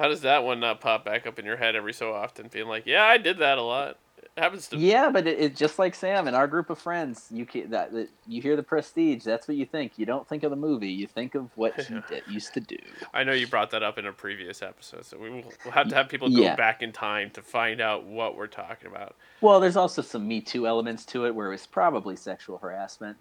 How 0.00 0.08
does 0.08 0.22
that 0.22 0.44
one 0.44 0.60
not 0.60 0.80
pop 0.80 1.04
back 1.04 1.26
up 1.26 1.38
in 1.38 1.44
your 1.44 1.58
head 1.58 1.76
every 1.76 1.92
so 1.92 2.14
often, 2.14 2.48
being 2.48 2.66
like, 2.66 2.86
"Yeah, 2.86 3.04
I 3.04 3.18
did 3.18 3.36
that 3.38 3.58
a 3.58 3.62
lot." 3.62 3.98
It 4.16 4.30
happens 4.42 4.66
to 4.68 4.78
Yeah, 4.78 5.10
but 5.10 5.26
it, 5.26 5.38
it 5.38 5.56
just 5.56 5.78
like 5.78 5.94
Sam 5.94 6.26
and 6.26 6.34
our 6.34 6.46
group 6.46 6.70
of 6.70 6.78
friends, 6.78 7.28
you 7.30 7.44
can 7.44 7.68
that, 7.70 7.92
that 7.92 8.08
you 8.26 8.40
hear 8.40 8.56
the 8.56 8.62
prestige. 8.62 9.24
That's 9.24 9.46
what 9.46 9.58
you 9.58 9.66
think. 9.66 9.98
You 9.98 10.06
don't 10.06 10.26
think 10.26 10.42
of 10.42 10.48
the 10.50 10.56
movie. 10.56 10.88
You 10.90 11.06
think 11.06 11.34
of 11.34 11.50
what 11.54 11.78
he 11.78 11.94
did, 12.08 12.22
used 12.30 12.54
to 12.54 12.60
do. 12.60 12.78
I 13.12 13.24
know 13.24 13.32
you 13.32 13.46
brought 13.46 13.70
that 13.72 13.82
up 13.82 13.98
in 13.98 14.06
a 14.06 14.12
previous 14.12 14.62
episode, 14.62 15.04
so 15.04 15.18
we 15.18 15.28
will 15.28 15.52
we'll 15.66 15.74
have 15.74 15.88
to 15.88 15.94
have 15.94 16.08
people 16.08 16.30
go 16.30 16.40
Yeah. 16.40 16.56
back 16.56 16.80
in 16.80 16.92
time 16.92 17.28
to 17.32 17.42
find 17.42 17.82
out 17.82 18.04
what 18.04 18.36
we're 18.36 18.46
talking 18.46 18.90
about. 18.90 19.16
Well, 19.42 19.60
there's 19.60 19.76
also 19.76 20.00
some 20.00 20.26
Me 20.26 20.40
Too 20.40 20.66
elements 20.66 21.04
to 21.06 21.26
it, 21.26 21.34
where 21.34 21.48
it 21.48 21.50
was 21.50 21.66
probably 21.66 22.16
sexual 22.16 22.56
harassment. 22.56 23.18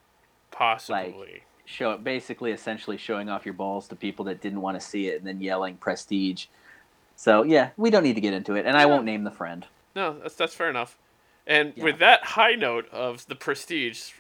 Possibly. 0.52 1.44
Show 1.66 1.98
basically, 1.98 2.52
essentially 2.52 2.98
showing 2.98 3.30
off 3.30 3.46
your 3.46 3.54
balls 3.54 3.88
to 3.90 3.96
people 3.96 4.26
that 4.26 4.42
didn't 4.42 4.62
want 4.62 4.80
to 4.80 4.86
see 4.86 5.08
it, 5.08 5.18
and 5.18 5.28
then 5.28 5.42
yelling 5.42 5.76
prestige. 5.76 6.46
So 7.20 7.44
yeah, 7.44 7.72
we 7.76 7.90
don't 7.90 8.04
need 8.04 8.16
to 8.16 8.22
get 8.22 8.34
into 8.34 8.56
it, 8.56 8.66
and 8.66 8.78
I 8.78 8.86
won't 8.86 9.04
name 9.04 9.26
the 9.26 9.30
friend. 9.32 9.66
No, 9.94 10.20
that's 10.20 10.36
that's 10.36 10.54
fair 10.54 10.70
enough. 10.70 10.98
And 11.46 11.74
Yeah. 11.76 11.84
with 11.84 12.00
that 12.00 12.24
high 12.24 12.56
note 12.56 12.88
of 12.94 13.28
the 13.28 13.36
prestige, 13.36 14.12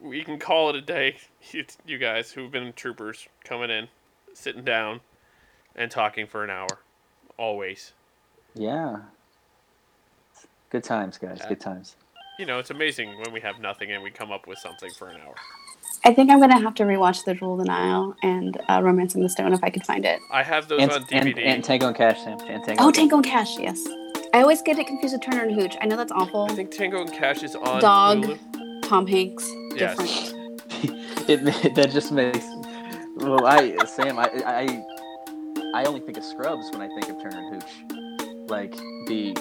we 0.00 0.24
can 0.24 0.38
call 0.38 0.70
it 0.70 0.76
a 0.76 0.80
day. 0.80 1.18
You, 1.52 1.66
you 1.84 1.98
guys 1.98 2.32
who've 2.32 2.50
been 2.50 2.72
troopers 2.72 3.28
coming 3.44 3.68
in, 3.68 3.88
sitting 4.32 4.64
down, 4.64 5.00
and 5.76 5.90
talking 5.90 6.26
for 6.26 6.42
an 6.42 6.48
hour, 6.48 6.78
always. 7.36 7.92
Yeah. 8.54 9.00
Good 10.70 10.84
times, 10.84 11.18
guys. 11.18 11.42
Good 11.46 11.60
times. 11.60 11.96
You 12.38 12.46
know, 12.46 12.58
it's 12.58 12.70
amazing 12.70 13.18
when 13.18 13.30
we 13.30 13.40
have 13.42 13.60
nothing 13.60 13.92
and 13.92 14.02
we 14.02 14.10
come 14.10 14.32
up 14.32 14.46
with 14.46 14.58
something 14.58 14.90
for 14.92 15.08
an 15.08 15.20
hour. 15.20 15.34
I 16.04 16.12
think 16.12 16.30
I'm 16.30 16.40
gonna 16.40 16.60
have 16.60 16.74
to 16.76 16.82
rewatch 16.84 17.24
The 17.24 17.34
Jewel 17.34 17.52
of 17.54 17.58
the 17.60 17.64
Nile 17.64 18.16
and 18.22 18.58
uh, 18.68 18.80
Romancing 18.82 19.22
the 19.22 19.28
Stone 19.28 19.52
if 19.52 19.62
I 19.62 19.70
could 19.70 19.84
find 19.86 20.04
it. 20.04 20.20
I 20.32 20.42
have 20.42 20.66
those 20.68 20.80
And, 20.82 20.90
on 20.90 21.04
DVD. 21.04 21.38
and 21.46 21.62
Tango 21.62 21.86
and 21.88 21.96
Cash, 21.96 22.22
Sam. 22.24 22.38
And 22.48 22.64
Tango. 22.64 22.82
Oh, 22.84 22.90
Tango 22.90 23.16
and 23.16 23.24
Cash, 23.24 23.56
yes. 23.58 23.80
I 24.34 24.40
always 24.40 24.62
get 24.62 24.78
it 24.78 24.86
confused 24.88 25.14
with 25.14 25.22
Turner 25.22 25.42
and 25.44 25.54
Hooch. 25.54 25.76
I 25.80 25.86
know 25.86 25.96
that's 25.96 26.10
awful. 26.12 26.46
I 26.50 26.54
think 26.54 26.70
Tango 26.72 27.00
and 27.02 27.12
Cash 27.12 27.42
is 27.44 27.54
on 27.54 27.80
Dog. 27.80 28.24
Hulu. 28.24 28.82
Tom 28.82 29.06
Hanks, 29.06 29.48
Yes. 29.76 29.96
different. 29.96 31.28
it, 31.30 31.74
that 31.76 31.90
just 31.92 32.10
makes. 32.10 32.44
Well, 33.16 33.46
I 33.46 33.76
Sam, 33.86 34.18
I, 34.18 34.28
I 34.44 34.84
I 35.74 35.84
only 35.84 36.00
think 36.00 36.16
of 36.18 36.24
Scrubs 36.24 36.68
when 36.72 36.80
I 36.82 36.88
think 36.88 37.08
of 37.10 37.22
Turner 37.22 37.38
and 37.38 37.62
Hooch, 37.62 38.50
like 38.50 38.72
the 39.06 39.36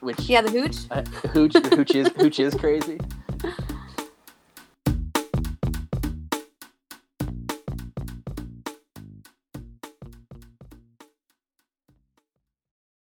which 0.00 0.20
Yeah, 0.28 0.42
the 0.42 0.50
Hooch. 0.50 0.76
uh, 0.90 1.02
Hooch 1.32 1.54
Hooch 1.74 1.94
is 1.94 2.08
Hooch 2.16 2.38
is 2.38 2.54
crazy. 2.54 2.98